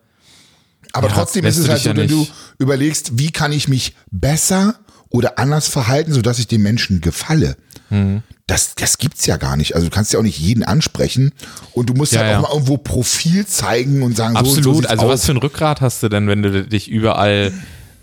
Aber 0.92 1.08
Ja, 1.08 1.14
trotzdem 1.14 1.44
ist 1.44 1.56
es 1.58 1.68
halt 1.68 1.80
so, 1.80 1.88
ja 1.90 1.96
wenn 1.96 2.08
du 2.08 2.26
überlegst, 2.58 3.18
wie 3.18 3.30
kann 3.30 3.52
ich 3.52 3.68
mich 3.68 3.94
besser 4.10 4.76
oder 5.08 5.38
anders 5.38 5.68
verhalten, 5.68 6.12
sodass 6.12 6.38
ich 6.38 6.46
den 6.46 6.62
Menschen 6.62 7.00
gefalle. 7.00 7.56
Mhm. 7.90 8.22
Das, 8.48 8.74
das 8.76 8.98
gibt's 8.98 9.26
ja 9.26 9.36
gar 9.38 9.56
nicht. 9.56 9.74
Also 9.74 9.88
du 9.88 9.94
kannst 9.94 10.12
ja 10.12 10.18
auch 10.20 10.22
nicht 10.24 10.38
jeden 10.38 10.62
ansprechen 10.62 11.32
und 11.72 11.88
du 11.90 11.94
musst 11.94 12.12
Ja, 12.12 12.20
halt 12.20 12.30
ja. 12.30 12.38
auch 12.38 12.42
mal 12.42 12.52
irgendwo 12.54 12.76
Profil 12.76 13.44
zeigen 13.46 14.02
und 14.02 14.16
sagen, 14.16 14.34
so 14.34 14.40
und 14.40 14.46
so 14.46 14.52
absolut. 14.70 14.86
also 14.86 15.06
aus. 15.06 15.12
was 15.12 15.24
für 15.26 15.32
ein 15.32 15.38
Rückgrat 15.38 15.80
hast 15.80 16.02
du 16.02 16.08
denn, 16.08 16.28
wenn 16.28 16.42
du 16.42 16.64
dich 16.64 16.88
überall 16.88 17.52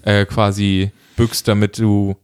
äh, 0.03 0.25
quasi 0.25 0.91
bückst, 1.15 1.47
damit 1.47 1.77
du 1.77 2.17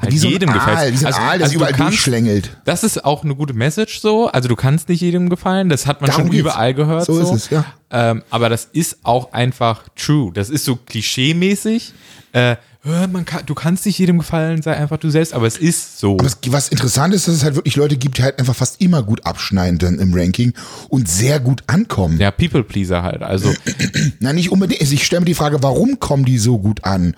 halt 0.00 0.12
ein 0.12 0.16
jedem 0.18 0.50
Aal, 0.50 0.58
gefällst? 0.58 0.92
wie 0.92 0.96
so 0.98 1.06
ein 1.06 1.14
Aal, 1.14 1.38
der 1.38 1.46
sich 1.48 1.54
du 1.56 1.60
überall 1.60 1.72
kannst- 1.72 1.92
durchschlängelt. 1.92 2.56
Das 2.64 2.84
ist 2.84 3.04
auch 3.04 3.24
eine 3.24 3.34
gute 3.34 3.54
Message 3.54 4.00
so. 4.00 4.26
Also 4.28 4.48
du 4.48 4.56
kannst 4.56 4.88
nicht 4.88 5.00
jedem 5.00 5.28
gefallen. 5.30 5.68
Das 5.68 5.86
hat 5.86 6.00
man 6.00 6.10
Darum 6.10 6.24
schon 6.24 6.30
geht's. 6.32 6.40
überall 6.42 6.74
gehört. 6.74 7.06
So 7.06 7.14
So, 7.14 7.34
ist 7.34 7.44
es, 7.44 7.50
ja. 7.50 7.64
Ähm, 7.90 8.22
aber 8.30 8.48
das 8.48 8.68
ist 8.72 8.98
auch 9.04 9.32
einfach 9.32 9.84
true. 9.96 10.32
Das 10.34 10.50
ist 10.50 10.64
so 10.64 10.76
klischee-mäßig. 10.76 11.92
Äh, 12.32 12.56
kann, 13.24 13.46
du 13.46 13.54
kannst 13.54 13.86
nicht 13.86 13.98
jedem 13.98 14.18
gefallen, 14.18 14.62
sei 14.62 14.76
einfach 14.76 14.98
du 14.98 15.10
selbst. 15.10 15.34
Aber 15.34 15.46
es 15.46 15.56
ist 15.56 15.98
so. 15.98 16.14
Aber 16.18 16.26
es, 16.26 16.38
was 16.46 16.68
interessant 16.68 17.14
ist, 17.14 17.28
dass 17.28 17.34
es 17.34 17.44
halt 17.44 17.54
wirklich 17.54 17.76
Leute 17.76 17.96
gibt, 17.96 18.18
die 18.18 18.22
halt 18.22 18.38
einfach 18.38 18.54
fast 18.54 18.80
immer 18.80 19.02
gut 19.02 19.26
abschneiden 19.26 19.78
dann 19.78 19.98
im 19.98 20.14
Ranking 20.14 20.52
und 20.88 21.08
sehr 21.08 21.40
gut 21.40 21.62
ankommen. 21.66 22.18
ja, 22.18 22.30
People-Pleaser 22.30 23.02
halt. 23.02 23.22
Also 23.22 23.52
Na, 24.20 24.32
nicht 24.32 24.50
unbedingt. 24.50 24.80
Also 24.80 24.94
Ich 24.94 25.04
stelle 25.04 25.20
mir 25.20 25.26
die 25.26 25.34
Frage, 25.34 25.62
warum 25.62 25.98
kommen 26.00 26.24
die 26.24 26.38
so 26.38 26.58
gut 26.58 26.84
an? 26.84 27.14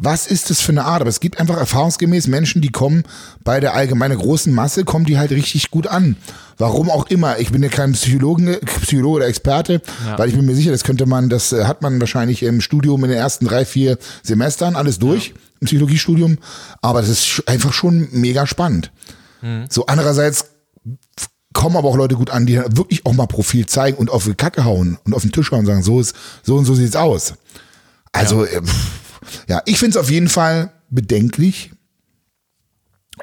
Was 0.00 0.26
ist 0.26 0.50
das 0.50 0.60
für 0.60 0.72
eine 0.72 0.84
Art? 0.84 1.00
Aber 1.00 1.10
es 1.10 1.20
gibt 1.20 1.40
einfach 1.40 1.56
erfahrungsgemäß 1.56 2.26
Menschen, 2.28 2.62
die 2.62 2.70
kommen 2.70 3.04
bei 3.44 3.60
der 3.60 3.74
allgemeinen 3.74 4.18
großen 4.18 4.52
Masse, 4.52 4.84
kommen 4.84 5.04
die 5.04 5.18
halt 5.18 5.30
richtig 5.30 5.70
gut 5.70 5.86
an. 5.86 6.16
Warum 6.58 6.90
auch 6.90 7.06
immer. 7.06 7.38
Ich 7.38 7.52
bin 7.52 7.62
ja 7.62 7.68
kein 7.68 7.92
Psychologen, 7.92 8.56
Psychologe 8.82 9.16
oder 9.16 9.26
Experte, 9.28 9.80
weil 10.16 10.28
ich 10.28 10.34
bin 10.34 10.44
mir 10.44 10.54
sicher, 10.54 10.72
das 10.72 10.84
könnte 10.84 11.06
man, 11.06 11.28
das 11.28 11.52
äh, 11.52 11.64
hat 11.64 11.82
man 11.82 12.00
wahrscheinlich 12.00 12.42
im 12.42 12.60
Studium 12.60 13.04
in 13.04 13.10
den 13.10 13.18
ersten 13.18 13.46
drei, 13.46 13.64
vier 13.64 13.96
Semestern 14.22 14.76
alles 14.76 14.98
durch, 14.98 15.34
im 15.60 15.66
Psychologiestudium. 15.66 16.38
Aber 16.82 17.00
das 17.00 17.10
ist 17.10 17.42
einfach 17.46 17.72
schon 17.72 18.08
mega 18.12 18.46
spannend. 18.46 18.90
So 19.68 19.86
andererseits 19.86 20.46
kommen 21.52 21.76
aber 21.76 21.88
auch 21.88 21.96
Leute 21.96 22.16
gut 22.16 22.30
an, 22.30 22.44
die 22.44 22.56
dann 22.56 22.76
wirklich 22.76 23.06
auch 23.06 23.12
mal 23.12 23.26
Profil 23.26 23.66
zeigen 23.66 23.96
und 23.96 24.10
auf 24.10 24.24
die 24.24 24.34
Kacke 24.34 24.64
hauen 24.64 24.98
und 25.04 25.14
auf 25.14 25.22
den 25.22 25.30
Tisch 25.32 25.52
hauen 25.52 25.60
und 25.60 25.66
sagen, 25.66 25.82
so 25.84 26.00
ist, 26.00 26.14
so 26.42 26.56
und 26.56 26.64
so 26.64 26.74
sieht's 26.74 26.96
aus. 26.96 27.34
Also, 28.12 28.44
äh, 28.44 28.60
pff, 28.62 29.00
Ja, 29.48 29.62
ich 29.64 29.78
finde 29.78 29.96
es 29.96 29.96
auf 29.96 30.10
jeden 30.10 30.28
Fall 30.28 30.72
bedenklich 30.90 31.70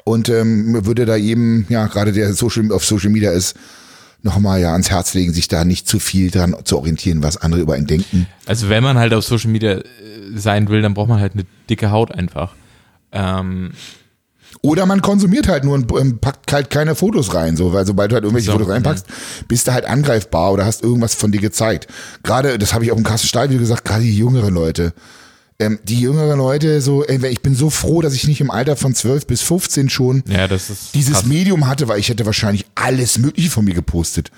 und 0.04 0.28
ähm, 0.28 0.84
würde 0.86 1.06
da 1.06 1.16
jedem, 1.16 1.66
ja, 1.68 1.86
gerade 1.86 2.12
der 2.12 2.32
Social, 2.34 2.72
auf 2.72 2.84
Social 2.84 3.10
Media 3.10 3.30
ist, 3.32 3.56
nochmal 4.22 4.60
ja 4.60 4.72
ans 4.72 4.90
Herz 4.90 5.14
legen, 5.14 5.32
sich 5.32 5.48
da 5.48 5.64
nicht 5.64 5.88
zu 5.88 5.98
viel 5.98 6.30
dran 6.30 6.56
zu 6.64 6.78
orientieren, 6.78 7.22
was 7.22 7.36
andere 7.36 7.60
über 7.60 7.76
ihn 7.78 7.86
denken. 7.86 8.26
Also 8.46 8.68
wenn 8.68 8.82
man 8.82 8.98
halt 8.98 9.14
auf 9.14 9.24
Social 9.24 9.50
Media 9.50 9.72
äh, 9.72 9.84
sein 10.34 10.68
will, 10.68 10.82
dann 10.82 10.94
braucht 10.94 11.08
man 11.08 11.20
halt 11.20 11.34
eine 11.34 11.44
dicke 11.70 11.90
Haut 11.90 12.12
einfach. 12.12 12.54
Ähm, 13.12 13.70
Oder 14.62 14.84
man 14.86 15.00
konsumiert 15.00 15.46
halt 15.48 15.64
nur 15.64 15.74
und 15.74 15.92
ähm, 16.00 16.18
packt 16.18 16.52
halt 16.52 16.70
keine 16.70 16.94
Fotos 16.96 17.34
rein, 17.34 17.56
so, 17.56 17.72
weil 17.72 17.86
sobald 17.86 18.10
du 18.10 18.14
halt 18.14 18.24
irgendwelche 18.24 18.46
So, 18.46 18.52
Fotos 18.52 18.68
reinpackst, 18.68 19.06
bist 19.46 19.68
du 19.68 19.72
halt 19.72 19.84
angreifbar 19.84 20.52
oder 20.52 20.64
hast 20.64 20.82
irgendwas 20.82 21.14
von 21.14 21.30
dir 21.30 21.40
gezeigt. 21.40 21.86
Gerade, 22.24 22.58
das 22.58 22.74
habe 22.74 22.84
ich 22.84 22.90
auch 22.90 22.96
im 22.96 23.04
Kastenstahl 23.04 23.48
wieder 23.48 23.60
gesagt, 23.60 23.84
gerade 23.84 24.02
die 24.02 24.16
jüngeren 24.16 24.52
Leute. 24.52 24.92
Ähm, 25.58 25.78
die 25.84 26.00
jüngeren 26.00 26.38
Leute, 26.38 26.82
so, 26.82 27.02
ey, 27.04 27.26
ich 27.28 27.40
bin 27.40 27.54
so 27.54 27.70
froh, 27.70 28.02
dass 28.02 28.12
ich 28.12 28.28
nicht 28.28 28.42
im 28.42 28.50
Alter 28.50 28.76
von 28.76 28.94
12 28.94 29.26
bis 29.26 29.40
15 29.40 29.88
schon 29.88 30.22
ja, 30.28 30.46
dieses 30.48 30.92
krass. 30.92 31.24
Medium 31.24 31.66
hatte, 31.66 31.88
weil 31.88 31.98
ich 31.98 32.10
hätte 32.10 32.26
wahrscheinlich 32.26 32.66
alles 32.74 33.18
Mögliche 33.18 33.50
von 33.50 33.64
mir 33.64 33.72
gepostet. 33.74 34.30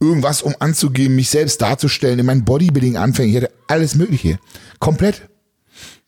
Irgendwas, 0.00 0.40
um 0.42 0.54
anzugeben, 0.60 1.16
mich 1.16 1.28
selbst 1.28 1.60
darzustellen, 1.60 2.18
in 2.18 2.26
meinen 2.26 2.44
Bodybuilding-Anfängen. 2.44 3.30
Ich 3.30 3.36
hätte 3.42 3.52
alles 3.68 3.94
Mögliche. 3.94 4.38
Komplett. 4.78 5.28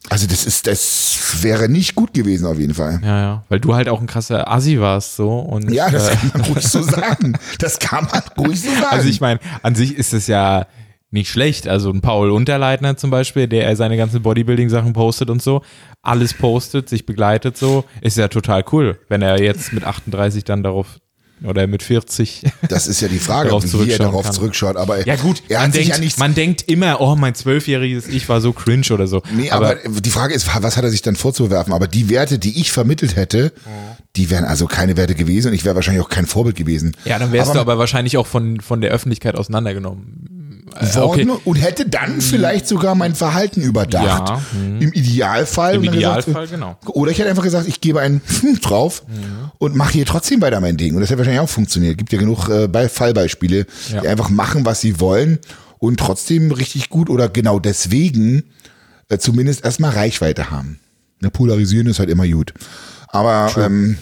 Also 0.08 0.26
das 0.26 0.46
ist, 0.46 0.66
das 0.66 1.18
wäre 1.42 1.68
nicht 1.68 1.94
gut 1.94 2.14
gewesen 2.14 2.46
auf 2.46 2.58
jeden 2.58 2.74
Fall. 2.74 3.00
Ja, 3.02 3.20
ja, 3.20 3.44
weil 3.48 3.60
du 3.60 3.74
halt 3.74 3.88
auch 3.88 4.00
ein 4.00 4.06
krasser 4.06 4.50
Assi 4.50 4.80
warst 4.80 5.16
so 5.16 5.40
und 5.40 5.70
Ja, 5.72 5.90
das 5.90 6.08
äh, 6.08 6.16
kann 6.16 6.30
man 6.32 6.40
ruhig 6.42 6.66
so 6.66 6.82
sagen. 6.82 7.36
Das 7.58 7.78
kann 7.78 8.08
man 8.10 8.22
ruhig 8.38 8.60
so 8.62 8.70
sagen. 8.70 8.86
also 8.90 9.08
ich 9.08 9.20
meine, 9.20 9.40
an 9.62 9.74
sich 9.74 9.96
ist 9.96 10.14
es 10.14 10.28
ja 10.28 10.66
nicht 11.10 11.30
schlecht. 11.30 11.68
Also 11.68 11.90
ein 11.90 12.00
Paul 12.00 12.30
Unterleitner 12.30 12.96
zum 12.96 13.10
Beispiel, 13.10 13.46
der 13.46 13.74
seine 13.76 13.96
ganzen 13.96 14.22
Bodybuilding-Sachen 14.22 14.92
postet 14.92 15.30
und 15.30 15.42
so, 15.42 15.62
alles 16.02 16.34
postet, 16.34 16.88
sich 16.88 17.06
begleitet 17.06 17.56
so, 17.56 17.84
ist 18.00 18.16
ja 18.16 18.28
total 18.28 18.64
cool, 18.72 18.98
wenn 19.08 19.22
er 19.22 19.42
jetzt 19.42 19.72
mit 19.72 19.84
38 19.84 20.44
dann 20.44 20.62
darauf 20.62 20.98
oder 21.44 21.66
mit 21.66 21.82
40 21.82 22.44
das 22.68 22.86
ist 22.86 23.00
ja 23.02 23.08
die 23.08 23.18
Frage, 23.18 23.50
darauf 23.50 23.64
wie 23.64 23.90
er 23.90 23.98
darauf 23.98 24.24
kann. 24.24 24.32
zurückschaut. 24.32 24.76
Aber 24.76 25.06
Ja 25.06 25.16
gut, 25.16 25.42
man 25.50 25.70
denkt, 25.70 25.98
ja 25.98 26.10
man 26.18 26.34
denkt 26.34 26.62
immer, 26.62 27.00
oh, 27.00 27.14
mein 27.14 27.34
zwölfjähriges 27.34 28.08
Ich 28.08 28.28
war 28.28 28.40
so 28.40 28.52
cringe 28.52 28.86
oder 28.90 29.06
so. 29.06 29.22
Nee, 29.34 29.50
aber, 29.50 29.76
die 29.86 30.10
Frage 30.10 30.34
ist, 30.34 30.48
was 30.62 30.76
hat 30.76 30.84
er 30.84 30.90
sich 30.90 31.02
dann 31.02 31.14
vorzuwerfen? 31.14 31.72
Aber 31.72 31.88
die 31.88 32.08
Werte, 32.08 32.38
die 32.38 32.58
ich 32.58 32.72
vermittelt 32.72 33.16
hätte, 33.16 33.52
die 34.16 34.30
wären 34.30 34.44
also 34.44 34.66
keine 34.66 34.96
Werte 34.96 35.14
gewesen 35.14 35.48
und 35.48 35.54
ich 35.54 35.64
wäre 35.64 35.74
wahrscheinlich 35.74 36.02
auch 36.02 36.08
kein 36.08 36.26
Vorbild 36.26 36.56
gewesen. 36.56 36.96
ja, 37.04 37.18
dann 37.18 37.32
wärst 37.32 37.50
aber 37.50 37.58
du 37.58 37.60
aber 37.60 37.78
wahrscheinlich 37.78 38.16
auch 38.16 38.26
von, 38.26 38.60
von 38.60 38.80
der 38.80 38.90
Öffentlichkeit 38.90 39.36
auseinandergenommen. 39.36 40.35
Äh, 40.74 40.94
worden 40.96 41.30
und 41.44 41.56
hätte 41.56 41.88
dann 41.88 42.20
vielleicht 42.20 42.66
sogar 42.66 42.94
mein 42.94 43.14
Verhalten 43.14 43.60
überdacht. 43.62 44.28
Ja, 44.28 44.42
Im 44.80 44.92
Idealfall. 44.92 45.76
Im 45.76 45.84
Idealfall, 45.84 46.24
gesagt, 46.46 46.50
genau. 46.50 46.76
Oder 46.86 47.12
ich 47.12 47.18
hätte 47.18 47.30
einfach 47.30 47.44
gesagt, 47.44 47.68
ich 47.68 47.80
gebe 47.80 48.00
einen 48.00 48.20
drauf 48.62 49.04
und 49.58 49.76
mache 49.76 49.92
hier 49.92 50.06
trotzdem 50.06 50.40
weiter 50.42 50.60
mein 50.60 50.76
Ding. 50.76 50.94
Und 50.94 51.00
das 51.00 51.10
hätte 51.10 51.18
wahrscheinlich 51.18 51.40
auch 51.40 51.48
funktioniert. 51.48 51.96
Gibt 51.98 52.12
ja 52.12 52.18
genug 52.18 52.48
äh, 52.48 52.66
Be- 52.68 52.88
Fallbeispiele, 52.88 53.66
Ja. 53.92 54.00
die 54.00 54.08
einfach 54.08 54.28
machen, 54.28 54.64
was 54.66 54.80
sie 54.80 54.98
wollen 55.00 55.38
und 55.78 56.00
trotzdem 56.00 56.50
richtig 56.50 56.88
gut 56.90 57.10
oder 57.10 57.28
genau 57.28 57.58
deswegen 57.60 58.44
äh, 59.08 59.18
zumindest 59.18 59.64
erstmal 59.64 59.92
Reichweite 59.92 60.50
haben. 60.50 60.80
Ne, 61.20 61.30
polarisieren 61.30 61.86
ist 61.86 61.98
halt 62.00 62.10
immer 62.10 62.26
gut. 62.26 62.52
Aber 63.08 63.50
ähm, 63.56 63.96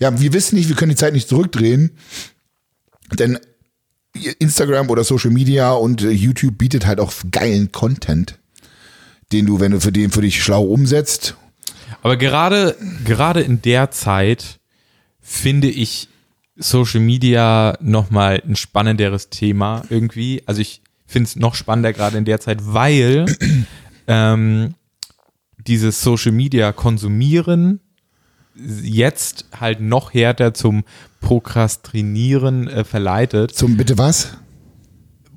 ja, 0.00 0.20
wir 0.20 0.32
wissen 0.32 0.56
nicht, 0.56 0.68
wir 0.68 0.76
können 0.76 0.90
die 0.90 0.96
Zeit 0.96 1.12
nicht 1.14 1.28
zurückdrehen, 1.28 1.92
denn 3.18 3.38
Instagram 4.38 4.90
oder 4.90 5.04
Social 5.04 5.30
Media 5.30 5.72
und 5.72 6.02
äh, 6.02 6.10
YouTube 6.10 6.58
bietet 6.58 6.86
halt 6.86 7.00
auch 7.00 7.12
geilen 7.30 7.72
Content, 7.72 8.38
den 9.32 9.46
du, 9.46 9.60
wenn 9.60 9.72
du 9.72 9.80
für 9.80 9.92
den 9.92 10.10
für 10.10 10.22
dich 10.22 10.42
schlau 10.42 10.64
umsetzt. 10.64 11.36
Aber 12.02 12.16
gerade, 12.16 12.76
gerade 13.04 13.40
in 13.40 13.62
der 13.62 13.90
Zeit 13.90 14.60
finde 15.20 15.68
ich 15.68 16.08
Social 16.56 17.00
Media 17.00 17.76
nochmal 17.80 18.42
ein 18.46 18.56
spannenderes 18.56 19.30
Thema 19.30 19.84
irgendwie. 19.88 20.42
Also 20.46 20.60
ich 20.60 20.82
finde 21.06 21.28
es 21.28 21.36
noch 21.36 21.54
spannender 21.54 21.92
gerade 21.92 22.18
in 22.18 22.24
der 22.24 22.40
Zeit, 22.40 22.58
weil 22.62 23.26
ähm, 24.06 24.74
dieses 25.66 26.02
Social 26.02 26.32
Media 26.32 26.72
konsumieren 26.72 27.80
jetzt 28.82 29.46
halt 29.58 29.80
noch 29.80 30.12
härter 30.14 30.54
zum 30.54 30.84
Prokrastinieren 31.20 32.68
äh, 32.68 32.84
verleitet. 32.84 33.54
Zum 33.54 33.76
bitte 33.76 33.98
was? 33.98 34.36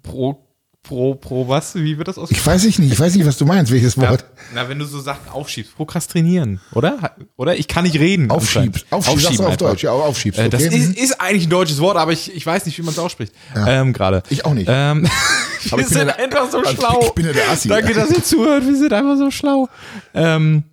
Pro, 0.03 0.47
pro, 0.83 1.15
pro 1.15 1.47
was? 1.47 1.75
Wie 1.75 1.97
wird 1.97 2.07
das 2.07 2.17
aus? 2.17 2.31
Ich 2.31 2.45
weiß 2.45 2.63
ich 2.65 2.79
nicht, 2.79 2.91
ich 2.93 2.99
weiß 2.99 3.15
nicht, 3.15 3.25
was 3.25 3.37
du 3.37 3.45
meinst, 3.45 3.71
welches 3.71 3.97
Na, 3.97 4.09
Wort. 4.09 4.25
na, 4.53 4.67
wenn 4.69 4.79
du 4.79 4.85
so 4.85 4.99
Sachen 4.99 5.29
aufschiebst, 5.29 5.75
prokrastinieren, 5.75 6.59
oder? 6.73 7.15
Oder? 7.37 7.55
Ich 7.57 7.67
kann 7.67 7.83
nicht 7.83 7.99
reden. 7.99 8.31
Aufschiebst. 8.31 8.85
Aufschiebst, 8.89 9.23
sagst 9.23 9.39
du 9.39 9.43
auf 9.43 9.51
einfach. 9.51 9.67
Deutsch, 9.69 9.83
ja, 9.83 9.91
aufschiebst. 9.91 10.39
Äh, 10.39 10.49
Das 10.49 10.63
okay. 10.65 10.75
ist, 10.75 10.97
ist 10.97 11.21
eigentlich 11.21 11.47
ein 11.47 11.51
deutsches 11.51 11.79
Wort, 11.79 11.97
aber 11.97 12.11
ich, 12.11 12.33
ich 12.35 12.45
weiß 12.45 12.65
nicht, 12.65 12.77
wie 12.77 12.81
man 12.83 12.91
es 12.93 12.99
ausspricht. 12.99 13.33
Ähm, 13.55 13.93
Gerade. 13.93 14.23
Ich 14.29 14.45
auch 14.45 14.53
nicht. 14.53 14.67
Ähm, 14.71 15.07
wir 15.63 15.85
sind 15.87 15.97
ja 15.97 16.05
der- 16.05 16.19
einfach 16.19 16.49
so 16.49 16.59
also 16.59 16.73
schlau. 16.73 16.99
ich 17.03 17.11
bin 17.11 17.25
ja 17.27 17.33
der 17.33 17.49
Assi. 17.49 17.67
Danke, 17.69 17.93
dass 17.93 18.09
ihr 18.09 18.23
zuhört. 18.23 18.65
Wir 18.65 18.75
sind 18.75 18.91
einfach 18.93 19.17
so 19.17 19.29
schlau. 19.29 19.69
Ähm, 20.13 20.63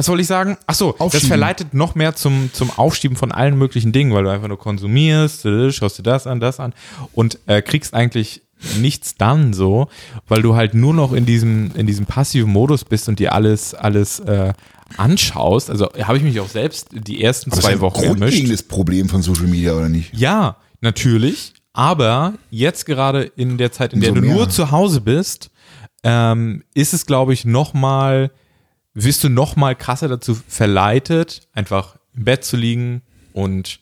was 0.00 0.08
wollte 0.08 0.22
ich 0.22 0.28
sagen? 0.28 0.56
Ach 0.66 0.74
so, 0.74 0.94
das 1.12 1.26
verleitet 1.26 1.74
noch 1.74 1.94
mehr 1.94 2.14
zum, 2.14 2.48
zum 2.54 2.70
Aufschieben 2.70 3.18
von 3.18 3.32
allen 3.32 3.58
möglichen 3.58 3.92
Dingen, 3.92 4.14
weil 4.14 4.24
du 4.24 4.30
einfach 4.30 4.48
nur 4.48 4.58
konsumierst, 4.58 5.46
schaust 5.72 5.98
dir 5.98 6.02
das 6.02 6.26
an, 6.26 6.40
das 6.40 6.58
an 6.58 6.72
und 7.12 7.38
äh, 7.44 7.60
kriegst 7.60 7.92
eigentlich 7.92 8.40
nichts 8.78 9.16
dann 9.16 9.52
so, 9.52 9.88
weil 10.26 10.40
du 10.40 10.54
halt 10.56 10.72
nur 10.72 10.94
noch 10.94 11.12
in 11.12 11.26
diesem, 11.26 11.72
in 11.74 11.86
diesem 11.86 12.06
passiven 12.06 12.50
Modus 12.50 12.82
bist 12.86 13.10
und 13.10 13.18
dir 13.18 13.34
alles, 13.34 13.74
alles 13.74 14.20
äh, 14.20 14.54
anschaust. 14.96 15.68
Also 15.68 15.90
habe 16.02 16.16
ich 16.16 16.24
mich 16.24 16.40
auch 16.40 16.48
selbst 16.48 16.88
die 16.92 17.22
ersten 17.22 17.50
Das 17.50 17.58
ist 17.58 17.64
zwei 17.66 17.72
ein 17.72 17.80
Wochen 17.80 18.00
gemischt. 18.00 18.18
grundlegendes 18.20 18.62
Problem 18.62 19.10
von 19.10 19.20
Social 19.20 19.48
Media, 19.48 19.74
oder 19.74 19.90
nicht? 19.90 20.16
Ja, 20.16 20.56
natürlich. 20.80 21.52
Aber 21.74 22.32
jetzt 22.50 22.86
gerade 22.86 23.24
in 23.36 23.58
der 23.58 23.70
Zeit, 23.70 23.92
in 23.92 24.00
der 24.00 24.12
Umso 24.12 24.22
du 24.22 24.26
mehr. 24.28 24.36
nur 24.36 24.48
zu 24.48 24.70
Hause 24.70 25.02
bist, 25.02 25.50
ähm, 26.04 26.64
ist 26.72 26.94
es, 26.94 27.04
glaube 27.04 27.34
ich, 27.34 27.44
noch 27.44 27.74
mal, 27.74 28.30
wirst 28.94 29.24
du 29.24 29.28
noch 29.28 29.56
mal 29.56 29.74
krasser 29.74 30.08
dazu 30.08 30.36
verleitet, 30.48 31.42
einfach 31.52 31.96
im 32.14 32.24
Bett 32.24 32.44
zu 32.44 32.56
liegen 32.56 33.02
und 33.32 33.80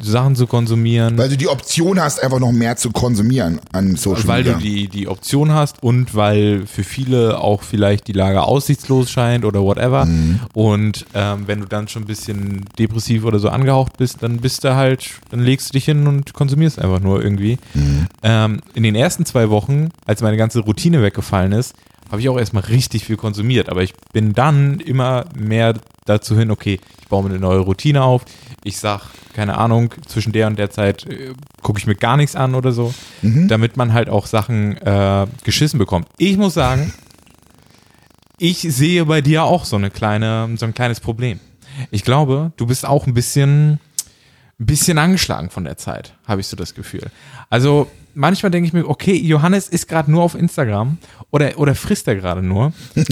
Sachen 0.00 0.36
zu 0.36 0.46
konsumieren, 0.46 1.18
Weil 1.18 1.30
du 1.30 1.36
die 1.36 1.48
Option 1.48 2.00
hast, 2.00 2.22
einfach 2.22 2.38
noch 2.38 2.52
mehr 2.52 2.76
zu 2.76 2.90
konsumieren 2.90 3.60
an 3.72 3.96
Social 3.96 4.28
weil 4.28 4.44
Media. 4.44 4.54
du 4.54 4.60
die, 4.60 4.88
die 4.88 5.08
Option 5.08 5.52
hast 5.52 5.82
und 5.82 6.14
weil 6.14 6.66
für 6.66 6.84
viele 6.84 7.40
auch 7.40 7.62
vielleicht 7.62 8.06
die 8.06 8.12
Lage 8.12 8.42
aussichtslos 8.42 9.10
scheint 9.10 9.44
oder 9.44 9.62
whatever. 9.62 10.04
Mhm. 10.04 10.40
Und 10.54 11.04
ähm, 11.14 11.44
wenn 11.46 11.60
du 11.60 11.66
dann 11.66 11.88
schon 11.88 12.02
ein 12.02 12.06
bisschen 12.06 12.64
depressiv 12.78 13.24
oder 13.24 13.38
so 13.40 13.48
angehaucht 13.48 13.96
bist, 13.96 14.22
dann 14.22 14.38
bist 14.38 14.62
du 14.62 14.76
halt, 14.76 15.10
dann 15.30 15.40
legst 15.40 15.70
du 15.70 15.72
dich 15.72 15.86
hin 15.86 16.06
und 16.06 16.32
konsumierst 16.32 16.78
einfach 16.78 17.00
nur 17.00 17.22
irgendwie. 17.22 17.58
Mhm. 17.74 18.06
Ähm, 18.22 18.60
in 18.74 18.84
den 18.84 18.94
ersten 18.94 19.24
zwei 19.24 19.50
Wochen, 19.50 19.88
als 20.06 20.22
meine 20.22 20.36
ganze 20.36 20.60
Routine 20.60 21.02
weggefallen 21.02 21.52
ist, 21.52 21.74
habe 22.10 22.20
ich 22.20 22.28
auch 22.28 22.38
erstmal 22.38 22.64
richtig 22.64 23.04
viel 23.04 23.16
konsumiert. 23.16 23.68
Aber 23.68 23.82
ich 23.82 23.94
bin 24.12 24.32
dann 24.32 24.80
immer 24.80 25.26
mehr 25.34 25.74
dazu 26.06 26.36
hin, 26.36 26.50
okay, 26.50 26.80
ich 27.00 27.08
baue 27.08 27.22
mir 27.22 27.30
eine 27.30 27.38
neue 27.38 27.60
Routine 27.60 28.02
auf. 28.02 28.24
Ich 28.64 28.78
sag, 28.78 29.02
keine 29.34 29.58
Ahnung, 29.58 29.94
zwischen 30.06 30.32
der 30.32 30.46
und 30.46 30.58
der 30.58 30.70
Zeit 30.70 31.06
äh, 31.06 31.32
gucke 31.62 31.78
ich 31.78 31.86
mir 31.86 31.94
gar 31.94 32.16
nichts 32.16 32.34
an 32.34 32.54
oder 32.54 32.72
so, 32.72 32.94
damit 33.22 33.76
man 33.76 33.92
halt 33.92 34.08
auch 34.08 34.26
Sachen 34.26 34.76
äh, 34.78 35.26
geschissen 35.44 35.78
bekommt. 35.78 36.08
Ich 36.16 36.36
muss 36.36 36.54
sagen, 36.54 36.92
ich 38.38 38.60
sehe 38.60 39.04
bei 39.04 39.20
dir 39.20 39.44
auch 39.44 39.64
so 39.64 39.76
eine 39.76 39.90
kleine, 39.90 40.48
so 40.56 40.66
ein 40.66 40.74
kleines 40.74 41.00
Problem. 41.00 41.40
Ich 41.90 42.04
glaube, 42.04 42.52
du 42.56 42.66
bist 42.66 42.86
auch 42.86 43.06
ein 43.06 43.14
bisschen, 43.14 43.78
ein 44.58 44.66
bisschen 44.66 44.98
angeschlagen 44.98 45.50
von 45.50 45.64
der 45.64 45.76
Zeit, 45.76 46.14
habe 46.26 46.40
ich 46.40 46.46
so 46.46 46.56
das 46.56 46.74
Gefühl. 46.74 47.10
Also 47.50 47.88
manchmal 48.18 48.50
denke 48.50 48.66
ich 48.66 48.72
mir, 48.72 48.86
okay, 48.88 49.16
Johannes 49.16 49.68
ist 49.68 49.88
gerade 49.88 50.10
nur 50.10 50.22
auf 50.22 50.34
Instagram 50.34 50.98
oder, 51.30 51.58
oder 51.58 51.74
frisst 51.74 52.08
er 52.08 52.16
gerade 52.16 52.42
nur. 52.42 52.72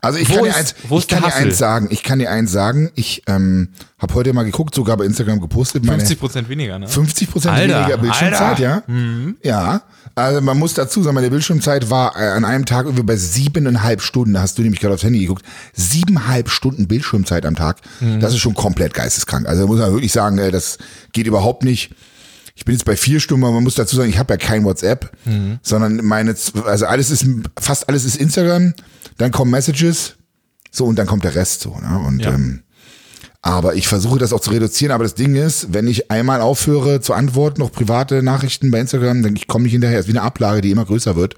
Also 0.00 0.18
ich 0.20 0.28
Wo 0.28 0.34
kann 0.34 0.44
dir 0.44 0.50
ist- 0.50 0.56
eins, 0.56 0.74
wo 0.88 0.98
ich 0.98 1.08
kann 1.08 1.22
dir 1.24 1.34
eins 1.34 1.58
sagen. 1.58 1.88
Ich 1.90 2.04
kann 2.04 2.20
dir 2.20 2.30
eins 2.30 2.52
sagen. 2.52 2.90
Ich 2.94 3.24
ähm, 3.26 3.70
habe 3.98 4.14
heute 4.14 4.32
mal 4.32 4.44
geguckt, 4.44 4.72
sogar 4.74 4.96
bei 4.96 5.04
Instagram 5.04 5.40
gepostet. 5.40 5.84
Meine 5.84 5.98
50 5.98 6.20
Prozent 6.20 6.48
weniger, 6.48 6.78
ne? 6.78 6.86
50 6.86 7.30
Prozent 7.30 7.58
weniger 7.58 7.96
Bildschirmzeit, 7.98 8.40
Alter. 8.40 8.82
Mhm. 8.86 9.36
ja. 9.42 9.64
Ja. 9.64 9.82
Also 10.14 10.40
man 10.40 10.56
muss 10.58 10.74
dazu 10.74 11.02
sagen, 11.02 11.14
meine 11.14 11.30
Bildschirmzeit 11.30 11.90
war 11.90 12.14
äh, 12.16 12.28
an 12.28 12.44
einem 12.44 12.64
Tag 12.64 12.86
irgendwie 12.86 13.02
bei 13.04 13.16
siebeneinhalb 13.16 14.00
Stunden. 14.00 14.34
Da 14.34 14.40
hast 14.42 14.56
du 14.58 14.62
nämlich 14.62 14.80
gerade 14.80 14.94
aufs 14.94 15.02
Handy 15.04 15.18
geguckt. 15.20 15.44
Siebeneinhalb 15.74 16.48
Stunden 16.48 16.86
Bildschirmzeit 16.86 17.44
am 17.44 17.56
Tag. 17.56 17.78
Mhm. 18.00 18.20
Das 18.20 18.32
ist 18.32 18.38
schon 18.38 18.54
komplett 18.54 18.94
geisteskrank. 18.94 19.46
Also 19.48 19.66
muss 19.66 19.80
man 19.80 19.92
wirklich 19.92 20.12
sagen, 20.12 20.38
äh, 20.38 20.52
das 20.52 20.78
geht 21.12 21.26
überhaupt 21.26 21.64
nicht. 21.64 21.90
Ich 22.58 22.64
bin 22.64 22.74
jetzt 22.74 22.84
bei 22.84 22.96
vier 22.96 23.20
Stunden, 23.20 23.44
aber 23.44 23.54
man 23.54 23.62
muss 23.62 23.76
dazu 23.76 23.94
sagen, 23.94 24.10
ich 24.10 24.18
habe 24.18 24.32
ja 24.34 24.36
kein 24.36 24.64
WhatsApp, 24.64 25.12
Mhm. 25.24 25.60
sondern 25.62 26.04
meine, 26.04 26.34
also 26.64 26.86
alles 26.86 27.10
ist, 27.12 27.24
fast 27.58 27.88
alles 27.88 28.04
ist 28.04 28.16
Instagram, 28.16 28.74
dann 29.16 29.30
kommen 29.30 29.52
Messages, 29.52 30.16
so 30.72 30.84
und 30.84 30.98
dann 30.98 31.06
kommt 31.06 31.22
der 31.22 31.36
Rest 31.36 31.60
so. 31.60 31.76
Ne? 31.78 31.98
Und 32.04 32.24
Ja. 32.24 32.34
ähm, 32.34 32.64
aber 33.42 33.76
ich 33.76 33.86
versuche 33.86 34.18
das 34.18 34.32
auch 34.32 34.40
zu 34.40 34.50
reduzieren. 34.50 34.90
Aber 34.90 35.04
das 35.04 35.14
Ding 35.14 35.36
ist, 35.36 35.72
wenn 35.72 35.86
ich 35.86 36.10
einmal 36.10 36.40
aufhöre 36.40 37.00
zu 37.00 37.14
antworten, 37.14 37.60
noch 37.60 37.70
private 37.70 38.24
Nachrichten 38.24 38.72
bei 38.72 38.80
Instagram, 38.80 39.22
dann 39.22 39.36
ich 39.36 39.46
komme 39.46 39.62
nicht 39.62 39.72
hinterher. 39.72 40.00
Es 40.00 40.06
ist 40.06 40.12
wie 40.12 40.18
eine 40.18 40.26
Ablage, 40.26 40.60
die 40.60 40.72
immer 40.72 40.84
größer 40.84 41.14
wird. 41.14 41.36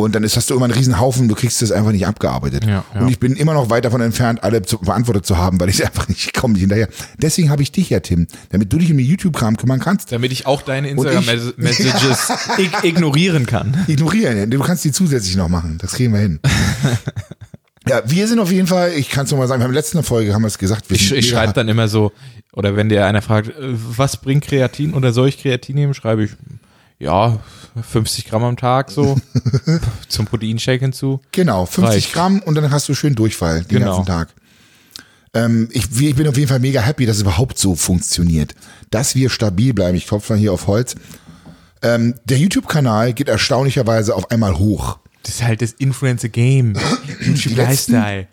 Und 0.00 0.14
dann 0.14 0.24
ist, 0.24 0.36
hast 0.36 0.50
du 0.50 0.54
immer 0.54 0.64
einen 0.64 0.74
riesen 0.74 0.98
Haufen, 0.98 1.28
du 1.28 1.34
kriegst 1.34 1.62
das 1.62 1.72
einfach 1.72 1.92
nicht 1.92 2.06
abgearbeitet. 2.06 2.64
Ja, 2.64 2.84
ja. 2.94 3.00
Und 3.00 3.10
ich 3.10 3.18
bin 3.18 3.34
immer 3.36 3.54
noch 3.54 3.70
weit 3.70 3.84
davon 3.84 4.00
entfernt, 4.00 4.42
alle 4.42 4.62
zu, 4.62 4.78
beantwortet 4.78 5.26
zu 5.26 5.36
haben, 5.38 5.60
weil 5.60 5.68
ich 5.68 5.84
einfach 5.84 6.08
nicht, 6.08 6.26
ich 6.26 6.32
komme 6.32 6.54
nicht 6.54 6.62
hinterher. 6.62 6.88
Deswegen 7.18 7.50
habe 7.50 7.62
ich 7.62 7.72
dich 7.72 7.90
ja, 7.90 8.00
Tim, 8.00 8.26
damit 8.50 8.72
du 8.72 8.78
dich 8.78 8.90
um 8.90 8.98
den 8.98 9.06
YouTube-Kram 9.06 9.56
kümmern 9.56 9.80
kannst. 9.80 10.12
Damit 10.12 10.32
ich 10.32 10.46
auch 10.46 10.62
deine 10.62 10.90
Instagram-Messages 10.90 12.32
ig 12.58 12.70
ignorieren 12.82 13.46
kann. 13.46 13.76
Ignorieren, 13.86 14.50
du 14.50 14.58
kannst 14.60 14.84
die 14.84 14.92
zusätzlich 14.92 15.36
noch 15.36 15.48
machen. 15.48 15.78
Das 15.80 15.92
kriegen 15.92 16.12
wir 16.12 16.20
hin. 16.20 16.40
ja, 17.88 18.02
wir 18.06 18.28
sind 18.28 18.38
auf 18.38 18.52
jeden 18.52 18.66
Fall, 18.66 18.92
ich 18.92 19.08
kann 19.08 19.24
es 19.24 19.30
nochmal 19.30 19.48
sagen, 19.48 19.60
wir 19.60 19.64
haben 19.64 19.70
in 19.70 19.74
der 19.74 19.82
letzten 19.82 20.02
Folge 20.02 20.34
haben 20.34 20.42
wir 20.42 20.48
es 20.48 20.58
gesagt. 20.58 20.90
Wir 20.90 20.96
Ich, 20.96 21.12
ich 21.12 21.28
schreibe 21.28 21.52
dann 21.52 21.68
immer 21.68 21.88
so, 21.88 22.12
oder 22.52 22.76
wenn 22.76 22.88
dir 22.88 23.06
einer 23.06 23.22
fragt, 23.22 23.48
äh, 23.48 23.52
was 23.58 24.16
bringt 24.16 24.44
Kreatin 24.44 24.94
oder 24.94 25.12
soll 25.12 25.28
ich 25.28 25.38
Kreatin 25.38 25.76
nehmen, 25.76 25.94
schreibe 25.94 26.24
ich, 26.24 26.30
ja, 26.98 27.38
50 27.90 28.26
Gramm 28.26 28.44
am 28.44 28.56
Tag 28.56 28.90
so 28.90 29.16
zum 30.08 30.26
Proteinshake 30.26 30.80
hinzu. 30.80 31.20
Genau, 31.32 31.66
50 31.66 31.84
Reicht. 31.94 32.12
Gramm 32.12 32.40
und 32.40 32.54
dann 32.54 32.70
hast 32.70 32.88
du 32.88 32.94
schön 32.94 33.14
Durchfall 33.14 33.62
den 33.64 33.78
Genau. 33.78 33.96
ganzen 33.96 34.06
Tag. 34.06 34.28
Ähm, 35.32 35.68
ich, 35.72 35.84
ich 36.00 36.14
bin 36.16 36.26
auf 36.26 36.36
jeden 36.36 36.48
Fall 36.48 36.58
mega 36.58 36.80
happy, 36.80 37.06
dass 37.06 37.16
es 37.16 37.22
überhaupt 37.22 37.58
so 37.58 37.74
funktioniert. 37.76 38.54
Dass 38.90 39.14
wir 39.14 39.30
stabil 39.30 39.72
bleiben. 39.74 39.96
Ich 39.96 40.06
klopfe 40.08 40.32
mal 40.32 40.38
hier 40.38 40.52
auf 40.52 40.66
Holz. 40.66 40.96
Ähm, 41.82 42.14
der 42.24 42.38
YouTube-Kanal 42.38 43.12
geht 43.14 43.28
erstaunlicherweise 43.28 44.14
auf 44.16 44.30
einmal 44.30 44.58
hoch. 44.58 44.98
Das 45.22 45.34
ist 45.36 45.42
halt 45.44 45.62
das 45.62 45.72
Influencer-Game. 45.72 46.74
YouTube 47.20 47.56
letzten- 47.56 47.92
Lifestyle. 47.92 48.26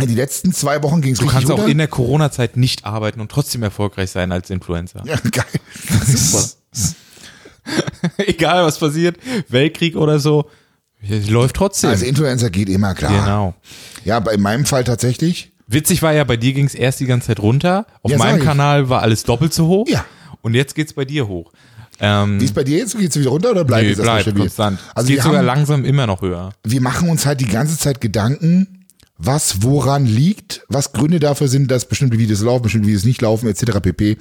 Die 0.00 0.14
letzten 0.14 0.52
zwei 0.54 0.82
Wochen 0.82 1.02
ging 1.02 1.12
es 1.12 1.18
Du 1.18 1.24
richtig 1.26 1.40
kannst 1.40 1.52
auch 1.52 1.58
runter. 1.58 1.70
in 1.70 1.76
der 1.78 1.86
Corona-Zeit 1.86 2.56
nicht 2.56 2.86
arbeiten 2.86 3.20
und 3.20 3.30
trotzdem 3.30 3.62
erfolgreich 3.62 4.10
sein 4.10 4.32
als 4.32 4.48
Influencer. 4.50 5.02
ja, 5.04 5.16
geil. 5.30 5.44
Super. 6.06 6.48
Egal 8.18 8.64
was 8.64 8.78
passiert, 8.78 9.16
Weltkrieg 9.48 9.96
oder 9.96 10.18
so, 10.18 10.48
es 11.08 11.28
läuft 11.28 11.56
trotzdem. 11.56 11.90
Also 11.90 12.04
Influencer 12.04 12.50
geht 12.50 12.68
immer 12.68 12.94
klar. 12.94 13.12
genau. 13.12 13.54
Ja, 14.04 14.20
bei 14.20 14.34
in 14.34 14.40
meinem 14.40 14.64
Fall 14.66 14.84
tatsächlich. 14.84 15.52
Witzig 15.66 16.02
war 16.02 16.12
ja, 16.12 16.22
bei 16.24 16.36
dir 16.36 16.52
ging 16.52 16.66
es 16.66 16.74
erst 16.74 17.00
die 17.00 17.06
ganze 17.06 17.28
Zeit 17.28 17.40
runter. 17.40 17.86
Auf 18.02 18.10
Ja, 18.10 18.18
meinem. 18.18 18.42
Kanal 18.44 18.88
war 18.88 19.02
alles 19.02 19.24
doppelt 19.24 19.52
so 19.54 19.66
hoch. 19.66 19.88
Ja. 19.88 20.04
Und 20.42 20.54
jetzt 20.54 20.74
geht's 20.74 20.92
bei 20.92 21.04
dir 21.04 21.26
hoch. 21.28 21.52
Ähm, 22.00 22.40
Wie 22.40 22.44
ist 22.44 22.54
bei 22.54 22.64
dir 22.64 22.78
jetzt? 22.78 22.98
Geht's 22.98 23.16
wieder 23.18 23.30
runter 23.30 23.50
oder 23.52 23.64
bleibt 23.64 23.84
nee, 23.86 23.92
es 23.92 24.00
bleibt 24.00 24.22
stabil? 24.22 24.42
konstant. 24.42 24.78
Also 24.94 25.08
es 25.08 25.14
geht 25.14 25.22
sogar 25.22 25.38
haben, 25.38 25.46
langsam 25.46 25.84
immer 25.84 26.06
noch 26.06 26.20
höher. 26.22 26.52
wir 26.64 26.80
machen 26.80 27.08
uns 27.08 27.26
halt 27.26 27.40
die 27.40 27.46
ganze 27.46 27.78
Zeit 27.78 28.00
Gedanken, 28.00 28.86
was 29.18 29.62
woran 29.62 30.04
liegt, 30.04 30.64
was 30.68 30.92
Gründe 30.92 31.20
dafür 31.20 31.48
sind, 31.48 31.70
dass 31.70 31.86
bestimmte 31.86 32.18
Videos 32.18 32.40
laufen, 32.42 32.62
bestimmte 32.62 32.88
Videos 32.88 33.04
nicht 33.04 33.22
laufen, 33.22 33.48
etc. 33.48 33.78
pp. 33.80 34.16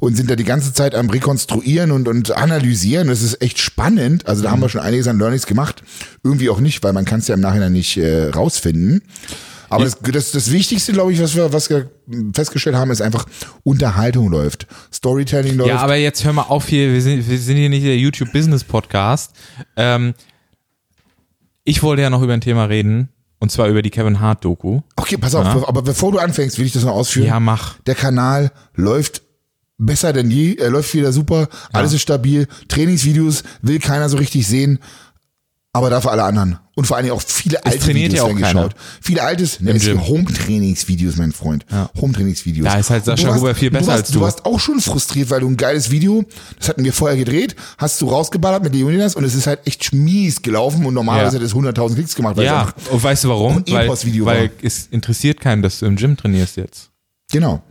Und 0.00 0.16
sind 0.16 0.30
da 0.30 0.36
die 0.36 0.44
ganze 0.44 0.72
Zeit 0.72 0.94
am 0.94 1.10
Rekonstruieren 1.10 1.90
und, 1.90 2.06
und 2.06 2.30
analysieren. 2.30 3.08
Das 3.08 3.22
ist 3.22 3.42
echt 3.42 3.58
spannend. 3.58 4.26
Also 4.28 4.42
da 4.42 4.50
haben 4.50 4.60
wir 4.60 4.68
schon 4.68 4.80
einiges 4.80 5.08
an 5.08 5.18
Learnings 5.18 5.46
gemacht. 5.46 5.82
Irgendwie 6.22 6.50
auch 6.50 6.60
nicht, 6.60 6.84
weil 6.84 6.92
man 6.92 7.04
kann 7.04 7.18
es 7.18 7.28
ja 7.28 7.34
im 7.34 7.40
Nachhinein 7.40 7.72
nicht 7.72 7.96
äh, 7.96 8.28
rausfinden. 8.28 9.02
Aber 9.70 9.84
das, 9.84 9.98
das, 10.00 10.32
das 10.32 10.50
Wichtigste, 10.50 10.92
glaube 10.92 11.12
ich, 11.12 11.20
was 11.20 11.34
wir, 11.34 11.52
was 11.52 11.68
wir 11.68 11.90
festgestellt 12.32 12.76
haben, 12.76 12.90
ist 12.90 13.02
einfach, 13.02 13.26
Unterhaltung 13.64 14.30
läuft. 14.30 14.66
Storytelling 14.92 15.56
läuft. 15.56 15.68
Ja, 15.68 15.78
aber 15.78 15.96
jetzt 15.96 16.24
hör 16.24 16.32
mal 16.32 16.42
auf 16.42 16.68
hier, 16.68 16.92
wir 16.92 17.02
sind, 17.02 17.28
wir 17.28 17.38
sind 17.38 17.56
hier 17.56 17.68
nicht 17.68 17.84
der 17.84 17.98
YouTube 17.98 18.32
Business 18.32 18.64
Podcast. 18.64 19.32
Ähm, 19.76 20.14
ich 21.64 21.82
wollte 21.82 22.02
ja 22.02 22.10
noch 22.10 22.22
über 22.22 22.32
ein 22.32 22.40
Thema 22.40 22.64
reden, 22.64 23.10
und 23.40 23.52
zwar 23.52 23.68
über 23.68 23.82
die 23.82 23.90
Kevin 23.90 24.20
Hart 24.20 24.44
Doku. 24.44 24.80
okay, 24.96 25.18
pass 25.18 25.34
auf, 25.34 25.68
aber 25.68 25.82
bevor 25.82 26.12
du 26.12 26.18
anfängst, 26.18 26.58
will 26.58 26.66
ich 26.66 26.72
das 26.72 26.84
noch 26.84 26.94
ausführen. 26.94 27.26
Ja, 27.26 27.40
mach. 27.40 27.78
Der 27.80 27.94
Kanal 27.94 28.52
läuft 28.74 29.22
besser 29.78 30.12
denn 30.12 30.30
je, 30.30 30.54
er 30.56 30.70
läuft 30.70 30.92
wieder 30.94 31.12
super, 31.12 31.48
alles 31.72 31.92
ist 31.92 32.02
stabil, 32.02 32.46
Trainingsvideos 32.68 33.44
will 33.62 33.78
keiner 33.78 34.08
so 34.08 34.16
richtig 34.16 34.46
sehen, 34.46 34.78
aber 35.72 35.90
dafür 35.90 36.10
alle 36.12 36.24
anderen. 36.24 36.58
Und 36.74 36.86
vor 36.86 36.96
allen 36.96 37.04
Dingen 37.06 37.16
auch 37.16 37.22
viele 37.22 37.64
alte 37.64 37.78
trainiert 37.78 38.12
Videos 38.12 38.16
ja 38.18 38.22
auch 38.22 38.28
werden 38.28 38.40
keiner. 38.40 38.62
geschaut. 38.68 38.76
Viele 39.02 39.22
altes, 39.22 39.60
ne. 39.60 39.72
Home-Trainingsvideos, 39.74 41.16
mein 41.16 41.32
Freund. 41.32 41.66
Home-Trainingsvideos. 42.00 42.64
Da 42.66 42.78
ist 42.78 42.90
halt 42.90 43.06
du 43.06 43.10
Sascha 43.10 43.34
Huber 43.34 43.54
viel 43.54 43.70
du 43.70 43.74
besser 43.78 43.88
warst, 43.88 43.98
als 44.00 44.08
du. 44.08 44.14
Du 44.14 44.20
warst 44.24 44.44
auch 44.46 44.58
schon 44.60 44.80
frustriert, 44.80 45.30
weil 45.30 45.40
du 45.40 45.48
ein 45.48 45.56
geiles 45.56 45.90
Video, 45.90 46.24
das 46.58 46.68
hatten 46.68 46.84
wir 46.84 46.92
vorher 46.92 47.16
gedreht, 47.16 47.54
hast 47.78 48.00
du 48.00 48.08
rausgeballert 48.08 48.62
mit 48.62 48.74
Leonidas 48.74 49.14
und 49.16 49.24
es 49.24 49.34
ist 49.34 49.46
halt 49.46 49.60
echt 49.66 49.92
mies 49.92 50.40
gelaufen 50.42 50.86
und 50.86 50.94
normalerweise 50.94 51.36
Ja. 51.36 51.40
hat 51.42 51.46
es 51.46 51.54
100.000 51.54 51.94
Klicks 51.96 52.14
gemacht. 52.14 52.36
Weil 52.36 52.46
Ja, 52.46 52.72
und 52.90 53.02
weißt 53.02 53.24
du 53.24 53.28
warum? 53.28 53.64
Weil, 53.68 53.88
weil 53.88 54.24
war. 54.24 54.50
es 54.62 54.86
interessiert 54.90 55.40
keinen, 55.40 55.62
dass 55.62 55.80
du 55.80 55.86
im 55.86 55.96
Gym 55.96 56.16
trainierst 56.16 56.56
jetzt. 56.56 56.90
genau. 57.30 57.62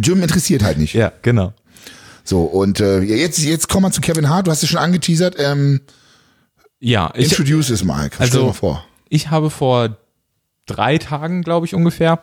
Gym 0.00 0.22
interessiert 0.22 0.62
halt 0.62 0.78
nicht. 0.78 0.94
Ja, 0.94 1.12
genau. 1.22 1.52
So, 2.24 2.42
und 2.42 2.80
äh, 2.80 3.00
jetzt, 3.00 3.38
jetzt 3.38 3.68
kommen 3.68 3.86
wir 3.86 3.90
zu 3.92 4.00
Kevin 4.00 4.28
Hart. 4.28 4.46
Du 4.46 4.50
hast 4.50 4.62
es 4.62 4.68
schon 4.68 4.78
angeteasert. 4.78 5.36
Ähm, 5.38 5.80
Ja, 6.80 7.10
ich, 7.14 7.30
introduce 7.30 7.70
es 7.70 7.84
mal. 7.84 8.06
Stell 8.12 8.26
Also- 8.26 8.46
mal 8.46 8.52
vor. 8.52 8.84
ich 9.08 9.30
habe 9.30 9.50
vor 9.50 9.96
drei 10.66 10.98
Tagen, 10.98 11.42
glaube 11.42 11.66
ich, 11.66 11.74
ungefähr, 11.74 12.20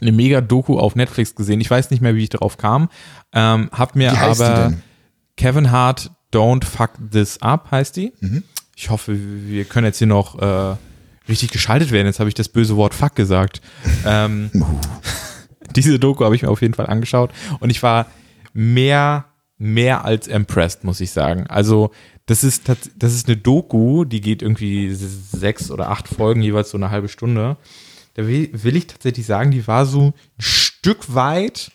eine 0.00 0.12
Mega-Doku 0.12 0.78
auf 0.78 0.94
Netflix 0.94 1.34
gesehen. 1.34 1.60
Ich 1.60 1.70
weiß 1.70 1.90
nicht 1.90 2.00
mehr, 2.00 2.14
wie 2.14 2.22
ich 2.22 2.28
darauf 2.30 2.56
kam. 2.56 2.88
Ähm, 3.32 3.68
hab 3.72 3.96
mir 3.96 4.12
aber? 4.18 4.74
Kevin 5.36 5.70
Hart 5.70 6.10
Don't 6.32 6.64
Fuck 6.64 6.90
This 7.12 7.40
Up 7.42 7.70
heißt 7.70 7.96
die. 7.96 8.12
Mhm. 8.20 8.42
Ich 8.76 8.90
hoffe, 8.90 9.16
wir 9.18 9.64
können 9.64 9.86
jetzt 9.86 9.98
hier 9.98 10.06
noch 10.06 10.38
äh, 10.40 10.76
richtig 11.28 11.50
geschaltet 11.50 11.90
werden. 11.90 12.06
Jetzt 12.06 12.20
habe 12.20 12.28
ich 12.28 12.34
das 12.34 12.48
böse 12.48 12.76
Wort 12.76 12.94
Fuck 12.94 13.14
gesagt. 13.16 13.60
ähm, 14.06 14.50
diese 15.76 15.98
Doku 15.98 16.24
habe 16.24 16.34
ich 16.34 16.42
mir 16.42 16.50
auf 16.50 16.62
jeden 16.62 16.74
Fall 16.74 16.86
angeschaut 16.86 17.30
und 17.60 17.70
ich 17.70 17.82
war 17.82 18.06
mehr, 18.52 19.26
mehr 19.58 20.04
als 20.04 20.26
impressed, 20.26 20.84
muss 20.84 21.00
ich 21.00 21.10
sagen. 21.10 21.46
Also, 21.48 21.90
das 22.26 22.44
ist, 22.44 22.68
das 22.68 23.14
ist 23.14 23.26
eine 23.26 23.36
Doku, 23.36 24.04
die 24.04 24.20
geht 24.20 24.42
irgendwie 24.42 24.92
sechs 24.92 25.70
oder 25.70 25.90
acht 25.90 26.08
Folgen, 26.08 26.42
jeweils 26.42 26.70
so 26.70 26.76
eine 26.76 26.90
halbe 26.90 27.08
Stunde. 27.08 27.56
Da 28.14 28.26
will, 28.26 28.50
will 28.52 28.76
ich 28.76 28.86
tatsächlich 28.86 29.24
sagen, 29.24 29.50
die 29.50 29.66
war 29.66 29.86
so 29.86 30.08
ein 30.08 30.14
Stück 30.38 31.14
weit, 31.14 31.70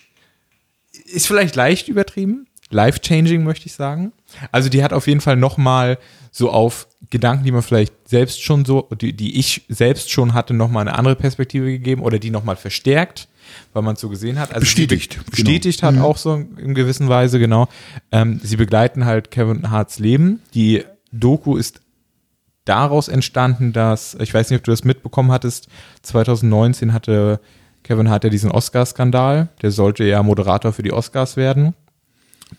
ist 1.06 1.26
vielleicht 1.26 1.56
leicht 1.56 1.88
übertrieben, 1.88 2.48
life-changing, 2.70 3.44
möchte 3.44 3.66
ich 3.66 3.74
sagen. 3.74 4.12
Also, 4.52 4.70
die 4.70 4.84
hat 4.84 4.94
auf 4.94 5.08
jeden 5.08 5.22
Fall 5.22 5.38
nochmal 5.38 5.98
so 6.32 6.52
auf 6.52 6.88
Gedanken, 7.10 7.46
die 7.46 7.52
man 7.52 7.62
vielleicht 7.62 7.94
selbst 8.08 8.44
schon 8.44 8.66
so, 8.66 8.90
die, 9.00 9.14
die 9.14 9.40
ich 9.40 9.66
selbst 9.70 10.12
schon 10.12 10.34
hatte, 10.34 10.54
nochmal 10.54 10.88
eine 10.88 10.98
andere 10.98 11.16
Perspektive 11.16 11.66
gegeben 11.66 12.02
oder 12.02 12.20
die 12.20 12.32
nochmal 12.32 12.56
verstärkt, 12.56 13.28
weil 13.74 13.84
man 13.84 13.96
es 13.96 14.02
so 14.02 14.10
gesehen 14.10 14.39
hat. 14.39 14.50
Also 14.50 14.62
Bestätigt, 14.62 15.18
be- 15.26 15.32
Bestätigt 15.32 15.84
hat 15.84 15.98
auch 16.00 16.18
so 16.18 16.34
in 16.36 16.74
gewisser 16.74 17.08
Weise, 17.10 17.39
genau. 17.39 17.68
Ähm, 18.12 18.39
sie 18.44 18.56
begleiten 18.58 19.06
halt 19.06 19.32
Kevin 19.32 19.70
Harts 19.72 20.00
Leben. 20.00 20.39
Die 20.54 20.84
Doku 21.12 21.58
ist 21.58 21.82
daraus 22.66 23.08
entstanden, 23.08 23.74
dass, 23.74 24.16
ich 24.20 24.34
weiß 24.34 24.50
nicht, 24.50 24.60
ob 24.60 24.63
du 24.63 24.72
das 24.72 24.84
mitbekommen 24.84 25.32
hattest, 25.32 25.68
2019 26.04 26.94
hatte 26.94 27.39
Kevin 27.84 28.10
Hart 28.10 28.24
ja 28.24 28.30
diesen 28.30 28.52
Oscar-Skandal. 28.52 29.50
Der 29.62 29.72
sollte 29.72 30.06
ja 30.06 30.24
Moderator 30.24 30.72
für 30.72 30.84
die 30.84 30.94
Oscars 30.94 31.36
werden. 31.36 31.74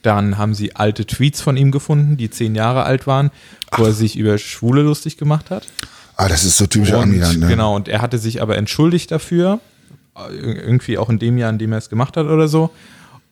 Dann 0.02 0.36
haben 0.38 0.54
sie 0.54 0.74
alte 0.76 1.06
Tweets 1.06 1.40
von 1.40 1.56
ihm 1.56 1.70
gefunden, 1.70 2.16
die 2.16 2.28
zehn 2.28 2.54
Jahre 2.54 2.82
alt 2.82 3.06
waren, 3.06 3.30
wo 3.76 3.84
er 3.84 3.92
sich 3.92 4.16
über 4.16 4.36
Schwule 4.38 4.82
lustig 4.82 5.16
gemacht 5.16 5.50
hat. 5.50 5.66
Ah, 6.16 6.28
das 6.28 6.44
ist 6.44 6.58
so 6.58 6.66
typischer 6.66 6.98
Und, 6.98 7.04
Ami 7.04 7.20
dann, 7.20 7.38
ne? 7.38 7.46
Genau, 7.48 7.74
und 7.74 7.88
er 7.88 8.02
hatte 8.02 8.18
sich 8.18 8.42
aber 8.42 8.56
entschuldigt 8.56 9.10
dafür, 9.10 9.60
irgendwie 10.30 10.98
auch 10.98 11.08
in 11.10 11.18
dem 11.18 11.38
Jahr, 11.38 11.50
in 11.50 11.58
dem 11.58 11.72
er 11.72 11.78
es 11.78 11.88
gemacht 11.90 12.16
hat 12.16 12.26
oder 12.26 12.48
so. 12.48 12.70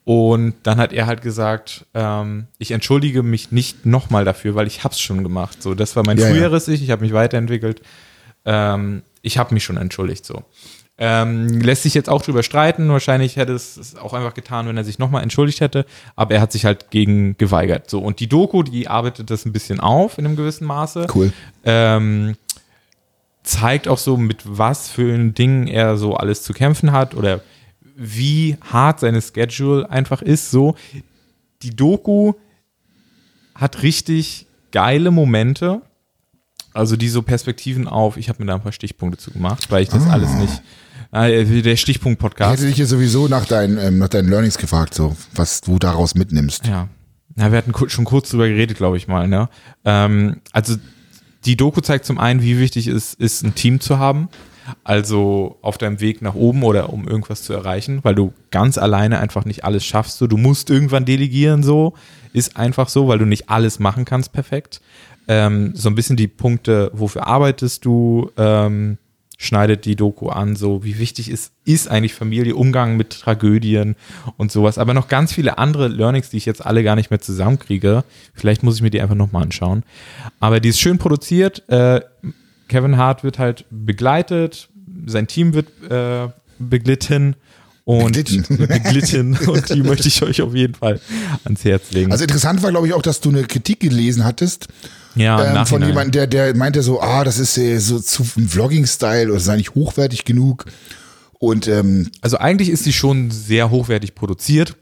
Und 0.05 0.55
dann 0.63 0.77
hat 0.79 0.91
er 0.91 1.07
halt 1.07 1.21
gesagt, 1.21 1.85
ähm, 1.93 2.47
ich 2.57 2.71
entschuldige 2.71 3.23
mich 3.23 3.51
nicht 3.51 3.85
nochmal 3.85 4.25
dafür, 4.25 4.53
weil 4.53 4.67
ich 4.67 4.83
hab's 4.83 4.99
schon 4.99 5.23
gemacht. 5.23 5.63
So, 5.63 5.75
das 5.75 5.95
war 5.95 6.03
mein 6.05 6.17
Ja, 6.17 6.27
ja. 6.27 6.33
früheres 6.33 6.67
Ich, 6.67 6.83
ich 6.83 6.91
habe 6.91 7.03
mich 7.03 7.13
weiterentwickelt. 7.13 7.81
Ähm, 8.43 9.03
ich 9.21 9.37
habe 9.37 9.53
mich 9.53 9.63
schon 9.63 9.77
entschuldigt. 9.77 10.25
So. 10.25 10.43
Ähm, 10.97 11.47
lässt 11.61 11.83
sich 11.83 11.93
jetzt 11.93 12.09
auch 12.09 12.21
drüber 12.21 12.43
streiten. 12.43 12.89
Wahrscheinlich 12.89 13.37
hätte 13.37 13.53
es 13.53 13.77
es 13.77 13.95
auch 13.95 14.13
einfach 14.13 14.33
getan, 14.33 14.67
wenn 14.67 14.75
er 14.75 14.83
sich 14.83 14.99
nochmal 14.99 15.23
entschuldigt 15.23 15.61
hätte. 15.61 15.85
Aber 16.17 16.35
er 16.35 16.41
hat 16.41 16.51
sich 16.51 16.65
halt 16.65 16.91
gegen 16.91 17.37
geweigert. 17.37 17.89
So. 17.89 17.99
Und 17.99 18.19
die 18.19 18.27
Doku, 18.27 18.61
die 18.61 18.89
arbeitet 18.89 19.29
das 19.31 19.45
ein 19.45 19.53
bisschen 19.53 19.79
auf 19.79 20.17
in 20.17 20.25
einem 20.25 20.35
gewissen 20.35 20.65
Maße 20.67 21.07
Cool. 21.15 21.31
ähm, 21.63 22.35
zeigt 23.43 23.87
auch 23.87 23.97
so, 23.97 24.17
mit 24.17 24.41
was 24.45 24.89
für 24.89 25.17
Dingen 25.17 25.67
er 25.67 25.97
so 25.97 26.15
alles 26.15 26.43
zu 26.43 26.53
kämpfen 26.53 26.91
hat 26.91 27.15
oder 27.15 27.41
wie 27.95 28.57
hart 28.61 29.01
seine 29.01 29.21
Schedule 29.21 29.89
einfach 29.89 30.21
ist. 30.21 30.51
So, 30.51 30.75
die 31.61 31.75
Doku 31.75 32.33
hat 33.55 33.83
richtig 33.83 34.47
geile 34.71 35.11
Momente. 35.11 35.81
Also 36.73 36.95
die 36.95 37.09
so 37.09 37.21
Perspektiven 37.21 37.87
auf, 37.87 38.17
ich 38.17 38.29
habe 38.29 38.41
mir 38.41 38.47
da 38.47 38.55
ein 38.55 38.61
paar 38.61 38.71
Stichpunkte 38.71 39.19
zu 39.19 39.29
gemacht, 39.29 39.69
weil 39.69 39.83
ich 39.83 39.89
das 39.89 40.07
alles 40.07 40.33
nicht. 40.33 40.63
Äh, 41.11 41.61
der 41.61 41.73
Ich 41.73 41.81
Stichpunkt-Podcast. 41.81 42.53
hätte 42.53 42.65
dich 42.65 42.77
hier 42.77 42.87
sowieso 42.87 43.27
nach 43.27 43.45
deinen, 43.45 43.77
ähm, 43.77 43.99
nach 43.99 44.09
deinen 44.09 44.27
Learnings 44.29 44.57
gefragt, 44.57 44.95
so, 44.95 45.15
was 45.35 45.61
du 45.61 45.77
daraus 45.77 46.15
mitnimmst. 46.15 46.65
Ja. 46.65 46.87
Na, 47.35 47.51
wir 47.51 47.59
hatten 47.59 47.73
schon 47.89 48.05
kurz 48.05 48.29
drüber 48.29 48.47
geredet, 48.47 48.77
glaube 48.77 48.97
ich 48.97 49.07
mal. 49.07 49.27
Ne? 49.27 49.49
Ähm, 49.85 50.41
also 50.51 50.77
die 51.45 51.57
Doku 51.57 51.81
zeigt 51.81 52.05
zum 52.05 52.19
einen, 52.19 52.41
wie 52.41 52.59
wichtig 52.59 52.87
es 52.87 53.13
ist, 53.13 53.43
ein 53.43 53.55
Team 53.55 53.79
zu 53.79 53.99
haben. 53.99 54.29
Also 54.85 55.57
auf 55.61 55.77
deinem 55.77 55.99
Weg 55.99 56.21
nach 56.21 56.35
oben 56.35 56.63
oder 56.63 56.93
um 56.93 57.05
irgendwas 57.05 57.43
zu 57.43 57.51
erreichen, 57.51 57.99
weil 58.03 58.15
du 58.15 58.31
ganz 58.49 58.77
alleine 58.77 59.19
einfach 59.19 59.43
nicht 59.43 59.65
alles 59.65 59.83
schaffst. 59.85 60.21
Du 60.21 60.37
musst 60.37 60.69
irgendwann 60.69 61.03
delegieren, 61.03 61.63
so 61.63 61.95
ist 62.31 62.55
einfach 62.55 62.87
so, 62.87 63.09
weil 63.09 63.19
du 63.19 63.25
nicht 63.25 63.49
alles 63.49 63.79
machen 63.79 64.05
kannst 64.05 64.31
perfekt. 64.31 64.79
ähm, 65.27 65.71
so 65.75 65.89
ein 65.89 65.95
bisschen 65.95 66.15
die 66.15 66.27
Punkte, 66.27 66.91
wofür 66.93 67.27
arbeitest 67.27 67.85
du, 67.85 68.31
ähm, 68.37 68.97
schneidet 69.43 69.85
die 69.85 69.95
Doku 69.95 70.29
an, 70.29 70.55
so 70.55 70.83
wie 70.83 70.97
wichtig 70.97 71.29
ist, 71.29 71.51
ist 71.65 71.89
eigentlich 71.89 72.13
Familie, 72.13 72.55
Umgang 72.55 72.95
mit 72.95 73.09
Tragödien 73.11 73.95
und 74.37 74.51
sowas. 74.51 74.77
Aber 74.77 74.93
noch 74.93 75.09
ganz 75.09 75.33
viele 75.33 75.57
andere 75.57 75.89
Learnings, 75.89 76.29
die 76.29 76.37
ich 76.37 76.45
jetzt 76.45 76.65
alle 76.65 76.83
gar 76.83 76.95
nicht 76.95 77.09
mehr 77.09 77.19
zusammenkriege. 77.19 78.03
Vielleicht 78.33 78.63
muss 78.63 78.75
ich 78.75 78.81
mir 78.81 78.89
die 78.89 79.01
einfach 79.01 79.15
nochmal 79.15 79.43
anschauen. 79.43 79.83
Aber 80.39 80.59
die 80.59 80.69
ist 80.69 80.79
schön 80.79 80.97
produziert. 80.97 81.67
Äh, 81.69 82.01
Kevin 82.69 82.97
Hart 82.97 83.23
wird 83.23 83.37
halt 83.37 83.65
begleitet, 83.69 84.69
sein 85.05 85.27
Team 85.27 85.53
wird 85.53 85.67
äh, 85.91 86.29
beglitten. 86.57 87.35
Und 87.85 88.13
Beglitten. 88.49 89.37
und 89.45 89.69
die 89.69 89.83
möchte 89.83 90.07
ich 90.07 90.21
euch 90.23 90.41
auf 90.41 90.55
jeden 90.55 90.73
Fall 90.73 91.01
ans 91.43 91.65
Herz 91.65 91.91
legen. 91.91 92.11
Also 92.11 92.23
interessant 92.23 92.63
war, 92.63 92.71
glaube 92.71 92.87
ich, 92.87 92.93
auch, 92.93 93.01
dass 93.01 93.19
du 93.19 93.29
eine 93.29 93.43
Kritik 93.43 93.81
gelesen 93.81 94.23
hattest 94.23 94.69
ja, 95.15 95.61
ähm, 95.61 95.65
von 95.65 95.85
jemandem, 95.85 96.11
der, 96.11 96.27
der 96.27 96.55
meinte 96.55 96.81
so, 96.81 97.01
ah, 97.01 97.23
das 97.23 97.37
ist 97.37 97.57
äh, 97.57 97.77
so 97.79 97.99
zu 97.99 98.23
Vlogging-Style 98.23 99.29
oder 99.29 99.39
sei 99.39 99.57
nicht 99.57 99.75
hochwertig 99.75 100.25
genug. 100.25 100.65
Und 101.39 101.67
ähm, 101.67 102.09
Also 102.21 102.37
eigentlich 102.37 102.69
ist 102.69 102.83
sie 102.83 102.93
schon 102.93 103.29
sehr 103.29 103.69
hochwertig 103.69 104.15
produziert, 104.15 104.75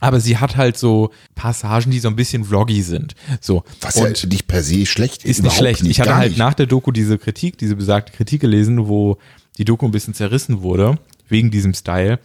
aber 0.00 0.20
sie 0.20 0.36
hat 0.36 0.56
halt 0.56 0.76
so 0.76 1.10
Passagen, 1.34 1.90
die 1.90 2.00
so 2.00 2.08
ein 2.08 2.16
bisschen 2.16 2.44
vloggy 2.44 2.82
sind. 2.82 3.14
So. 3.40 3.64
was 3.80 3.96
und 3.96 4.22
ja 4.22 4.28
nicht 4.28 4.46
per 4.48 4.62
se 4.62 4.86
schlecht 4.86 5.24
ist 5.24 5.38
nicht 5.38 5.38
überhaupt 5.38 5.58
schlecht. 5.58 5.82
ich 5.82 6.00
hatte 6.00 6.16
halt 6.16 6.30
nicht. 6.30 6.38
nach 6.38 6.54
der 6.54 6.66
Doku 6.66 6.90
diese 6.90 7.16
Kritik, 7.16 7.56
diese 7.56 7.76
besagte 7.76 8.12
Kritik 8.12 8.40
gelesen, 8.40 8.86
wo 8.88 9.18
die 9.56 9.64
Doku 9.64 9.86
ein 9.86 9.92
bisschen 9.92 10.14
zerrissen 10.14 10.62
wurde, 10.62 10.98
wegen 11.28 11.50
diesem 11.50 11.74
Style. 11.74 12.18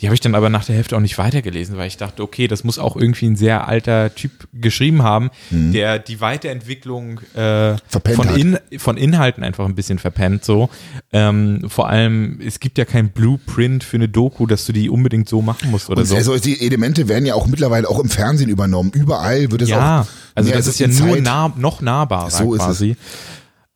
Die 0.00 0.06
habe 0.06 0.14
ich 0.14 0.20
dann 0.20 0.34
aber 0.34 0.48
nach 0.48 0.64
der 0.64 0.74
Hälfte 0.76 0.96
auch 0.96 1.00
nicht 1.00 1.18
weitergelesen, 1.18 1.76
weil 1.76 1.86
ich 1.86 1.98
dachte, 1.98 2.22
okay, 2.22 2.48
das 2.48 2.64
muss 2.64 2.78
auch 2.78 2.96
irgendwie 2.96 3.26
ein 3.26 3.36
sehr 3.36 3.68
alter 3.68 4.14
Typ 4.14 4.30
geschrieben 4.54 5.02
haben, 5.02 5.30
der 5.50 5.98
die 5.98 6.20
Weiterentwicklung 6.22 7.20
äh, 7.36 7.72
Mhm. 7.72 7.76
Von, 8.14 8.28
in, 8.34 8.58
von 8.78 8.96
Inhalten 8.96 9.44
einfach 9.44 9.66
ein 9.66 9.74
bisschen 9.74 9.98
verpennt. 9.98 10.44
So. 10.44 10.70
Ähm, 11.12 11.66
vor 11.68 11.88
allem, 11.90 12.40
es 12.44 12.60
gibt 12.60 12.78
ja 12.78 12.84
kein 12.86 13.10
Blueprint 13.10 13.84
für 13.84 13.96
eine 13.98 14.08
Doku, 14.08 14.46
dass 14.46 14.64
du 14.64 14.72
die 14.72 14.88
unbedingt 14.88 15.28
so 15.28 15.42
machen 15.42 15.70
musst 15.70 15.90
oder 15.90 16.00
Und 16.00 16.06
so. 16.06 16.16
also 16.16 16.38
die 16.38 16.60
Elemente 16.66 17.08
werden 17.08 17.26
ja 17.26 17.34
auch 17.34 17.46
mittlerweile 17.46 17.88
auch 17.88 17.98
im 17.98 18.08
Fernsehen 18.08 18.48
übernommen. 18.48 18.90
Überall 18.94 19.50
wird 19.50 19.62
es 19.62 19.68
Ja, 19.68 20.00
auch. 20.02 20.06
also 20.34 20.50
das 20.50 20.66
ist 20.66 20.80
ja 20.80 20.88
nur 20.88 21.16
nah, 21.20 21.52
noch 21.56 21.82
nahbarer 21.82 22.30
So 22.30 22.54
ist 22.54 22.60
es. 22.60 22.66
quasi. 22.66 22.96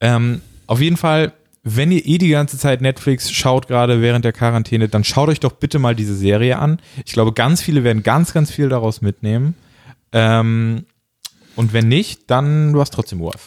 Ähm, 0.00 0.40
auf 0.66 0.80
jeden 0.80 0.96
Fall, 0.96 1.32
wenn 1.64 1.90
ihr 1.90 2.06
eh 2.06 2.18
die 2.18 2.28
ganze 2.28 2.58
Zeit 2.58 2.82
Netflix 2.82 3.30
schaut, 3.30 3.68
gerade 3.68 4.02
während 4.02 4.24
der 4.24 4.32
Quarantäne, 4.32 4.88
dann 4.88 5.02
schaut 5.02 5.30
euch 5.30 5.40
doch 5.40 5.52
bitte 5.52 5.78
mal 5.78 5.96
diese 5.96 6.14
Serie 6.14 6.58
an. 6.58 6.78
Ich 7.06 7.12
glaube, 7.12 7.32
ganz 7.32 7.62
viele 7.62 7.82
werden 7.84 8.02
ganz, 8.02 8.34
ganz 8.34 8.50
viel 8.50 8.68
daraus 8.68 9.00
mitnehmen. 9.00 9.54
Ähm, 10.12 10.84
und 11.56 11.72
wenn 11.72 11.88
nicht, 11.88 12.22
dann 12.30 12.72
du 12.72 12.80
hast 12.80 12.92
trotzdem 12.92 13.20
Urlaub. 13.20 13.40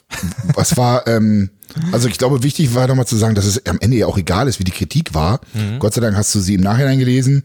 Was 0.55 0.77
war, 0.77 1.05
ähm, 1.07 1.51
also 1.91 2.07
ich 2.07 2.17
glaube, 2.17 2.41
wichtig 2.41 2.73
war 2.73 2.87
nochmal 2.87 3.05
zu 3.05 3.17
sagen, 3.17 3.35
dass 3.35 3.45
es 3.45 3.65
am 3.67 3.77
Ende 3.79 3.97
ja 3.97 4.07
auch 4.07 4.17
egal 4.17 4.47
ist, 4.47 4.59
wie 4.59 4.63
die 4.63 4.71
Kritik 4.71 5.13
war. 5.13 5.41
Mhm. 5.53 5.79
Gott 5.79 5.93
sei 5.93 6.01
Dank 6.01 6.15
hast 6.15 6.33
du 6.33 6.39
sie 6.39 6.55
im 6.55 6.61
Nachhinein 6.61 6.99
gelesen. 6.99 7.43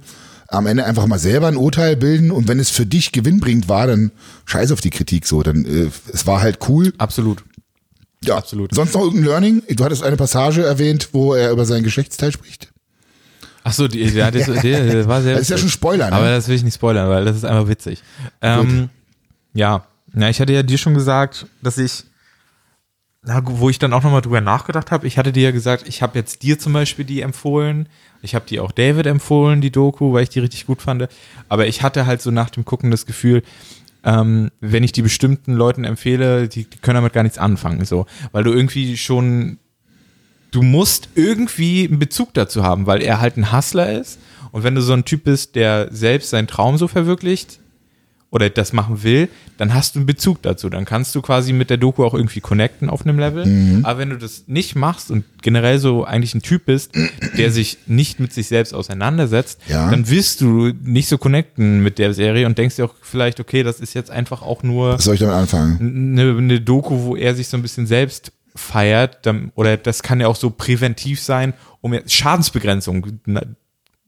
Am 0.48 0.66
Ende 0.66 0.84
einfach 0.84 1.06
mal 1.06 1.18
selber 1.18 1.48
ein 1.48 1.56
Urteil 1.56 1.96
bilden 1.96 2.30
und 2.30 2.46
wenn 2.48 2.58
es 2.60 2.70
für 2.70 2.86
dich 2.86 3.12
gewinnbringend 3.12 3.68
war, 3.68 3.86
dann 3.86 4.10
scheiß 4.44 4.70
auf 4.72 4.80
die 4.80 4.90
Kritik 4.90 5.26
so. 5.26 5.42
Dann 5.42 5.64
äh, 5.64 5.90
es 6.12 6.26
war 6.26 6.40
halt 6.40 6.58
cool. 6.68 6.92
Absolut. 6.98 7.42
Ja, 8.24 8.36
absolut. 8.36 8.74
Sonst 8.74 8.94
noch 8.94 9.02
irgendein 9.02 9.24
Learning? 9.24 9.62
Du 9.68 9.84
hattest 9.84 10.02
eine 10.02 10.16
Passage 10.16 10.64
erwähnt, 10.64 11.08
wo 11.12 11.34
er 11.34 11.50
über 11.50 11.64
sein 11.64 11.82
Geschlechtsteil 11.82 12.32
spricht. 12.32 12.72
Ach 13.64 13.72
so, 13.72 13.88
die, 13.88 14.02
ja, 14.04 14.30
das, 14.30 14.46
das 14.46 15.08
war 15.08 15.22
sehr 15.22 15.34
Das 15.34 15.42
ist 15.42 15.50
ja 15.50 15.58
schon 15.58 15.68
Spoiler, 15.68 16.10
ne? 16.10 16.16
Aber 16.16 16.30
das 16.30 16.48
will 16.48 16.56
ich 16.56 16.64
nicht 16.64 16.74
spoilern, 16.74 17.08
weil 17.08 17.24
das 17.24 17.36
ist 17.36 17.44
einfach 17.44 17.68
witzig. 17.68 18.02
Ähm, 18.40 18.90
ja, 19.54 19.86
na, 20.12 20.30
ich 20.30 20.40
hatte 20.40 20.52
ja 20.52 20.62
dir 20.62 20.78
schon 20.78 20.94
gesagt, 20.94 21.46
dass 21.62 21.78
ich, 21.78 22.04
na, 23.22 23.40
wo 23.44 23.70
ich 23.70 23.78
dann 23.78 23.92
auch 23.92 24.02
nochmal 24.02 24.20
drüber 24.22 24.40
nachgedacht 24.40 24.90
habe, 24.90 25.06
ich 25.06 25.18
hatte 25.18 25.32
dir 25.32 25.44
ja 25.44 25.50
gesagt, 25.52 25.86
ich 25.86 26.02
habe 26.02 26.18
jetzt 26.18 26.42
dir 26.42 26.58
zum 26.58 26.72
Beispiel 26.72 27.04
die 27.04 27.20
empfohlen, 27.20 27.88
ich 28.20 28.34
habe 28.34 28.44
die 28.48 28.60
auch 28.60 28.72
David 28.72 29.06
empfohlen, 29.06 29.60
die 29.60 29.70
Doku, 29.70 30.12
weil 30.12 30.24
ich 30.24 30.28
die 30.28 30.40
richtig 30.40 30.66
gut 30.66 30.82
fand. 30.82 31.08
Aber 31.48 31.66
ich 31.66 31.82
hatte 31.82 32.06
halt 32.06 32.22
so 32.22 32.30
nach 32.30 32.50
dem 32.50 32.64
Gucken 32.64 32.90
das 32.90 33.06
Gefühl, 33.06 33.42
ähm, 34.04 34.50
wenn 34.60 34.82
ich 34.82 34.92
die 34.92 35.02
bestimmten 35.02 35.54
Leuten 35.54 35.84
empfehle, 35.84 36.48
die, 36.48 36.64
die 36.64 36.78
können 36.78 36.96
damit 36.96 37.12
gar 37.12 37.22
nichts 37.22 37.38
anfangen, 37.38 37.84
so, 37.84 38.06
weil 38.32 38.44
du 38.44 38.52
irgendwie 38.52 38.96
schon 38.96 39.58
du 40.52 40.62
musst 40.62 41.08
irgendwie 41.14 41.88
einen 41.88 41.98
Bezug 41.98 42.34
dazu 42.34 42.62
haben, 42.62 42.86
weil 42.86 43.02
er 43.02 43.20
halt 43.20 43.36
ein 43.36 43.52
Hustler 43.52 43.98
ist. 43.98 44.20
Und 44.52 44.64
wenn 44.64 44.74
du 44.74 44.82
so 44.82 44.92
ein 44.92 45.06
Typ 45.06 45.24
bist, 45.24 45.56
der 45.56 45.88
selbst 45.90 46.28
seinen 46.28 46.46
Traum 46.46 46.76
so 46.76 46.88
verwirklicht 46.88 47.58
oder 48.32 48.48
das 48.50 48.72
machen 48.72 49.02
will, 49.02 49.28
dann 49.58 49.74
hast 49.74 49.94
du 49.94 49.98
einen 50.00 50.06
Bezug 50.06 50.40
dazu. 50.42 50.70
Dann 50.70 50.86
kannst 50.86 51.14
du 51.14 51.20
quasi 51.20 51.52
mit 51.52 51.68
der 51.70 51.76
Doku 51.76 52.02
auch 52.02 52.14
irgendwie 52.14 52.40
connecten 52.40 52.88
auf 52.88 53.04
einem 53.06 53.18
Level. 53.18 53.44
Mhm. 53.46 53.84
Aber 53.84 53.98
wenn 54.00 54.08
du 54.08 54.16
das 54.16 54.44
nicht 54.46 54.74
machst 54.74 55.10
und 55.10 55.24
generell 55.42 55.78
so 55.78 56.04
eigentlich 56.04 56.34
ein 56.34 56.40
Typ 56.40 56.64
bist, 56.64 56.92
der 57.36 57.50
sich 57.52 57.78
nicht 57.86 58.20
mit 58.20 58.32
sich 58.32 58.48
selbst 58.48 58.72
auseinandersetzt, 58.74 59.60
Ja. 59.68 59.90
dann 59.90 60.08
wirst 60.08 60.40
du 60.40 60.72
nicht 60.82 61.08
so 61.08 61.18
connecten 61.18 61.82
mit 61.82 61.98
der 61.98 62.14
Serie 62.14 62.46
und 62.46 62.56
denkst 62.56 62.76
dir 62.76 62.86
auch 62.86 62.94
vielleicht, 63.02 63.38
okay, 63.38 63.62
das 63.62 63.80
ist 63.80 63.92
jetzt 63.92 64.10
einfach 64.10 64.40
auch 64.40 64.62
nur 64.62 64.94
Was 64.94 65.04
soll 65.04 65.14
ich 65.14 65.20
damit 65.20 65.36
anfangen? 65.36 65.78
eine, 66.18 66.36
eine 66.36 66.60
Doku, 66.60 67.02
wo 67.04 67.16
er 67.16 67.34
sich 67.34 67.48
so 67.48 67.58
ein 67.58 67.62
bisschen 67.62 67.86
selbst 67.86 68.32
feiert, 68.56 69.26
dann, 69.26 69.52
oder 69.54 69.76
das 69.76 70.02
kann 70.02 70.20
ja 70.20 70.26
auch 70.28 70.36
so 70.36 70.48
präventiv 70.50 71.20
sein, 71.20 71.52
um 71.82 71.94
Schadensbegrenzung, 72.06 73.20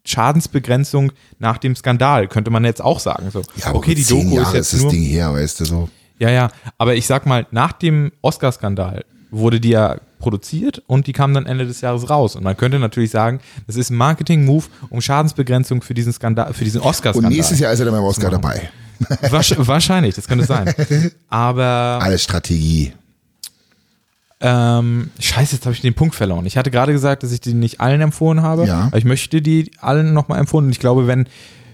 Schadensbegrenzung 0.05 1.13
nach 1.39 1.59
dem 1.59 1.75
Skandal, 1.77 2.29
könnte 2.29 2.51
man 2.51 2.65
jetzt 2.65 2.83
auch 2.83 3.01
sagen. 3.01 3.31
So, 3.31 3.43
Ja, 3.57 3.67
aber 3.69 3.79
okay, 3.79 3.95
die 3.95 4.03
zehn 4.05 4.25
Doku 4.25 4.37
Jahre 4.37 4.49
ist 4.51 4.55
jetzt 4.55 4.73
das 4.75 4.81
nur, 4.83 4.91
Ding 4.91 5.03
her, 5.03 5.33
weißt 5.33 5.61
du 5.61 5.65
so. 5.65 5.89
ja, 6.19 6.31
ja, 6.31 6.49
aber 6.79 6.95
ich 6.95 7.07
sag 7.07 7.27
mal, 7.27 7.47
nach 7.51 7.73
dem 7.73 8.13
Oscar-Skandal 8.23 9.05
wurde 9.31 9.61
die 9.61 9.71
ja 9.71 9.97
produziert 10.21 10.83
und 10.87 11.07
die 11.07 11.13
kam 11.13 11.35
dann 11.35 11.45
Ende 11.45 11.67
des 11.67 11.81
Jahres 11.81 12.09
raus. 12.09 12.37
Und 12.37 12.45
man 12.45 12.57
könnte 12.57 12.79
natürlich 12.79 13.11
sagen, 13.11 13.41
das 13.67 13.77
ist 13.77 13.91
ein 13.91 13.97
Marketing-Move, 13.97 14.65
um 14.91 15.01
Schadensbegrenzung 15.01 15.83
für 15.83 15.93
diesen 15.93 16.13
Skandal, 16.13 16.55
für 16.55 16.65
diesen 16.65 16.81
Und 16.81 16.87
Oscar-Skandal. 16.89 17.33
nächstes 17.33 17.59
Jahr 17.59 17.73
ist 17.73 17.81
er 17.81 17.87
dann 17.87 17.95
beim 17.95 18.05
Oscar 18.05 18.31
dabei. 18.31 18.71
Wahrscheinlich, 19.31 20.15
das 20.15 20.29
könnte 20.29 20.45
sein. 20.47 20.73
Aber 21.29 21.99
Alles 22.01 22.23
Strategie. 22.23 22.93
Ähm, 24.47 25.11
scheiße, 25.19 25.57
jetzt 25.57 25.65
habe 25.65 25.75
ich 25.75 25.81
den 25.81 25.95
Punkt 25.95 26.15
verloren. 26.15 26.45
Ich 26.45 26.59
hatte 26.59 26.71
gerade 26.71 26.93
gesagt, 26.93 27.23
dass 27.23 27.33
ich 27.33 27.41
die 27.41 27.55
nicht 27.55 27.81
allen 27.81 28.03
empfohlen 28.03 28.43
habe. 28.43 28.67
Ja. 28.67 28.83
Aber 28.89 28.99
ich 28.99 29.07
möchte 29.07 29.41
die 29.41 29.71
allen 29.81 30.13
nochmal 30.13 30.39
empfohlen. 30.39 30.67
Und 30.67 30.73
ich 30.73 30.81
glaube, 30.81 31.07
wenn, 31.07 31.27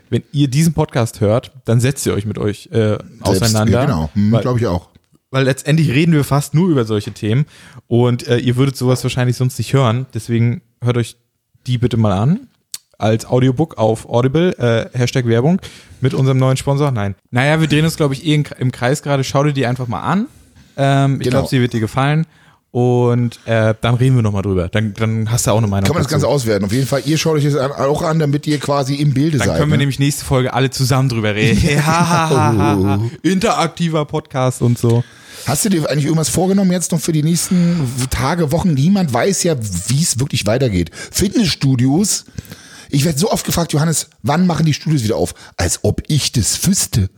wenn 0.08 0.22
ihr 0.32 0.46
diesen 0.48 0.72
Podcast 0.72 1.20
hört, 1.20 1.50
dann 1.64 1.80
setzt 1.80 2.06
ihr 2.06 2.14
euch 2.14 2.26
mit 2.26 2.38
euch 2.38 2.68
äh, 2.72 2.96
auseinander. 3.22 3.72
Ja, 3.80 3.84
genau, 3.86 4.10
hm, 4.14 4.38
glaube 4.40 4.60
ich 4.60 4.66
auch. 4.68 4.88
weil 5.32 5.44
letztendlich 5.44 5.90
reden 5.90 6.12
wir 6.12 6.22
fast 6.22 6.54
nur 6.54 6.68
über 6.68 6.84
solche 6.84 7.10
Themen. 7.10 7.46
Und 7.88 8.28
äh, 8.28 8.38
ihr 8.38 8.54
würdet 8.56 8.76
sowas 8.76 9.02
wahrscheinlich 9.02 9.36
sonst 9.36 9.58
nicht 9.58 9.72
hören. 9.72 10.06
Deswegen 10.14 10.62
hört 10.80 10.96
euch 10.96 11.16
die 11.66 11.76
bitte 11.78 11.96
mal 11.96 12.12
an. 12.12 12.46
Als 12.98 13.24
Audiobook 13.26 13.78
auf 13.78 14.08
Audible, 14.08 14.52
äh, 14.58 14.96
Hashtag 14.96 15.26
Werbung, 15.26 15.60
mit 16.00 16.14
unserem 16.14 16.38
neuen 16.38 16.56
Sponsor. 16.58 16.90
Nein. 16.92 17.14
Naja, 17.30 17.60
wir 17.60 17.66
drehen 17.66 17.84
uns, 17.84 17.96
glaube 17.96 18.14
ich, 18.14 18.24
eh 18.26 18.34
im 18.58 18.70
Kreis 18.72 19.02
gerade. 19.02 19.24
Schau 19.24 19.42
dir 19.42 19.54
die 19.54 19.66
einfach 19.66 19.88
mal 19.88 20.02
an. 20.02 20.26
Ähm, 20.76 21.14
ich 21.14 21.24
Genau. 21.24 21.30
glaube, 21.38 21.48
sie 21.48 21.60
wird 21.60 21.72
dir 21.72 21.80
gefallen. 21.80 22.26
Und 22.72 23.40
äh, 23.46 23.74
dann 23.80 23.96
reden 23.96 24.14
wir 24.14 24.22
nochmal 24.22 24.42
drüber. 24.42 24.68
Dann, 24.68 24.94
dann 24.94 25.30
hast 25.30 25.46
du 25.46 25.50
auch 25.50 25.58
eine 25.58 25.66
Meinung. 25.66 25.86
Kann 25.86 25.94
man 25.94 26.04
das. 26.04 26.10
Ganze 26.10 26.28
auswerten. 26.28 26.64
Auf 26.64 26.72
jeden 26.72 26.86
Fall, 26.86 27.02
ihr 27.04 27.18
schaut 27.18 27.34
euch 27.34 27.44
das 27.44 27.56
auch 27.56 28.02
an, 28.02 28.20
damit 28.20 28.46
ihr 28.46 28.58
quasi 28.58 28.94
im 28.94 29.12
Bilde 29.12 29.38
Dann 29.38 29.48
seid. 29.48 29.58
können 29.58 29.70
wir 29.70 29.76
ne? 29.76 29.82
nämlich 29.82 29.98
nächste 29.98 30.24
Folge 30.24 30.54
alle 30.54 30.70
zusammen 30.70 31.08
drüber 31.08 31.34
reden. 31.34 31.60
Ja, 31.70 31.84
ha. 31.86 33.00
Interaktiver 33.22 34.04
Podcast 34.04 34.62
und 34.62 34.78
so. 34.78 35.02
Hast 35.46 35.64
du 35.64 35.68
dir 35.68 35.88
eigentlich 35.88 36.04
irgendwas 36.04 36.28
vorgenommen 36.28 36.70
jetzt 36.70 36.92
noch 36.92 37.00
für 37.00 37.12
die 37.12 37.22
nächsten 37.22 37.88
Tage, 38.10 38.52
Wochen? 38.52 38.74
Niemand 38.74 39.12
weiß 39.12 39.42
ja, 39.44 39.56
wie 39.88 40.02
es 40.02 40.20
wirklich 40.20 40.46
weitergeht. 40.46 40.90
Fitnessstudios. 40.94 42.26
Ich 42.90 43.04
werde 43.04 43.18
so 43.18 43.30
oft 43.30 43.46
gefragt, 43.46 43.72
Johannes, 43.72 44.08
wann 44.22 44.46
machen 44.46 44.66
die 44.66 44.74
Studios 44.74 45.02
wieder 45.02 45.16
auf? 45.16 45.34
Als 45.56 45.80
ob 45.82 46.02
ich 46.08 46.32
das 46.32 46.66
wüsste. 46.66 47.08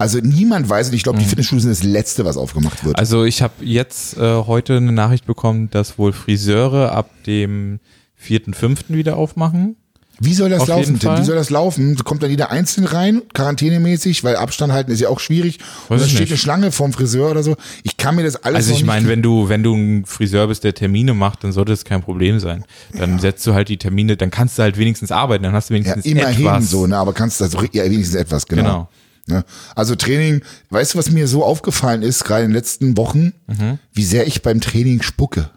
Also 0.00 0.18
niemand 0.18 0.68
weiß 0.68 0.88
und 0.88 0.94
ich 0.94 1.02
glaube, 1.02 1.18
die 1.18 1.26
Fitnessstudios 1.26 1.62
sind 1.64 1.70
das 1.72 1.82
Letzte, 1.82 2.24
was 2.24 2.36
aufgemacht 2.38 2.84
wird. 2.84 2.96
Mhm. 2.96 3.00
Also 3.00 3.24
ich 3.24 3.42
habe 3.42 3.52
jetzt 3.60 4.16
äh, 4.16 4.20
heute 4.46 4.78
eine 4.78 4.92
Nachricht 4.92 5.26
bekommen, 5.26 5.68
dass 5.70 5.98
wohl 5.98 6.12
Friseure 6.12 6.92
ab 6.92 7.10
dem 7.26 7.80
4.5. 8.18 8.76
wieder 8.88 9.16
aufmachen. 9.16 9.76
Wie 10.22 10.34
soll 10.34 10.50
das 10.50 10.60
auf 10.62 10.68
laufen, 10.68 10.98
Tim? 10.98 11.18
Wie 11.18 11.24
soll 11.24 11.36
das 11.36 11.48
laufen? 11.48 11.96
Kommt 12.04 12.22
dann 12.22 12.28
jeder 12.30 12.50
einzeln 12.50 12.84
rein, 12.86 13.22
quarantänemäßig, 13.32 14.22
weil 14.24 14.36
Abstand 14.36 14.72
halten 14.72 14.90
ist 14.90 15.00
ja 15.00 15.08
auch 15.08 15.20
schwierig. 15.20 15.58
Und 15.88 15.96
Weiß 15.96 16.00
dann 16.00 16.06
ich 16.08 16.12
steht 16.12 16.20
nicht. 16.22 16.32
eine 16.32 16.38
Schlange 16.38 16.72
vorm 16.72 16.92
Friseur 16.92 17.30
oder 17.30 17.42
so. 17.42 17.56
Ich 17.84 17.96
kann 17.96 18.16
mir 18.16 18.22
das 18.22 18.36
alles 18.36 18.56
Also 18.68 18.72
ich 18.74 18.84
meine, 18.84 19.08
wenn 19.08 19.22
du, 19.22 19.48
wenn 19.48 19.62
du 19.62 19.74
ein 19.74 20.04
Friseur 20.06 20.46
bist, 20.48 20.64
der 20.64 20.74
Termine 20.74 21.14
macht, 21.14 21.44
dann 21.44 21.52
sollte 21.52 21.72
es 21.72 21.84
kein 21.84 22.02
Problem 22.02 22.38
sein. 22.38 22.64
Dann 22.96 23.18
setzt 23.18 23.46
du 23.46 23.54
halt 23.54 23.68
die 23.68 23.78
Termine, 23.78 24.16
dann 24.18 24.30
kannst 24.30 24.58
du 24.58 24.62
halt 24.62 24.76
wenigstens 24.76 25.10
arbeiten, 25.10 25.44
dann 25.44 25.52
hast 25.54 25.70
du 25.70 25.74
Ja, 25.74 25.80
wenigstens 25.80 26.04
immerhin 26.04 26.46
etwas. 26.46 26.70
so, 26.70 26.86
ne? 26.86 26.96
Aber 26.98 27.14
kannst 27.14 27.40
das 27.40 27.54
ja, 27.72 27.84
wenigstens 27.84 28.16
etwas, 28.16 28.46
genau. 28.46 28.62
Genau. 28.62 28.88
Ne? 29.26 29.44
Also 29.74 29.94
Training, 29.94 30.42
weißt 30.70 30.94
du, 30.94 30.98
was 30.98 31.10
mir 31.10 31.28
so 31.28 31.44
aufgefallen 31.44 32.02
ist, 32.02 32.24
gerade 32.24 32.44
in 32.44 32.50
den 32.50 32.56
letzten 32.56 32.96
Wochen, 32.96 33.32
Mhm. 33.46 33.78
wie 33.92 34.04
sehr 34.04 34.26
ich 34.26 34.42
beim 34.42 34.60
Training 34.60 35.02
spucke. 35.02 35.50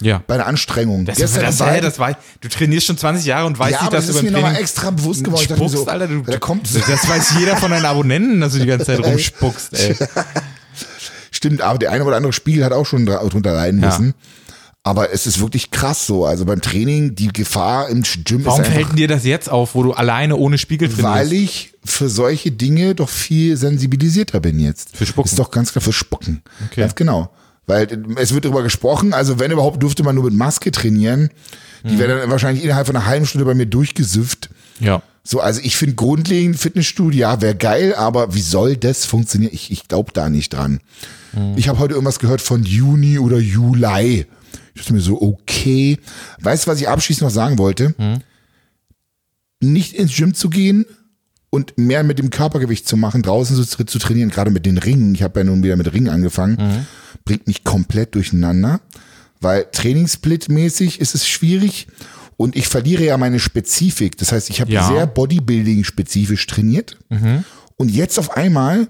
Ja. 0.00 0.20
Bei 0.26 0.36
der 0.36 0.46
Anstrengung. 0.48 1.04
Das, 1.04 1.16
Gestern 1.16 1.42
das, 1.44 1.60
Wald- 1.60 1.84
das, 1.84 1.98
war, 2.00 2.18
du 2.40 2.48
trainierst 2.48 2.88
schon 2.88 2.98
20 2.98 3.24
Jahre 3.24 3.46
und 3.46 3.56
weißt 3.56 3.70
ja, 3.72 3.80
nicht, 3.82 3.92
dass 3.92 4.06
das 4.06 4.06
du 4.06 4.10
ist 4.12 4.16
beim 4.16 4.24
mir 4.24 4.30
nochmal 4.32 4.50
Training 4.52 4.62
extra 4.64 4.90
bewusst 4.90 5.22
geworden. 5.22 5.46
Mir 5.48 5.54
spuckst, 5.56 5.76
so, 5.76 5.86
Alter. 5.86 6.08
Du, 6.08 6.22
da 6.22 6.38
kommt, 6.38 6.68
das 6.88 7.08
weiß 7.08 7.34
jeder 7.38 7.56
von 7.56 7.70
deinen 7.70 7.84
Abonnenten, 7.84 8.40
dass 8.40 8.52
du 8.54 8.58
die 8.58 8.66
ganze 8.66 8.86
Zeit 8.86 8.98
rumspuckst, 9.04 9.74
ey. 9.74 9.96
Stimmt, 11.30 11.60
aber 11.62 11.78
der 11.78 11.92
eine 11.92 12.04
oder 12.04 12.16
andere 12.16 12.32
Spiegel 12.32 12.64
hat 12.64 12.72
auch 12.72 12.84
schon 12.86 13.06
drunter 13.06 13.52
leiden 13.52 13.80
Ja. 13.82 13.90
Aber 14.84 15.12
es 15.12 15.26
ist 15.26 15.40
wirklich 15.40 15.70
krass 15.70 16.06
so. 16.06 16.26
Also 16.26 16.44
beim 16.44 16.60
Training, 16.60 17.14
die 17.14 17.28
Gefahr 17.28 17.88
im 17.88 18.02
Gym 18.02 18.44
Warum 18.44 18.60
ist 18.60 18.66
einfach, 18.66 18.72
fällt 18.72 18.88
denn 18.90 18.96
dir 18.96 19.08
das 19.08 19.24
jetzt 19.24 19.48
auf, 19.48 19.76
wo 19.76 19.84
du 19.84 19.92
alleine 19.92 20.36
ohne 20.36 20.58
Spiegel 20.58 20.88
trainierst? 20.88 21.16
weil 21.16 21.32
ich 21.32 21.74
für 21.84 22.08
solche 22.08 22.50
Dinge 22.50 22.94
doch 22.96 23.08
viel 23.08 23.56
sensibilisierter 23.56 24.40
bin 24.40 24.58
jetzt. 24.58 24.96
Für 24.96 25.06
Spucken. 25.06 25.28
Ist 25.28 25.38
doch 25.38 25.52
ganz 25.52 25.70
klar 25.70 25.82
für 25.82 25.92
Spucken. 25.92 26.42
Okay. 26.66 26.80
Ganz 26.80 26.96
genau. 26.96 27.30
Weil 27.66 27.86
es 28.16 28.34
wird 28.34 28.44
darüber 28.44 28.64
gesprochen, 28.64 29.14
also 29.14 29.38
wenn 29.38 29.52
überhaupt 29.52 29.80
dürfte 29.80 30.02
man 30.02 30.16
nur 30.16 30.24
mit 30.24 30.34
Maske 30.34 30.72
trainieren. 30.72 31.30
Mhm. 31.84 31.88
Die 31.88 31.98
wäre 32.00 32.18
dann 32.20 32.30
wahrscheinlich 32.30 32.64
innerhalb 32.64 32.88
von 32.88 32.96
einer 32.96 33.06
halben 33.06 33.24
Stunde 33.24 33.44
bei 33.44 33.54
mir 33.54 33.66
durchgesüfft. 33.66 34.50
Ja. 34.80 35.00
So, 35.22 35.38
also 35.38 35.60
ich 35.62 35.76
finde 35.76 35.94
grundlegend 35.94 36.58
Fitnessstudio, 36.58 37.20
ja, 37.20 37.40
wäre 37.40 37.54
geil, 37.54 37.94
aber 37.94 38.34
wie 38.34 38.40
soll 38.40 38.76
das 38.76 39.04
funktionieren? 39.04 39.52
Ich, 39.54 39.70
ich 39.70 39.86
glaube 39.86 40.10
da 40.12 40.28
nicht 40.28 40.52
dran. 40.52 40.80
Ich 41.56 41.68
habe 41.68 41.78
heute 41.78 41.94
irgendwas 41.94 42.18
gehört 42.18 42.42
von 42.42 42.64
Juni 42.64 43.18
oder 43.18 43.38
Juli. 43.38 44.26
Ich 44.74 44.80
dachte 44.80 44.94
mir 44.94 45.00
so, 45.00 45.20
okay. 45.20 45.98
Weißt 46.40 46.66
du, 46.66 46.70
was 46.70 46.80
ich 46.80 46.88
abschließend 46.88 47.22
noch 47.22 47.30
sagen 47.34 47.58
wollte? 47.58 47.94
Nicht 49.60 49.94
ins 49.94 50.14
Gym 50.16 50.34
zu 50.34 50.50
gehen 50.50 50.86
und 51.50 51.76
mehr 51.78 52.02
mit 52.02 52.18
dem 52.18 52.30
Körpergewicht 52.30 52.88
zu 52.88 52.96
machen, 52.96 53.22
draußen 53.22 53.54
so 53.54 53.64
zu, 53.64 53.84
zu 53.84 53.98
trainieren, 53.98 54.30
gerade 54.30 54.50
mit 54.50 54.66
den 54.66 54.78
Ringen. 54.78 55.14
Ich 55.14 55.22
habe 55.22 55.40
ja 55.40 55.44
nun 55.44 55.62
wieder 55.62 55.76
mit 55.76 55.92
Ringen 55.92 56.08
angefangen, 56.08 56.86
bringt 57.24 57.46
mich 57.46 57.62
komplett 57.62 58.14
durcheinander, 58.14 58.80
weil 59.40 59.66
Trainingssplit-mäßig 59.72 60.98
ist 60.98 61.14
es 61.14 61.28
schwierig 61.28 61.86
und 62.36 62.56
ich 62.56 62.66
verliere 62.66 63.04
ja 63.04 63.18
meine 63.18 63.38
Spezifik. 63.38 64.16
Das 64.16 64.32
heißt, 64.32 64.50
ich 64.50 64.60
habe 64.60 64.72
Ja. 64.72 64.86
sehr 64.88 65.06
Bodybuilding-spezifisch 65.06 66.46
trainiert 66.46 66.98
und 67.76 67.88
jetzt 67.90 68.18
auf 68.18 68.36
einmal 68.36 68.88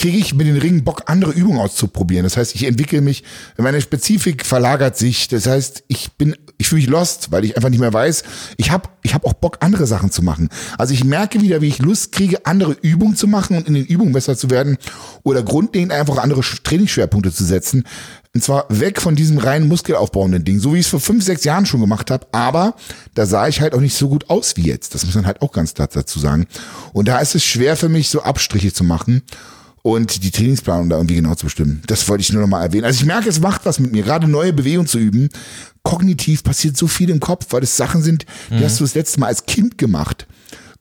kriege 0.00 0.16
ich 0.16 0.34
mit 0.34 0.46
den 0.46 0.56
Ringen 0.56 0.82
Bock, 0.82 1.02
andere 1.06 1.32
Übungen 1.32 1.58
auszuprobieren. 1.60 2.24
Das 2.24 2.38
heißt, 2.38 2.54
ich 2.54 2.64
entwickle 2.64 3.02
mich, 3.02 3.22
meine 3.58 3.82
Spezifik 3.82 4.46
verlagert 4.46 4.96
sich. 4.96 5.28
Das 5.28 5.46
heißt, 5.46 5.84
ich 5.88 6.12
bin, 6.12 6.34
ich 6.56 6.68
fühle 6.68 6.80
mich 6.80 6.88
lost, 6.88 7.30
weil 7.32 7.44
ich 7.44 7.54
einfach 7.54 7.68
nicht 7.68 7.80
mehr 7.80 7.92
weiß. 7.92 8.22
Ich 8.56 8.70
habe 8.70 8.88
ich 9.02 9.12
hab 9.12 9.26
auch 9.26 9.34
Bock, 9.34 9.58
andere 9.60 9.86
Sachen 9.86 10.10
zu 10.10 10.22
machen. 10.22 10.48
Also 10.78 10.94
ich 10.94 11.04
merke 11.04 11.42
wieder, 11.42 11.60
wie 11.60 11.68
ich 11.68 11.80
Lust 11.80 12.12
kriege, 12.12 12.46
andere 12.46 12.72
Übungen 12.80 13.14
zu 13.14 13.26
machen 13.26 13.58
und 13.58 13.68
in 13.68 13.74
den 13.74 13.84
Übungen 13.84 14.14
besser 14.14 14.38
zu 14.38 14.48
werden 14.48 14.78
oder 15.22 15.42
grundlegend 15.42 15.92
einfach 15.92 16.16
andere 16.16 16.40
Sch- 16.40 16.62
Trainingsschwerpunkte 16.62 17.30
zu 17.30 17.44
setzen. 17.44 17.84
Und 18.34 18.42
zwar 18.42 18.64
weg 18.70 19.02
von 19.02 19.16
diesem 19.16 19.36
rein 19.36 19.68
muskelaufbauenden 19.68 20.44
Ding, 20.44 20.60
so 20.60 20.72
wie 20.72 20.78
ich 20.78 20.86
es 20.86 20.90
vor 20.90 21.00
fünf, 21.00 21.22
sechs 21.24 21.44
Jahren 21.44 21.66
schon 21.66 21.80
gemacht 21.80 22.10
habe. 22.10 22.26
Aber 22.32 22.74
da 23.14 23.26
sah 23.26 23.48
ich 23.48 23.60
halt 23.60 23.74
auch 23.74 23.80
nicht 23.80 23.96
so 23.96 24.08
gut 24.08 24.30
aus 24.30 24.56
wie 24.56 24.62
jetzt. 24.62 24.94
Das 24.94 25.04
muss 25.04 25.14
man 25.14 25.26
halt 25.26 25.42
auch 25.42 25.52
ganz 25.52 25.74
dazu 25.74 26.18
sagen. 26.18 26.46
Und 26.94 27.08
da 27.08 27.18
ist 27.18 27.34
es 27.34 27.44
schwer 27.44 27.76
für 27.76 27.90
mich, 27.90 28.08
so 28.08 28.22
Abstriche 28.22 28.72
zu 28.72 28.82
machen 28.82 29.22
und 29.82 30.22
die 30.24 30.30
Trainingsplanung 30.30 30.88
da 30.90 30.96
irgendwie 30.96 31.16
genau 31.16 31.34
zu 31.34 31.46
bestimmen. 31.46 31.82
Das 31.86 32.08
wollte 32.08 32.22
ich 32.22 32.32
nur 32.32 32.42
noch 32.42 32.48
mal 32.48 32.62
erwähnen. 32.62 32.84
Also 32.84 33.00
ich 33.00 33.06
merke, 33.06 33.28
es 33.28 33.40
macht 33.40 33.64
was 33.64 33.78
mit 33.78 33.92
mir, 33.92 34.02
gerade 34.02 34.28
neue 34.28 34.52
Bewegungen 34.52 34.86
zu 34.86 34.98
üben. 34.98 35.28
Kognitiv 35.82 36.44
passiert 36.44 36.76
so 36.76 36.86
viel 36.86 37.08
im 37.10 37.20
Kopf, 37.20 37.46
weil 37.50 37.62
das 37.62 37.76
Sachen 37.76 38.02
sind, 38.02 38.26
die 38.50 38.64
hast 38.64 38.78
du 38.80 38.84
das 38.84 38.94
letzte 38.94 39.20
Mal 39.20 39.28
als 39.28 39.46
Kind 39.46 39.78
gemacht. 39.78 40.26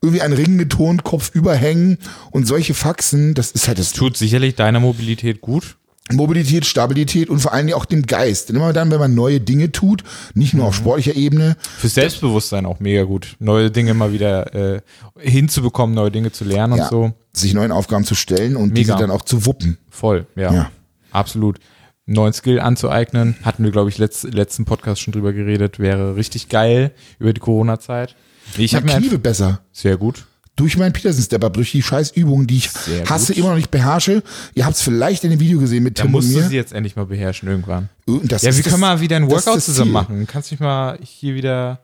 Irgendwie 0.01 0.21
einen 0.21 0.33
Ring 0.33 0.57
betont, 0.57 1.03
Kopf 1.03 1.31
überhängen 1.33 1.97
und 2.31 2.47
solche 2.47 2.73
Faxen, 2.73 3.33
das 3.33 3.51
ist 3.51 3.67
halt 3.67 3.79
das 3.79 3.91
Tut 3.91 4.17
sicherlich 4.17 4.55
deiner 4.55 4.79
Mobilität 4.79 5.41
gut. 5.41 5.77
Mobilität, 6.11 6.65
Stabilität 6.65 7.29
und 7.29 7.39
vor 7.39 7.53
allen 7.53 7.67
Dingen 7.67 7.77
auch 7.77 7.85
dem 7.85 8.03
Geist. 8.03 8.49
Denn 8.49 8.55
immer 8.55 8.73
dann, 8.73 8.91
wenn 8.91 8.99
man 8.99 9.13
neue 9.13 9.39
Dinge 9.39 9.71
tut, 9.71 10.03
nicht 10.33 10.53
nur 10.53 10.65
auf 10.65 10.75
sportlicher 10.75 11.15
Ebene, 11.15 11.55
Fürs 11.77 11.93
Selbstbewusstsein 11.93 12.65
auch 12.65 12.79
mega 12.79 13.03
gut. 13.03 13.35
Neue 13.39 13.71
Dinge 13.71 13.93
mal 13.93 14.11
wieder 14.11 14.75
äh, 14.75 14.81
hinzubekommen, 15.17 15.95
neue 15.95 16.11
Dinge 16.11 16.31
zu 16.31 16.45
lernen 16.45 16.73
und 16.73 16.79
ja, 16.79 16.89
so. 16.89 17.13
sich 17.33 17.53
neuen 17.53 17.71
Aufgaben 17.71 18.05
zu 18.05 18.15
stellen 18.15 18.55
und 18.55 18.75
diese 18.75 18.93
Mega. 18.93 19.01
dann 19.01 19.11
auch 19.11 19.23
zu 19.23 19.45
wuppen. 19.45 19.77
Voll, 19.89 20.25
ja. 20.35 20.53
Ja. 20.53 20.71
Absolut. 21.11 21.59
Neuen 22.05 22.33
Skill 22.33 22.59
anzueignen, 22.59 23.35
hatten 23.43 23.63
wir, 23.63 23.71
glaube 23.71 23.89
ich, 23.89 23.99
letzt, 23.99 24.23
letzten 24.33 24.65
Podcast 24.65 25.01
schon 25.01 25.11
drüber 25.11 25.31
geredet, 25.31 25.77
wäre 25.77 26.15
richtig 26.15 26.49
geil 26.49 26.91
über 27.19 27.33
die 27.33 27.39
Corona-Zeit. 27.39 28.15
Ich 28.57 28.73
habe 28.73 28.87
Mein 28.87 28.95
mir 28.95 29.01
Knie 29.01 29.11
wird 29.11 29.23
besser. 29.23 29.61
sehr 29.71 29.97
gut. 29.97 30.25
Durch 30.59 30.77
meinen 30.77 30.93
Peterson-Step-Up, 30.93 31.53
durch 31.53 31.71
die 31.71 31.81
scheiß 31.81 32.11
Übungen, 32.11 32.45
die 32.47 32.57
ich 32.57 32.69
Sehr 32.69 33.05
hasse, 33.05 33.27
gut. 33.33 33.37
immer 33.37 33.49
noch 33.49 33.55
nicht 33.55 33.71
beherrsche. 33.71 34.21
Ihr 34.55 34.65
habt 34.65 34.75
es 34.75 34.81
vielleicht 34.81 35.23
in 35.23 35.29
dem 35.31 35.39
Video 35.39 35.59
gesehen 35.59 35.83
mit 35.83 35.97
Da 35.97 36.03
Tim 36.03 36.13
und 36.13 36.23
musst 36.23 36.35
du 36.35 36.41
sie 36.47 36.55
jetzt 36.55 36.73
endlich 36.73 36.95
mal 36.95 37.05
beherrschen 37.05 37.47
irgendwann. 37.49 37.89
Und 38.05 38.31
das 38.31 38.41
Ja, 38.41 38.55
wir 38.55 38.61
das- 38.63 38.71
können 38.71 38.81
mal 38.81 38.99
wieder 39.01 39.15
ein 39.15 39.29
Workout 39.29 39.61
zusammen 39.61 39.91
machen. 39.91 40.27
Kannst 40.27 40.51
mich 40.51 40.59
mal 40.59 40.97
hier 41.01 41.35
wieder 41.35 41.49
Ja, 41.51 41.77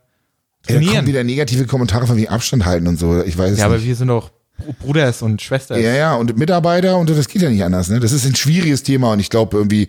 da 0.68 0.74
kommen 0.74 0.86
trainieren. 0.86 1.08
wieder 1.08 1.24
negative 1.24 1.66
Kommentare 1.66 2.06
von 2.08 2.18
wegen 2.18 2.28
Abstand 2.30 2.66
halten 2.66 2.88
und 2.88 3.00
so. 3.00 3.24
Ich 3.24 3.38
weiß 3.38 3.52
es 3.54 3.60
Ja, 3.60 3.66
aber 3.66 3.78
nicht. 3.78 3.86
wir 3.88 3.96
sind 3.96 4.08
doch 4.10 4.32
Br- 4.58 4.74
Bruders 4.80 5.22
und 5.22 5.42
Schwestern. 5.42 5.82
Ja, 5.82 5.94
ja, 5.94 6.16
und 6.16 6.38
Mitarbeiter 6.38 6.98
und 6.98 7.10
das 7.10 7.28
geht 7.28 7.42
ja 7.42 7.50
nicht 7.50 7.64
anders. 7.64 7.90
Ne? 7.90 8.00
Das 8.00 8.12
ist 8.12 8.26
ein 8.26 8.36
schwieriges 8.36 8.84
Thema 8.84 9.12
und 9.12 9.20
ich 9.20 9.30
glaube 9.30 9.56
irgendwie, 9.58 9.88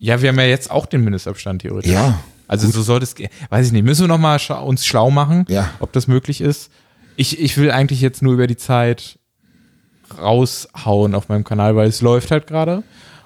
Ja, 0.00 0.22
wir 0.22 0.28
haben 0.28 0.38
ja 0.38 0.44
jetzt 0.46 0.70
auch 0.70 0.86
den 0.86 1.02
Mindestabstand 1.02 1.62
theoretisch. 1.62 1.90
ja, 1.92 2.18
Also 2.46 2.70
so 2.70 2.80
sollte 2.82 3.04
es 3.04 3.14
gehen. 3.14 3.28
Weiß 3.50 3.66
ich 3.66 3.72
nicht. 3.72 3.84
Müssen 3.84 4.02
wir 4.02 4.08
noch 4.08 4.18
mal 4.18 4.38
scha 4.38 4.60
uns 4.60 4.86
schlau 4.86 5.10
machen, 5.10 5.44
Ja. 5.48 5.70
ob 5.80 5.92
das 5.92 6.06
möglich 6.06 6.40
ist. 6.40 6.70
Ich, 7.18 7.40
ich 7.40 7.58
will 7.58 7.70
eigentlich 7.72 8.00
jetzt 8.00 8.22
nur 8.22 8.32
über 8.32 8.46
die 8.46 8.56
Zeit 8.56 9.18
raushauen 10.18 11.14
auf 11.14 11.28
meinem 11.28 11.44
Kanal, 11.44 11.76
weil 11.76 11.88
es 11.88 12.00
läuft 12.00 12.30
halt 12.30 12.46
gerade 12.46 12.82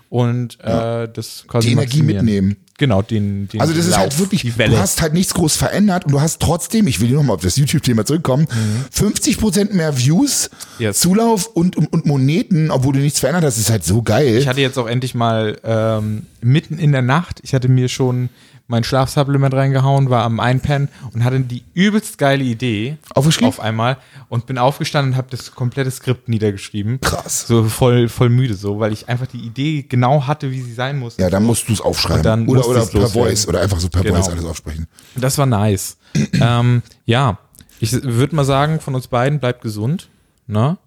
und 0.08 0.58
äh, 0.60 1.08
das 1.12 1.44
quasi 1.46 1.68
die 1.68 1.72
Energie 1.74 2.02
mitnehmen. 2.02 2.56
Genau, 2.78 3.02
den, 3.02 3.48
den 3.48 3.60
Also 3.60 3.74
das 3.74 3.84
ist 3.84 3.92
Lauf, 3.92 4.00
halt 4.00 4.18
wirklich, 4.18 4.42
die 4.42 4.50
du 4.50 4.78
hast 4.78 5.02
halt 5.02 5.12
nichts 5.12 5.34
groß 5.34 5.56
verändert 5.56 6.06
und 6.06 6.12
du 6.12 6.20
hast 6.20 6.40
trotzdem, 6.40 6.86
ich 6.86 7.00
will 7.00 7.08
hier 7.08 7.18
nochmal 7.18 7.36
auf 7.36 7.42
das 7.42 7.56
YouTube-Thema 7.56 8.04
zurückkommen, 8.04 8.48
50% 8.92 9.72
mehr 9.72 9.96
Views, 9.96 10.50
Mhm. 10.78 10.84
Yes. 10.84 10.98
Zulauf 10.98 11.46
und, 11.46 11.76
und, 11.76 12.06
Moneten, 12.06 12.70
obwohl 12.70 12.94
du 12.94 12.98
nichts 12.98 13.20
verändert 13.20 13.44
hast, 13.44 13.58
ist 13.58 13.70
halt 13.70 13.84
so 13.84 14.02
geil. 14.02 14.36
Ich 14.38 14.48
hatte 14.48 14.62
jetzt 14.62 14.78
auch 14.78 14.88
endlich 14.88 15.14
mal 15.14 15.58
ähm, 15.62 16.26
mitten 16.40 16.78
in 16.78 16.92
der 16.92 17.02
Nacht, 17.02 17.40
ich 17.44 17.54
hatte 17.54 17.68
mir 17.68 17.88
schon 17.88 18.30
mein 18.72 18.84
Schlafsupplement 18.84 19.54
reingehauen, 19.54 20.10
war 20.10 20.24
am 20.24 20.40
Einpennen 20.40 20.88
und 21.12 21.22
hatte 21.22 21.38
die 21.40 21.62
übelst 21.74 22.16
geile 22.16 22.42
Idee 22.42 22.96
Aufgeschrieben? 23.14 23.48
auf 23.48 23.60
einmal 23.60 23.98
und 24.30 24.46
bin 24.46 24.56
aufgestanden 24.56 25.12
und 25.12 25.18
habe 25.18 25.28
das 25.30 25.54
komplette 25.54 25.90
Skript 25.90 26.28
niedergeschrieben. 26.28 27.00
Krass. 27.00 27.46
So 27.46 27.64
voll, 27.64 28.08
voll 28.08 28.30
müde 28.30 28.54
so, 28.54 28.80
weil 28.80 28.92
ich 28.92 29.08
einfach 29.10 29.26
die 29.26 29.40
Idee 29.40 29.84
genau 29.86 30.26
hatte, 30.26 30.50
wie 30.50 30.62
sie 30.62 30.72
sein 30.72 30.98
muss. 30.98 31.18
Ja, 31.18 31.28
dann 31.28 31.44
musst 31.44 31.68
du 31.68 31.74
es 31.74 31.80
aufschreiben. 31.82 32.48
Oder 32.48 32.66
oder 32.66 32.86
per. 32.86 33.08
Voice 33.08 33.46
oder 33.46 33.60
einfach 33.60 33.78
so 33.78 33.90
per 33.90 34.02
Genau. 34.02 34.16
Voice 34.16 34.30
alles 34.30 34.44
aufsprechen. 34.46 34.86
Das 35.16 35.36
war 35.36 35.46
nice. 35.46 35.98
ähm, 36.40 36.82
ja, 37.04 37.38
ich 37.78 37.92
würde 38.02 38.34
mal 38.34 38.44
sagen, 38.44 38.80
von 38.80 38.94
uns 38.94 39.06
beiden 39.06 39.38
bleibt 39.38 39.60
gesund. 39.60 40.08
Ne? 40.46 40.78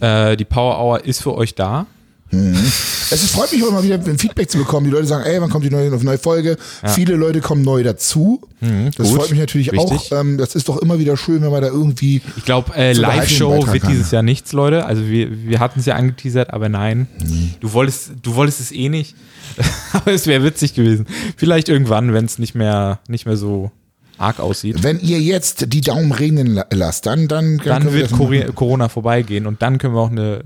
Äh, 0.00 0.36
die 0.36 0.46
Power 0.46 0.78
Hour 0.78 1.04
ist 1.04 1.22
für 1.22 1.34
euch 1.34 1.54
da. 1.54 1.86
Es 2.30 3.22
ist, 3.22 3.30
freut 3.30 3.52
mich 3.52 3.62
auch 3.62 3.68
immer 3.68 3.82
wieder 3.84 3.94
ein 3.94 4.18
Feedback 4.18 4.50
zu 4.50 4.58
bekommen. 4.58 4.86
Die 4.86 4.90
Leute 4.92 5.06
sagen, 5.06 5.24
ey, 5.24 5.40
wann 5.40 5.50
kommt 5.50 5.64
die 5.64 5.70
neue, 5.70 5.88
neue 5.90 6.18
Folge? 6.18 6.56
Viele 6.86 7.14
Leute 7.14 7.40
kommen 7.40 7.62
neu 7.62 7.82
dazu. 7.82 8.40
das 8.60 8.68
Mhm. 8.70 8.90
gut. 8.96 9.06
freut 9.06 9.30
mich 9.30 9.38
natürlich 9.38 9.70
Wichtig. 9.72 10.12
auch. 10.12 10.20
Ähm, 10.20 10.36
das 10.38 10.54
ist 10.56 10.68
doch 10.68 10.78
immer 10.78 10.98
wieder 10.98 11.16
schön, 11.16 11.42
wenn 11.42 11.50
man 11.50 11.62
da 11.62 11.68
irgendwie. 11.68 12.22
Ich 12.36 12.44
glaube, 12.44 12.74
äh, 12.74 12.92
Live-Show 12.92 13.66
wird 13.68 13.82
kann. 13.82 13.92
dieses 13.92 14.10
Jahr 14.10 14.22
nichts, 14.22 14.52
Leute. 14.52 14.84
Also 14.86 15.06
wir, 15.08 15.46
wir 15.46 15.60
hatten 15.60 15.78
es 15.80 15.86
ja 15.86 15.94
angeteasert, 15.96 16.52
aber 16.52 16.68
nein. 16.68 17.06
Du 17.60 17.72
wolltest, 17.72 18.12
du 18.22 18.34
wolltest 18.34 18.60
es 18.60 18.72
eh 18.72 18.88
nicht. 18.88 19.14
aber 19.92 20.12
es 20.12 20.26
wäre 20.26 20.42
witzig 20.42 20.74
gewesen. 20.74 21.06
Vielleicht 21.36 21.68
irgendwann, 21.68 22.12
wenn 22.14 22.24
es 22.24 22.38
nicht 22.38 22.54
mehr, 22.56 22.98
nicht 23.06 23.26
mehr 23.26 23.36
so 23.36 23.70
arg 24.18 24.40
aussieht. 24.40 24.82
Wenn 24.82 24.98
ihr 25.00 25.20
jetzt 25.20 25.72
die 25.72 25.80
Daumen 25.82 26.10
regnen 26.12 26.54
la- 26.54 26.66
lasst, 26.72 27.06
dann, 27.06 27.28
dann, 27.28 27.58
Dann 27.58 27.82
können 27.82 27.94
wir 27.94 28.08
wird 28.08 28.48
das 28.48 28.54
Corona 28.54 28.88
vorbeigehen 28.88 29.46
und 29.46 29.60
dann 29.62 29.78
können 29.78 29.94
wir 29.94 30.00
auch 30.00 30.10
eine. 30.10 30.40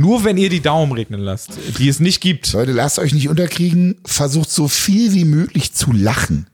Nur 0.00 0.24
wenn 0.24 0.38
ihr 0.38 0.48
die 0.48 0.60
Daumen 0.60 0.92
regnen 0.92 1.20
lasst, 1.20 1.50
die 1.76 1.86
es 1.86 2.00
nicht 2.00 2.22
gibt. 2.22 2.50
Leute, 2.54 2.72
lasst 2.72 2.98
euch 2.98 3.12
nicht 3.12 3.28
unterkriegen. 3.28 3.96
Versucht 4.06 4.50
so 4.50 4.66
viel 4.66 5.12
wie 5.12 5.26
möglich 5.26 5.74
zu 5.74 5.92
lachen. 5.92 6.48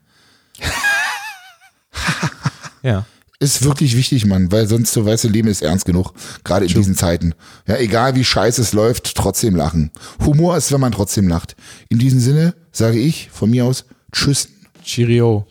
Ja. 2.83 3.07
Ist 3.39 3.63
wirklich 3.63 3.97
wichtig, 3.97 4.27
Mann, 4.27 4.51
weil 4.51 4.67
sonst, 4.67 4.93
so 4.93 5.07
weißt 5.07 5.25
du, 5.25 5.29
Leben 5.29 5.49
ist 5.49 5.63
ernst 5.63 5.85
genug. 5.85 6.13
Gerade 6.43 6.67
in 6.67 6.73
diesen 6.73 6.97
Zeiten. 6.97 7.35
Ja, 7.69 7.77
egal 7.77 8.17
wie 8.17 8.25
scheiße 8.25 8.63
es 8.63 8.73
läuft, 8.73 9.15
trotzdem 9.15 9.55
lachen. 9.55 9.93
Humor 10.25 10.57
ist, 10.57 10.73
wenn 10.73 10.81
man 10.81 10.93
trotzdem 10.93 11.29
lacht. 11.29 11.55
In 11.89 11.99
diesem 11.99 12.19
Sinne 12.19 12.55
sage 12.73 12.99
ich 12.99 13.31
von 13.31 13.51
mir 13.51 13.65
aus 13.65 13.85
Tschüss. 14.13 14.49
Cheerio. 14.85 15.47